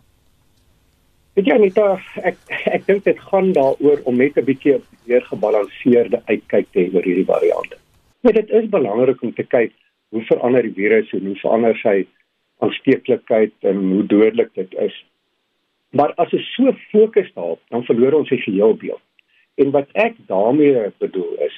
Weet 1.34 1.46
jy 1.46 1.58
net 1.58 1.78
ek 2.24 2.38
ek 2.66 2.86
dink 2.86 3.04
dit 3.04 3.20
gaan 3.20 3.52
daaroor 3.54 4.00
om 4.04 4.16
net 4.18 4.38
'n 4.38 4.46
bietjie 4.46 4.82
meer 5.06 5.22
gebalanseerde 5.22 6.22
uitkyk 6.26 6.72
te 6.72 6.80
hê 6.80 6.96
oor 6.96 7.04
hierdie 7.04 7.26
variante. 7.26 7.78
Maar 8.22 8.34
dit 8.34 8.50
is 8.50 8.70
belangrik 8.70 9.22
om 9.22 9.34
te 9.34 9.44
kyk 9.44 9.74
hoe 10.10 10.24
verander 10.30 10.64
die 10.64 10.74
virus 10.74 11.12
en 11.14 11.26
hoe 11.26 11.36
verander 11.42 11.78
sy 11.82 11.98
aansteeklikheid 12.64 13.54
en 13.70 13.82
hoe 13.92 14.06
dodelik 14.06 14.54
dit 14.54 14.74
is. 14.82 14.96
Maar 15.96 16.14
as 16.22 16.34
ons 16.34 16.54
so 16.56 16.74
fokus 16.92 17.30
daarop, 17.36 17.62
dan 17.70 17.86
verloor 17.88 18.20
ons 18.20 18.30
die 18.30 18.42
geheel 18.42 18.76
beeld. 18.80 19.04
En 19.58 19.72
wat 19.74 19.90
ek 19.94 20.18
daarmee 20.30 20.90
bedoel 21.02 21.38
is, 21.46 21.58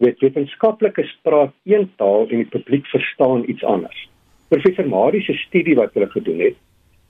weet 0.00 0.20
wetenskaplikes 0.24 1.12
praat 1.22 1.52
een 1.68 1.88
taal 2.00 2.28
en 2.28 2.42
die 2.42 2.52
publiek 2.52 2.86
verstaan 2.92 3.44
iets 3.48 3.64
anders. 3.64 4.08
Professor 4.48 4.86
Marie 4.88 5.22
se 5.22 5.36
studie 5.46 5.76
wat 5.78 5.94
hulle 5.94 6.10
gedoen 6.10 6.40
het, 6.40 6.56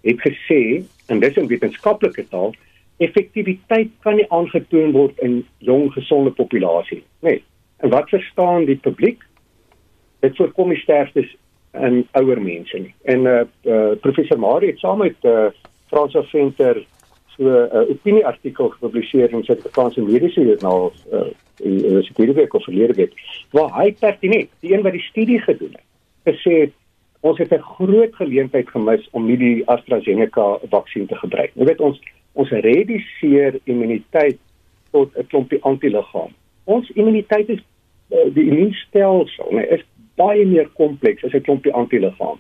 het 0.05 0.21
gesê 0.25 0.61
en 1.09 1.21
dis 1.21 1.37
in 1.37 1.49
wetenskaplike 1.49 2.27
taal, 2.33 2.55
effektiwiteit 3.01 3.93
kan 4.05 4.19
nie 4.19 4.27
aangetoon 4.29 4.93
word 4.93 5.21
in 5.25 5.41
jong 5.65 5.89
gesonde 5.95 6.33
populasie 6.37 7.01
nie. 7.01 7.07
Nee, 7.25 7.39
En 7.81 7.89
wat 7.89 8.09
verstaan 8.09 8.65
die 8.65 8.77
publiek? 8.77 9.23
Dit 10.21 10.37
voorkom 10.37 10.69
die 10.69 10.79
sterftes 10.79 11.37
in 11.73 12.07
ouer 12.13 12.43
mense 12.43 12.79
nie. 12.79 12.95
En 13.03 13.21
uh, 13.25 13.41
uh 13.65 13.93
professor 14.01 14.39
Marie 14.39 14.71
het 14.71 14.79
saam 14.79 14.99
met 14.99 15.17
uh 15.23 15.47
Fransa 15.87 16.23
Venter 16.23 16.85
so 17.37 17.43
'n 17.43 17.77
uh, 17.77 17.91
opinie 17.91 18.27
artikel 18.27 18.69
gepubliseer 18.69 19.31
in 19.31 19.45
Suid-Afrikaanse 19.45 20.03
Mediese 20.03 20.41
Joernaal 20.41 20.93
uh 21.13 21.31
in 21.61 21.77
die 21.77 21.87
Universiteit 21.87 22.51
van 22.51 22.61
Verlede 22.61 23.09
waar 23.51 23.73
hy 23.83 23.93
pertinent, 23.93 24.49
die 24.61 24.73
een 24.73 24.83
wat 24.83 24.93
die 24.93 25.09
studie 25.09 25.41
gedoen 25.41 25.73
het, 25.73 25.89
gesê 26.35 26.71
ons 27.21 27.39
het 27.39 27.53
'n 27.53 27.63
groot 27.77 28.15
geleentheid 28.15 28.69
gemis 28.69 29.09
om 29.11 29.27
nie 29.27 29.37
die 29.37 29.69
AstraZeneca 29.69 30.59
vaksin 30.69 31.07
te 31.07 31.17
gebruik. 31.17 31.51
Jy 31.55 31.65
weet 31.65 31.81
ons 31.81 32.01
ons 32.33 32.51
reduseer 32.51 33.59
immuniteit 33.65 34.39
tot 34.91 35.17
'n 35.17 35.27
klompie 35.27 35.63
antiliggame 35.63 36.40
ons 36.65 36.91
immuniteit 36.95 37.49
is 37.49 37.63
uh, 38.11 38.29
die 38.35 38.47
immuunstelsel, 38.51 39.53
nee, 39.53 39.67
is 39.67 39.85
baie 40.21 40.45
meer 40.47 40.69
kompleks 40.77 41.25
as 41.25 41.33
'n 41.33 41.47
klompie 41.47 41.73
antiligaam. 41.73 42.39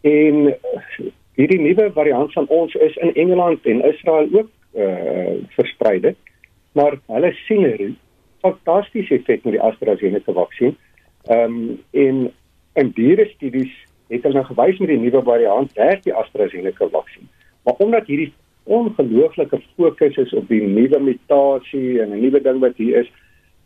En 0.00 0.34
uh, 0.48 1.10
hierdie 1.38 1.60
nuwe 1.60 1.90
variant 1.92 2.32
van 2.32 2.46
ons 2.48 2.74
is 2.74 2.96
in 2.96 3.14
Engeland 3.14 3.66
en 3.66 3.84
Israel 3.84 4.28
ook 4.32 4.50
uh, 4.74 5.40
versprei 5.56 6.00
dit. 6.00 6.16
Maar 6.72 6.98
hulle 7.06 7.32
sien 7.46 7.66
'n 7.66 7.96
fantastiese 8.40 9.14
effek 9.14 9.44
met 9.44 9.52
die 9.52 9.62
AstraZeneca 9.62 10.32
vaksin. 10.32 10.76
Ehm 11.28 11.44
um, 11.44 11.78
in 11.90 12.30
en 12.72 12.90
diere 12.94 13.26
studies 13.34 13.72
het 14.08 14.22
hulle 14.22 14.34
nou 14.34 14.44
gewys 14.44 14.78
met 14.78 14.88
die 14.88 14.98
nuwe 14.98 15.22
variant 15.22 15.72
werk 15.72 16.02
die 16.02 16.14
AstraZeneca 16.14 16.88
vaksin. 16.88 17.28
Maar 17.64 17.74
omdat 17.78 18.06
hierdie 18.06 18.32
ongelooflike 18.64 19.60
fokus 19.76 20.16
is 20.16 20.32
op 20.32 20.48
die 20.48 20.62
nuwe 20.62 21.00
mutasie 21.00 22.00
en 22.02 22.10
'n 22.10 22.20
nuwe 22.20 22.40
ding 22.42 22.58
wat 22.60 22.76
hier 22.76 23.00
is, 23.00 23.12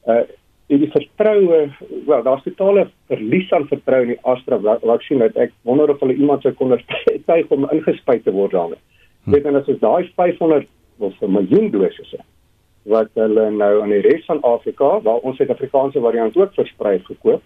uh 0.07 0.25
en 0.67 0.81
die 0.81 0.91
vertroue 0.91 1.59
wel 2.07 2.23
daar's 2.25 2.43
totale 2.43 2.87
verlies 3.07 3.51
aan 3.53 3.67
vertroue 3.69 4.07
in 4.07 4.15
die 4.15 4.23
Astra 4.23 4.57
vaksin 4.65 5.21
dat 5.21 5.37
ek 5.37 5.53
wonder 5.69 5.91
of 5.93 6.01
hulle 6.01 6.17
iemand 6.17 6.43
sou 6.43 6.55
kon 6.57 6.73
ondersteun 6.73 7.51
om 7.53 7.67
ingespuit 7.69 8.25
te 8.25 8.33
word 8.33 8.57
daarmee. 8.57 8.81
Hm. 9.25 9.35
Weet 9.35 9.45
dan 9.45 9.59
as 9.61 9.69
ons 9.69 9.83
daai 9.83 10.09
500 10.17 10.67
of 10.99 11.21
'n 11.21 11.33
miljoen 11.33 11.71
dosisse 11.71 12.23
wat 12.85 13.09
hulle 13.15 13.51
nou 13.51 13.83
aan 13.83 13.93
die 13.93 14.01
res 14.05 14.25
van 14.25 14.41
Afrika 14.41 15.01
waar 15.01 15.21
ons 15.25 15.37
Suid-Afrikaanse 15.37 16.01
variant 16.01 16.37
ook 16.37 16.55
versprei 16.55 16.99
gekoop. 16.99 17.43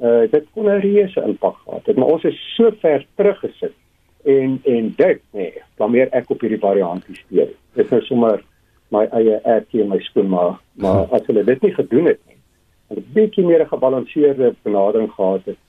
Uh 0.00 0.24
dit 0.30 0.46
kon 0.52 0.68
'n 0.68 0.80
reuse 0.80 1.20
impak 1.20 1.56
gehad 1.64 1.86
het, 1.86 1.96
maar 1.96 2.12
ons 2.12 2.24
is 2.24 2.54
so 2.56 2.70
ver 2.80 3.06
teruggesit 3.16 3.72
en 4.24 4.60
en 4.64 4.94
dit 4.96 5.20
nee, 5.32 5.52
blameer 5.76 6.08
ek 6.12 6.30
op 6.30 6.40
hierdie 6.40 6.60
variant 6.60 7.04
hysterie. 7.06 7.56
Dit 7.74 7.84
is 7.84 7.90
nou 7.90 8.00
sommer 8.02 8.44
my 8.94 9.04
eie 9.18 9.40
ertjie 9.56 9.82
in 9.84 9.92
my 9.92 10.00
skoen 10.08 10.30
maar 10.32 10.56
maar 10.86 11.04
as 11.16 11.26
hulle 11.28 11.44
dit 11.50 11.68
nie 11.68 11.74
gedoen 11.74 12.10
het 12.12 12.20
nie 12.28 12.40
en 12.88 13.02
'n 13.02 13.06
bietjie 13.14 13.46
meer 13.46 13.66
gebalanseerde 13.66 14.54
benadering 14.62 15.10
gehad 15.12 15.44
het 15.50 15.60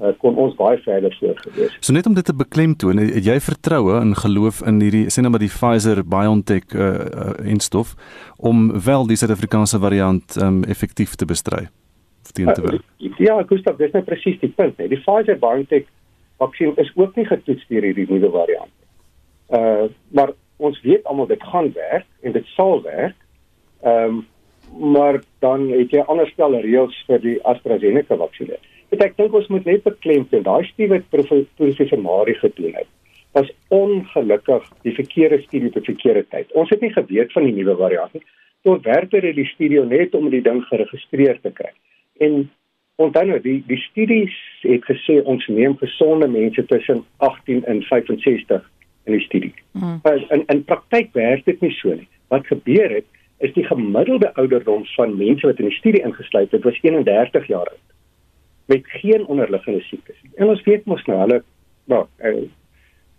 uh, 0.00 0.12
kon 0.18 0.36
ons 0.40 0.54
baie 0.56 0.78
verder 0.84 1.14
voorgewees. 1.20 1.76
So 1.80 1.92
net 1.92 2.06
om 2.06 2.14
dit 2.16 2.24
te 2.24 2.34
beklemtoon, 2.34 3.00
het 3.02 3.24
jy 3.26 3.38
vertroue 3.44 3.98
in 4.00 4.14
geloof 4.18 4.62
in 4.68 4.80
hierdie 4.84 5.04
sê 5.12 5.24
nou 5.24 5.32
maar 5.34 5.44
die 5.44 5.52
Pfizer 5.52 6.02
BioNTech 6.04 6.74
uh, 6.74 6.88
uh, 6.88 7.30
instof 7.54 7.94
om 8.36 8.70
wel 8.86 9.06
die 9.10 9.18
Suid-Afrikaanse 9.20 9.80
variant 9.82 10.36
um, 10.42 10.62
effektief 10.64 11.16
te 11.20 11.28
bestry? 11.28 11.68
Teen 12.32 12.52
te 12.54 12.62
werk. 12.64 12.84
Uh, 12.98 13.10
ja, 13.20 13.34
Gustav, 13.48 13.76
dis 13.76 13.92
net 13.92 14.06
presies 14.08 14.38
die 14.40 14.52
punt, 14.56 14.78
hè. 14.80 14.86
Die 14.88 15.00
Pfizer 15.02 15.36
BioNTech 15.38 15.88
vaksin 16.40 16.72
is 16.80 16.92
ook 16.96 17.16
nie 17.18 17.26
getoets 17.28 17.66
deur 17.68 17.84
hierdie 17.90 18.08
nuwe 18.08 18.30
variant. 18.32 18.72
Uh 19.52 19.90
maar 20.16 20.32
ons 20.62 20.80
weet 20.86 21.04
almal 21.10 21.28
dit 21.30 21.42
gaan 21.52 21.72
werk 21.74 22.06
en 22.22 22.36
dit 22.38 22.54
sal 22.56 22.82
werk. 22.86 23.18
Ehm 23.82 24.20
um, 24.20 24.22
maar 24.72 25.18
dan 25.44 25.66
het 25.68 25.90
jy 25.92 26.00
ander 26.08 26.28
stelle 26.30 26.62
reëls 26.64 26.94
vir 27.04 27.18
die 27.20 27.34
AstraZeneca 27.44 28.16
vaksin. 28.16 28.54
Ek 28.94 29.16
dink 29.18 29.34
ons 29.36 29.50
moet 29.52 29.66
net 29.68 29.82
beklemtoon 29.84 30.46
daai 30.46 30.64
studie 30.70 30.88
wat 30.94 31.10
professor 31.12 32.00
Marie 32.00 32.38
gedoen 32.40 32.72
het. 32.78 32.88
was 33.32 33.52
ongelukkig 33.68 34.64
die 34.82 34.94
verkeerde 34.94 35.42
studie 35.42 35.68
op 35.68 35.74
die 35.74 35.94
verkeerde 35.94 36.24
tyd. 36.28 36.52
Ons 36.52 36.70
het 36.70 36.80
nie 36.80 36.92
geweet 36.92 37.32
van 37.32 37.46
die 37.48 37.54
nuwe 37.56 37.76
variant 37.76 38.12
nie. 38.12 38.24
Tot 38.62 38.84
werker 38.84 39.24
het 39.24 39.36
die 39.36 39.48
studio 39.48 39.84
net 39.88 40.14
om 40.14 40.28
die 40.30 40.42
ding 40.44 40.60
geregistreer 40.68 41.40
te 41.40 41.50
kry. 41.50 41.70
En 42.20 42.50
onthou 43.00 43.24
nou 43.30 43.38
die 43.40 43.62
die 43.66 43.80
studies 43.88 44.36
het 44.66 44.84
gesê 44.84 45.22
ons 45.24 45.46
neem 45.48 45.78
gesonde 45.80 46.28
mense 46.28 46.64
tussen 46.68 47.04
18 47.24 47.64
en 47.64 47.82
65 47.88 48.68
in 49.04 49.16
die 49.16 49.24
studie. 49.24 49.54
Mm. 49.72 50.00
In 50.28 50.44
in 50.46 50.64
praktyk 50.64 51.12
werk 51.12 51.44
dit 51.44 51.60
nie 51.60 51.72
so 51.78 51.94
nie. 51.94 52.08
Wat 52.28 52.46
gebeur 52.46 52.90
het 52.90 53.06
is 53.42 53.52
die 53.52 53.64
gemiddelde 53.66 54.34
ouderdom 54.34 54.84
van 54.96 55.16
mense 55.16 55.46
wat 55.46 55.58
in 55.58 55.70
die 55.70 55.78
studie 55.78 56.02
ingesluit 56.02 56.50
het 56.50 56.62
was 56.62 56.78
31 56.82 57.46
jaar 57.46 57.68
oud 57.68 57.88
met 58.70 58.86
geen 58.86 59.26
onderliggende 59.26 59.80
siektes. 59.80 60.16
En 60.34 60.46
ons 60.46 60.62
weet 60.62 60.84
mos 60.84 61.02
nou 61.04 61.18
hulle 61.18 61.42
nou 61.90 62.04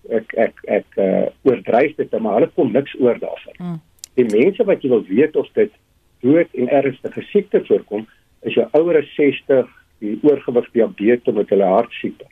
ek 0.09 0.33
ek 0.45 0.61
ek 0.77 0.99
uh, 0.99 1.25
oordryf 1.47 1.95
dit 1.99 2.19
maar 2.19 2.39
hulle 2.39 2.51
kom 2.55 2.71
niks 2.71 2.95
oor 2.99 3.19
daarvan. 3.19 3.57
Mm. 3.59 3.79
Die 4.19 4.27
mense 4.31 4.63
wat 4.63 4.83
jy 4.83 4.91
wil 4.93 5.05
weet 5.07 5.35
of 5.35 5.49
dit 5.59 5.71
dood 6.23 6.59
en 6.59 6.69
ernstige 6.69 7.23
siekte 7.31 7.63
voorkom 7.67 8.07
is 8.47 8.55
jou 8.55 8.67
ouer 8.79 8.99
as 8.99 9.11
60, 9.15 9.67
die 10.03 10.17
oorgewig, 10.23 10.67
diabetes 10.75 11.35
met 11.35 11.51
hulle 11.51 11.67
hartsiekte. 11.67 12.27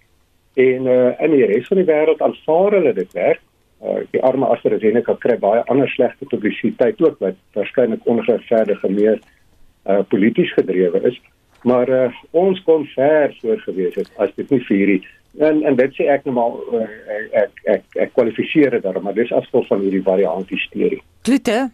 En 0.59 0.87
uh, 0.87 1.13
in 1.23 1.35
die 1.35 1.45
res 1.47 1.67
van 1.67 1.79
die 1.79 1.87
wêreld 1.87 2.21
aanvaar 2.21 2.77
hulle 2.79 2.93
dit 2.93 3.13
werk. 3.17 3.43
Uh, 3.81 4.01
die 4.11 4.21
arme 4.21 4.49
AstraZeneca 4.53 5.15
kry 5.19 5.37
baie 5.41 5.63
ander 5.71 5.89
slegte 5.89 6.27
publisiteit 6.29 7.01
ook 7.01 7.19
wat 7.23 7.39
waarskynlik 7.57 8.03
ongeregverdig 8.05 8.83
en 8.83 8.93
meer 8.97 9.21
uh, 9.21 10.01
polities 10.09 10.53
gedrewe 10.53 11.01
is. 11.09 11.17
Maar 11.63 11.89
uh, 11.89 12.21
ons 12.31 12.61
kon 12.63 12.85
ver 12.95 13.33
voor 13.41 13.63
gewees 13.65 13.95
het 13.95 14.11
as 14.17 14.35
dit 14.35 14.49
nie 14.49 14.61
vir 14.67 14.77
hierdie 14.77 15.01
en 15.39 15.63
en 15.63 15.75
dit 15.75 15.93
sê 15.95 16.07
ek 16.11 16.25
nou 16.27 16.33
maar 16.35 16.57
uh, 16.75 16.87
ek 17.11 17.35
ek 17.43 17.61
ek, 17.75 17.85
ek 18.05 18.13
kwalifiseer 18.17 18.75
dit 18.75 18.83
daarom 18.83 19.03
maar 19.07 19.15
dis 19.15 19.31
afstel 19.31 19.63
van 19.69 19.83
hierdie 19.85 20.03
variant 20.03 20.49
hysterie. 20.51 20.99
Klute 21.23 21.69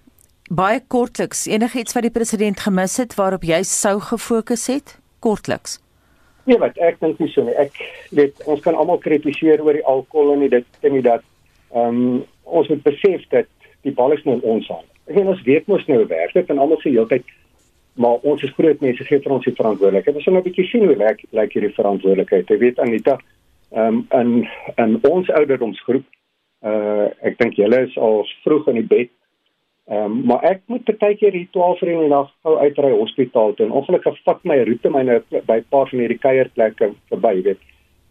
baie 0.50 0.80
kortliks 0.88 1.48
enigiets 1.50 1.98
wat 1.98 2.06
die 2.06 2.14
president 2.14 2.62
gemis 2.64 2.98
het 3.02 3.16
waarop 3.18 3.44
jy 3.44 3.64
sou 3.68 3.98
gefokus 4.00 4.68
het 4.72 4.98
kortliks. 5.20 5.80
Nee 6.48 6.60
wat 6.62 6.78
ek 6.80 7.00
dink 7.04 7.20
nie 7.20 7.30
so 7.34 7.44
nie. 7.44 7.56
Ek 7.60 7.76
weet 8.16 8.44
ons 8.48 8.62
kan 8.64 8.76
almal 8.76 9.02
kritiseer 9.04 9.64
oor 9.64 9.76
die 9.76 9.86
alkohol 9.86 10.34
en 10.36 10.46
dit 10.50 10.68
en 10.82 10.96
nie 10.96 11.04
dat 11.06 11.26
ehm 11.76 12.02
um, 12.02 12.24
ons 12.48 12.70
moet 12.72 12.84
besef 12.84 13.26
dat 13.34 13.50
die 13.84 13.92
bal 13.92 14.14
is 14.16 14.24
nou 14.24 14.38
ons 14.48 14.68
hande. 14.72 14.88
Ek 15.08 15.18
meen 15.20 15.34
ons 15.34 15.44
weet 15.44 15.68
mos 15.68 15.84
nou 15.92 16.06
werk 16.08 16.34
dit 16.34 16.54
en 16.54 16.62
almal 16.64 16.80
se 16.82 16.94
heeltyd 16.94 17.28
maar 17.98 18.22
ons 18.30 18.44
is 18.44 18.54
groot 18.54 18.82
mense 18.82 19.04
gee 19.04 19.20
vir 19.24 19.34
ons 19.34 19.46
die 19.46 19.56
verantwoordelikheid. 19.58 20.16
Ons 20.16 20.28
moet 20.30 20.40
'n 20.40 20.48
bietjie 20.48 20.68
sien 20.70 20.86
hoe 20.86 20.96
lyk 20.96 21.26
lyk 21.32 21.54
hierdie 21.54 21.74
verantwoordelikheid. 21.80 22.50
Jy 22.50 22.58
weet 22.58 22.80
Anita, 22.80 23.18
ehm 23.72 24.06
um, 24.08 24.08
in 24.20 24.48
in 24.78 25.00
ons 25.10 25.30
ouderdomsgroep 25.30 26.06
uh 26.64 27.08
ek 27.22 27.38
dink 27.38 27.54
julle 27.58 27.82
is 27.88 27.98
al 27.98 28.26
vroeg 28.44 28.68
in 28.68 28.80
die 28.82 28.90
bed. 28.96 29.10
Ehm 29.88 30.12
um, 30.12 30.16
maar 30.28 30.44
ek 30.44 30.62
moet 30.68 30.90
baie 31.00 31.16
keer 31.16 31.32
hier 31.32 31.48
12 31.52 31.82
uur 31.82 31.92
in 31.94 32.00
die 32.04 32.12
nag 32.12 32.32
gou 32.44 32.58
uitry 32.60 32.92
hospitaal 32.92 33.54
toe 33.56 33.66
en 33.66 33.76
ongelukkig 33.80 34.18
vat 34.26 34.42
my 34.44 34.58
roete 34.68 34.90
myne 34.92 35.22
by 35.32 35.58
'n 35.62 35.70
paar 35.70 35.88
van 35.90 36.00
hierdie 36.00 36.20
kuierplekke 36.20 36.92
verby, 37.10 37.42
weet. 37.44 37.62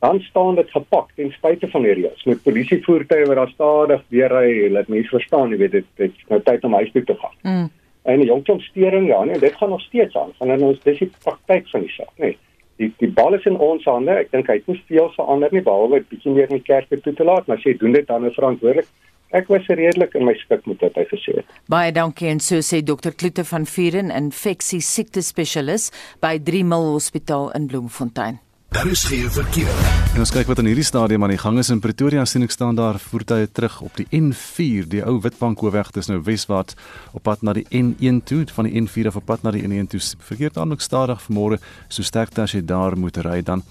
Dan 0.01 0.21
staan 0.21 0.55
dit 0.55 0.71
gepak 0.71 1.13
ten 1.17 1.31
spyte 1.33 1.69
van 1.69 1.83
die 1.83 1.93
reëls 1.93 2.25
met 2.25 2.43
polisievoertuie 2.43 3.27
wat 3.27 3.37
daar 3.37 3.53
stadig 3.53 4.03
weer 4.09 4.33
ry. 4.33 4.73
Laat 4.73 4.89
mense 4.89 5.09
verstaan, 5.09 5.51
jy 5.51 5.59
weet 5.59 5.73
dit 5.73 5.85
dit 5.97 6.11
is 6.11 6.25
nou 6.29 6.41
tyd 6.41 6.65
om 6.65 6.75
huis 6.75 6.93
toe 6.93 7.05
te 7.05 7.15
gaan. 7.15 7.37
Mm. 7.43 7.69
En 8.03 8.19
die 8.19 8.29
jongkomstering 8.29 9.09
ja, 9.09 9.25
nee, 9.25 9.39
dit 9.39 9.55
gaan 9.55 9.69
nog 9.69 9.81
steeds 9.81 10.17
aan. 10.17 10.33
Van 10.39 10.63
ons 10.63 10.81
dis 10.81 10.99
die 10.99 11.11
praktyk 11.25 11.69
van 11.69 11.81
die 11.81 11.91
saak, 11.93 12.13
nee 12.17 12.37
die 12.77 12.93
die 13.01 13.09
bal 13.09 13.35
is 13.35 13.45
in 13.49 13.59
ons 13.63 13.85
hande. 13.89 14.13
Ek 14.23 14.33
dink 14.33 14.49
hy 14.51 14.59
het 14.59 14.71
nie 14.71 14.81
veel 14.89 15.09
verander 15.17 15.53
nie 15.53 15.65
behalwe 15.65 16.01
'n 16.01 16.09
bietjie 16.11 16.33
meer 16.33 16.51
in 16.51 16.59
die 16.61 16.69
kerk 16.69 16.89
toe 16.89 17.15
te 17.15 17.25
laat, 17.25 17.47
maar 17.47 17.61
sê 17.61 17.77
doen 17.77 17.93
dit 17.93 18.07
dan 18.07 18.31
verantwoordelik. 18.31 18.89
Ek 19.35 19.49
was 19.51 19.67
redelik 19.67 20.15
in 20.15 20.25
my 20.29 20.35
skik 20.39 20.67
met 20.71 20.83
wat 20.85 20.95
hy 20.95 21.05
gesê 21.11 21.41
het. 21.41 21.55
Baie 21.73 21.93
dankie 21.93 22.31
en 22.31 22.41
so 22.41 22.63
sê 22.63 22.83
dokter 22.85 23.15
Kloete 23.15 23.45
van 23.45 23.67
Vuren, 23.67 24.13
infeksie 24.15 24.81
siekte 24.85 25.23
spesialis 25.27 25.91
by 26.23 26.37
3 26.39 26.63
Mil 26.65 26.93
Hospitaal 26.95 27.51
in 27.59 27.67
Bloemfontein. 27.67 28.39
Daar 28.69 28.87
is 28.87 29.05
geen 29.05 29.31
verkeer. 29.31 29.75
En 30.15 30.19
ons 30.19 30.31
kyk 30.35 30.49
wat 30.51 30.59
in 30.59 30.67
hierdie 30.69 30.85
stadium 30.85 31.23
aan 31.23 31.33
die 31.33 31.41
gang 31.41 31.59
is 31.59 31.71
in 31.71 31.81
Pretoria 31.81 32.25
sien 32.27 32.43
ek 32.45 32.55
staan 32.55 32.77
daar 32.77 32.99
voertuie 33.01 33.47
terug 33.51 33.79
op 33.87 33.95
die 33.99 34.07
N4, 34.11 34.89
die 34.91 35.03
ou 35.07 35.15
Witbankhoofweg, 35.23 35.93
dis 35.95 36.11
nou 36.11 36.19
weswaarts 36.27 36.77
op 37.15 37.23
pad 37.27 37.45
na 37.47 37.55
die 37.57 37.65
N1 37.71 38.19
toe, 38.27 38.43
van 38.57 38.69
die 38.69 38.75
N4 38.83 39.13
af 39.13 39.21
op 39.23 39.27
pad 39.31 39.47
na 39.47 39.55
die 39.55 39.63
N1 39.65 39.89
toe. 39.95 40.03
Verkeer 40.29 40.53
taamlik 40.53 40.83
stadig 40.85 41.23
vanmôre, 41.29 41.61
so 41.89 42.03
sterk 42.03 42.35
as 42.43 42.57
jy 42.57 42.65
daar 42.67 42.99
moet 42.99 43.23
ry 43.25 43.39
dan. 43.47 43.63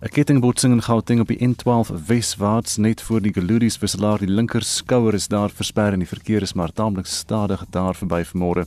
'n 0.00 0.08
Kettingbotsing 0.08 0.72
in 0.72 0.82
Gauteng 0.82 1.20
op 1.20 1.28
die 1.28 1.48
N12 1.48 1.88
weswaarts 2.06 2.76
net 2.76 3.00
voor 3.00 3.20
die 3.20 3.32
Geludis 3.32 3.78
wisselaar, 3.78 4.18
die 4.18 4.28
linker 4.28 4.62
skouer 4.62 5.14
is 5.14 5.28
daar 5.28 5.50
versper 5.50 5.92
en 5.92 5.98
die 5.98 6.08
verkeer 6.08 6.42
is 6.42 6.52
maar 6.52 6.72
taamlik 6.72 7.06
stadig 7.06 7.64
daar 7.70 7.94
verby 7.94 8.24
vanmôre. 8.24 8.66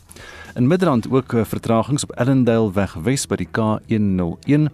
In 0.56 0.68
Midrand 0.68 1.12
ook 1.12 1.34
eh, 1.34 1.46
vertragings 1.46 2.04
op 2.04 2.12
Ellendale 2.12 2.72
weg 2.74 2.94
wes 2.94 3.28
by 3.28 3.36
die 3.36 3.48
K101 3.48 4.72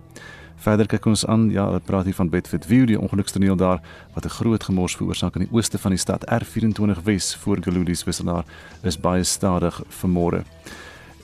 Verder 0.55 0.87
kyk 0.87 1.05
ons 1.05 1.25
aan, 1.25 1.49
ja, 1.51 1.65
hulle 1.67 1.81
praat 1.83 2.05
hier 2.05 2.15
van 2.15 2.29
Bedford 2.29 2.65
View, 2.65 2.87
die 2.87 2.99
ongelukstoneel 2.99 3.55
daar 3.55 3.81
wat 4.13 4.25
'n 4.25 4.29
groot 4.29 4.63
gemors 4.63 4.95
veroorsaak 4.95 5.35
in 5.35 5.41
die 5.41 5.51
ooste 5.51 5.77
van 5.77 5.91
die 5.91 5.99
stad 5.99 6.23
R24 6.25 7.03
Wes 7.03 7.35
voor 7.35 7.57
Geludis 7.61 8.03
wisselaar 8.03 8.45
is 8.81 8.97
baie 8.99 9.23
stadig 9.23 9.81
vanmôre. 9.89 10.43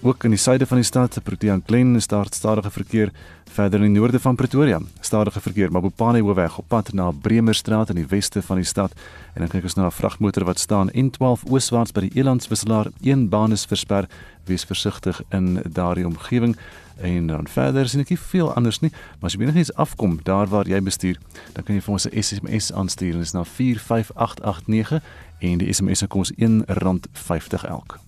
Ook 0.04 0.24
in 0.24 0.30
die 0.34 0.40
suide 0.40 0.66
van 0.66 0.78
die 0.78 0.86
stad, 0.86 1.20
Protea 1.24 1.60
Glen, 1.66 1.96
is 1.96 2.08
daar 2.08 2.26
stadige 2.30 2.72
verkeer. 2.72 3.12
Verder 3.52 3.84
in 3.84 3.92
die 3.92 4.00
noorde 4.00 4.20
van 4.20 4.36
Pretoria, 4.36 4.80
stadige 5.00 5.42
verkeer, 5.42 5.72
maar 5.72 5.82
Bopane 5.82 6.22
Hoofweg 6.22 6.58
op 6.58 6.68
pad 6.68 6.94
na 6.94 7.12
Bremerstraat 7.12 7.90
in 7.90 7.96
die 7.96 8.08
weste 8.08 8.42
van 8.42 8.56
die 8.56 8.66
stad. 8.66 8.96
En 9.34 9.44
dan 9.44 9.52
kyk 9.52 9.64
ons 9.64 9.76
na 9.76 9.86
'n 9.86 9.92
vragmotor 9.92 10.44
wat 10.44 10.60
staan 10.60 10.90
N12 10.90 11.44
ooswaarts 11.50 11.92
by 11.92 12.02
die 12.02 12.12
Elandswisselaar. 12.14 12.88
Een 13.02 13.30
baan 13.30 13.52
is 13.52 13.66
versper. 13.66 14.08
Wees 14.46 14.64
versigtig 14.64 15.22
in 15.30 15.62
daardie 15.70 16.08
omgewing. 16.08 16.58
En 16.98 17.28
dan 17.28 17.48
verder 17.48 17.90
sien 17.90 18.00
ek 18.00 18.10
nie 18.10 18.20
veel 18.20 18.54
anders 18.54 18.80
nie, 18.80 18.92
maar 19.20 19.30
as 19.30 19.34
jy 19.34 19.42
enigiets 19.42 19.74
afkom 19.74 20.20
daar 20.24 20.48
waar 20.48 20.68
jy 20.68 20.82
bestuur, 20.82 21.18
dan 21.54 21.64
kan 21.64 21.76
jy 21.76 21.82
vir 21.82 21.94
ons 21.94 22.08
'n 22.08 22.22
SMS 22.22 22.74
aanstuur. 22.74 23.14
Dit 23.14 23.22
is 23.22 23.34
na 23.34 23.44
45889 23.44 25.04
en 25.40 25.58
die 25.58 25.74
SMS 25.74 26.00
se 26.00 26.08
kos 26.08 26.32
R1.50 26.32 27.66
elk. 27.66 28.00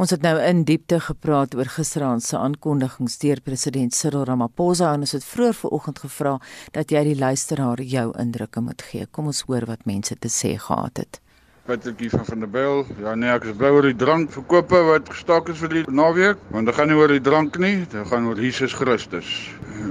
Ons 0.00 0.14
het 0.14 0.22
nou 0.24 0.38
in 0.40 0.62
diepte 0.64 0.96
gepraat 1.04 1.52
oor 1.58 1.68
gisteraand 1.68 2.24
se 2.24 2.38
aankondigings 2.38 3.18
deur 3.20 3.40
president 3.44 3.92
Cyril 3.92 4.22
Ramaphosa 4.24 4.94
en 4.96 5.02
ons 5.04 5.12
het 5.12 5.26
vroeër 5.28 5.58
vanoggend 5.58 6.00
gevra 6.00 6.32
dat 6.72 6.94
jy 6.94 7.02
die 7.10 7.18
luisteraar 7.18 7.82
jou 7.84 8.06
indrukke 8.22 8.62
moet 8.64 8.80
gee. 8.80 9.04
Kom 9.12 9.28
ons 9.28 9.42
hoor 9.50 9.66
wat 9.68 9.84
mense 9.90 10.16
te 10.16 10.30
sê 10.32 10.54
gehad 10.56 11.02
het. 11.02 11.20
Patrick 11.68 12.00
van 12.14 12.24
van 12.30 12.46
der 12.46 12.48
Byl. 12.48 12.86
Ja 13.02 13.14
nee, 13.14 13.28
ek 13.28 13.50
is 13.50 13.58
bly 13.60 13.74
oor 13.76 13.90
die 13.90 13.98
drankverkope 14.06 14.82
wat 14.88 15.12
gestaak 15.12 15.52
is 15.52 15.60
vir 15.60 15.74
die 15.76 15.84
naweek, 15.92 16.40
want 16.48 16.72
dit 16.72 16.80
gaan 16.80 16.88
nie 16.88 16.96
oor 16.96 17.12
die 17.12 17.20
drank 17.28 17.60
nie, 17.60 17.76
dit 17.84 18.08
gaan 18.08 18.32
oor 18.32 18.40
Jesus 18.40 18.72
Christus. 18.72 19.36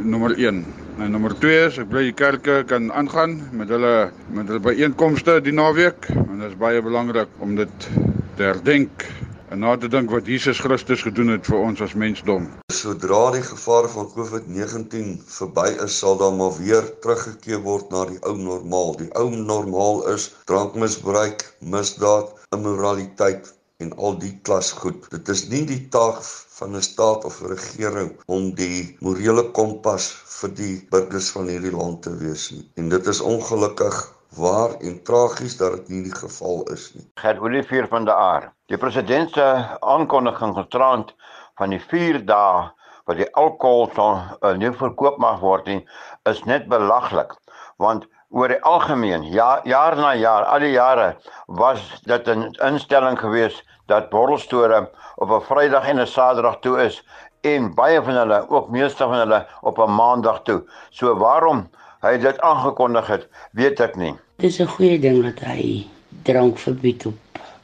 Nommer 0.02 0.34
1. 0.34 0.66
En 0.98 1.14
nommer 1.14 1.38
2 1.38 1.64
is 1.70 1.82
ek 1.86 1.94
bly 1.94 2.08
die 2.10 2.18
kerke 2.18 2.64
kan 2.66 2.90
aangaan 2.90 3.44
met 3.54 3.70
hulle 3.70 4.10
met 4.34 4.50
hulle 4.50 4.66
byeenkomste 4.72 5.38
die 5.46 5.54
naweek, 5.54 6.10
want 6.18 6.40
dit 6.40 6.50
is 6.50 6.62
baie 6.66 6.82
belangrik 6.82 7.30
om 7.46 7.60
dit 7.62 7.92
te 8.40 8.50
herdenk 8.50 9.06
en 9.50 9.60
na 9.66 9.76
te 9.78 9.88
dink 9.90 10.12
wat 10.14 10.28
Jesus 10.30 10.60
Christus 10.62 11.02
gedoen 11.06 11.34
het 11.34 11.48
vir 11.50 11.58
ons 11.58 11.82
as 11.82 11.96
mensdom. 11.98 12.46
Sodra 12.74 13.22
die 13.34 13.46
gevaar 13.46 13.88
van 13.94 14.10
COVID-19 14.14 15.16
verby 15.26 15.68
is, 15.86 15.96
sal 16.02 16.20
dan 16.22 16.38
maar 16.38 16.54
weer 16.60 16.86
teruggekeer 17.04 17.64
word 17.66 17.90
na 17.94 18.06
die 18.12 18.20
ou 18.30 18.36
normaal. 18.38 18.94
Die 19.02 19.10
ou 19.18 19.30
normaal 19.34 20.04
is 20.14 20.30
drankmisbruik, 20.52 21.48
misdaad, 21.76 22.36
immoraliteit 22.56 23.50
en 23.82 23.96
al 23.98 24.20
die 24.22 24.36
klas 24.46 24.72
goed. 24.76 25.08
Dit 25.14 25.32
is 25.34 25.48
nie 25.50 25.64
die 25.66 25.82
taak 25.96 26.22
van 26.60 26.76
'n 26.76 26.86
staat 26.86 27.26
of 27.26 27.42
'n 27.42 27.54
regering 27.56 28.12
om 28.28 28.54
die 28.56 28.98
morele 29.00 29.46
kompas 29.60 30.12
vir 30.40 30.56
die 30.62 30.76
burgers 30.92 31.30
van 31.36 31.48
hierdie 31.48 31.76
land 31.82 32.04
te 32.04 32.16
wees 32.22 32.52
nie. 32.52 32.66
En 32.76 32.90
dit 32.90 33.08
is 33.08 33.22
ongelukkig 33.34 34.19
waar 34.38 34.76
en 34.80 35.04
tragies 35.04 35.58
dat 35.58 35.72
dit 35.72 35.88
nie 35.88 36.04
die 36.04 36.16
geval 36.16 36.64
is 36.74 36.92
nie. 36.94 37.06
Gert 37.22 37.40
Olivier 37.40 37.88
van 37.88 38.06
der 38.06 38.16
Aar. 38.16 38.54
Die 38.66 38.78
president 38.78 39.34
se 39.34 39.48
aankondiging 39.80 40.56
gisterand 40.56 41.16
van 41.58 41.70
die 41.70 41.82
4 41.82 42.26
dae 42.26 42.70
wat 43.10 43.18
die 43.18 43.30
alkohol 43.34 43.90
son 43.96 44.22
uh, 44.46 44.54
nie 44.54 44.70
verkoop 44.72 45.18
mag 45.18 45.40
word 45.42 45.66
nie, 45.66 45.82
is 46.30 46.44
net 46.46 46.68
belaglik 46.70 47.34
want 47.82 48.06
oor 48.30 48.52
die 48.52 48.62
algemeen 48.68 49.24
ja 49.34 49.62
jaar 49.66 49.96
na 49.98 50.14
jaar 50.14 50.46
al 50.46 50.62
die 50.62 50.76
jare 50.76 51.16
was 51.62 51.82
dit 52.06 52.28
'n 52.28 52.54
instelling 52.68 53.18
gewees 53.20 53.64
dat 53.88 54.10
borrelstore 54.10 54.90
op 55.18 55.32
'n 55.32 55.42
Vrydag 55.48 55.88
en 55.88 56.00
'n 56.00 56.08
Saterdag 56.08 56.60
toe 56.60 56.78
is 56.86 57.02
en 57.42 57.74
baie 57.76 58.02
van 58.02 58.14
hulle 58.22 58.40
ook 58.50 58.70
meeste 58.70 59.04
van 59.04 59.20
hulle 59.24 59.48
op 59.62 59.80
'n 59.80 59.96
Maandag 59.96 60.42
toe. 60.44 60.64
So 60.90 61.16
waarom 61.18 61.70
hy 62.06 62.18
dit 62.18 62.40
aangekondig 62.40 63.08
het, 63.08 63.26
weet 63.52 63.80
ek 63.80 63.96
nie. 63.96 64.14
Dis 64.40 64.60
'n 64.60 64.72
goeie 64.76 65.00
ding 65.00 65.24
dat 65.24 65.40
hy 65.40 65.88
drank 66.24 66.58
verbied 66.58 67.06
op 67.06 67.18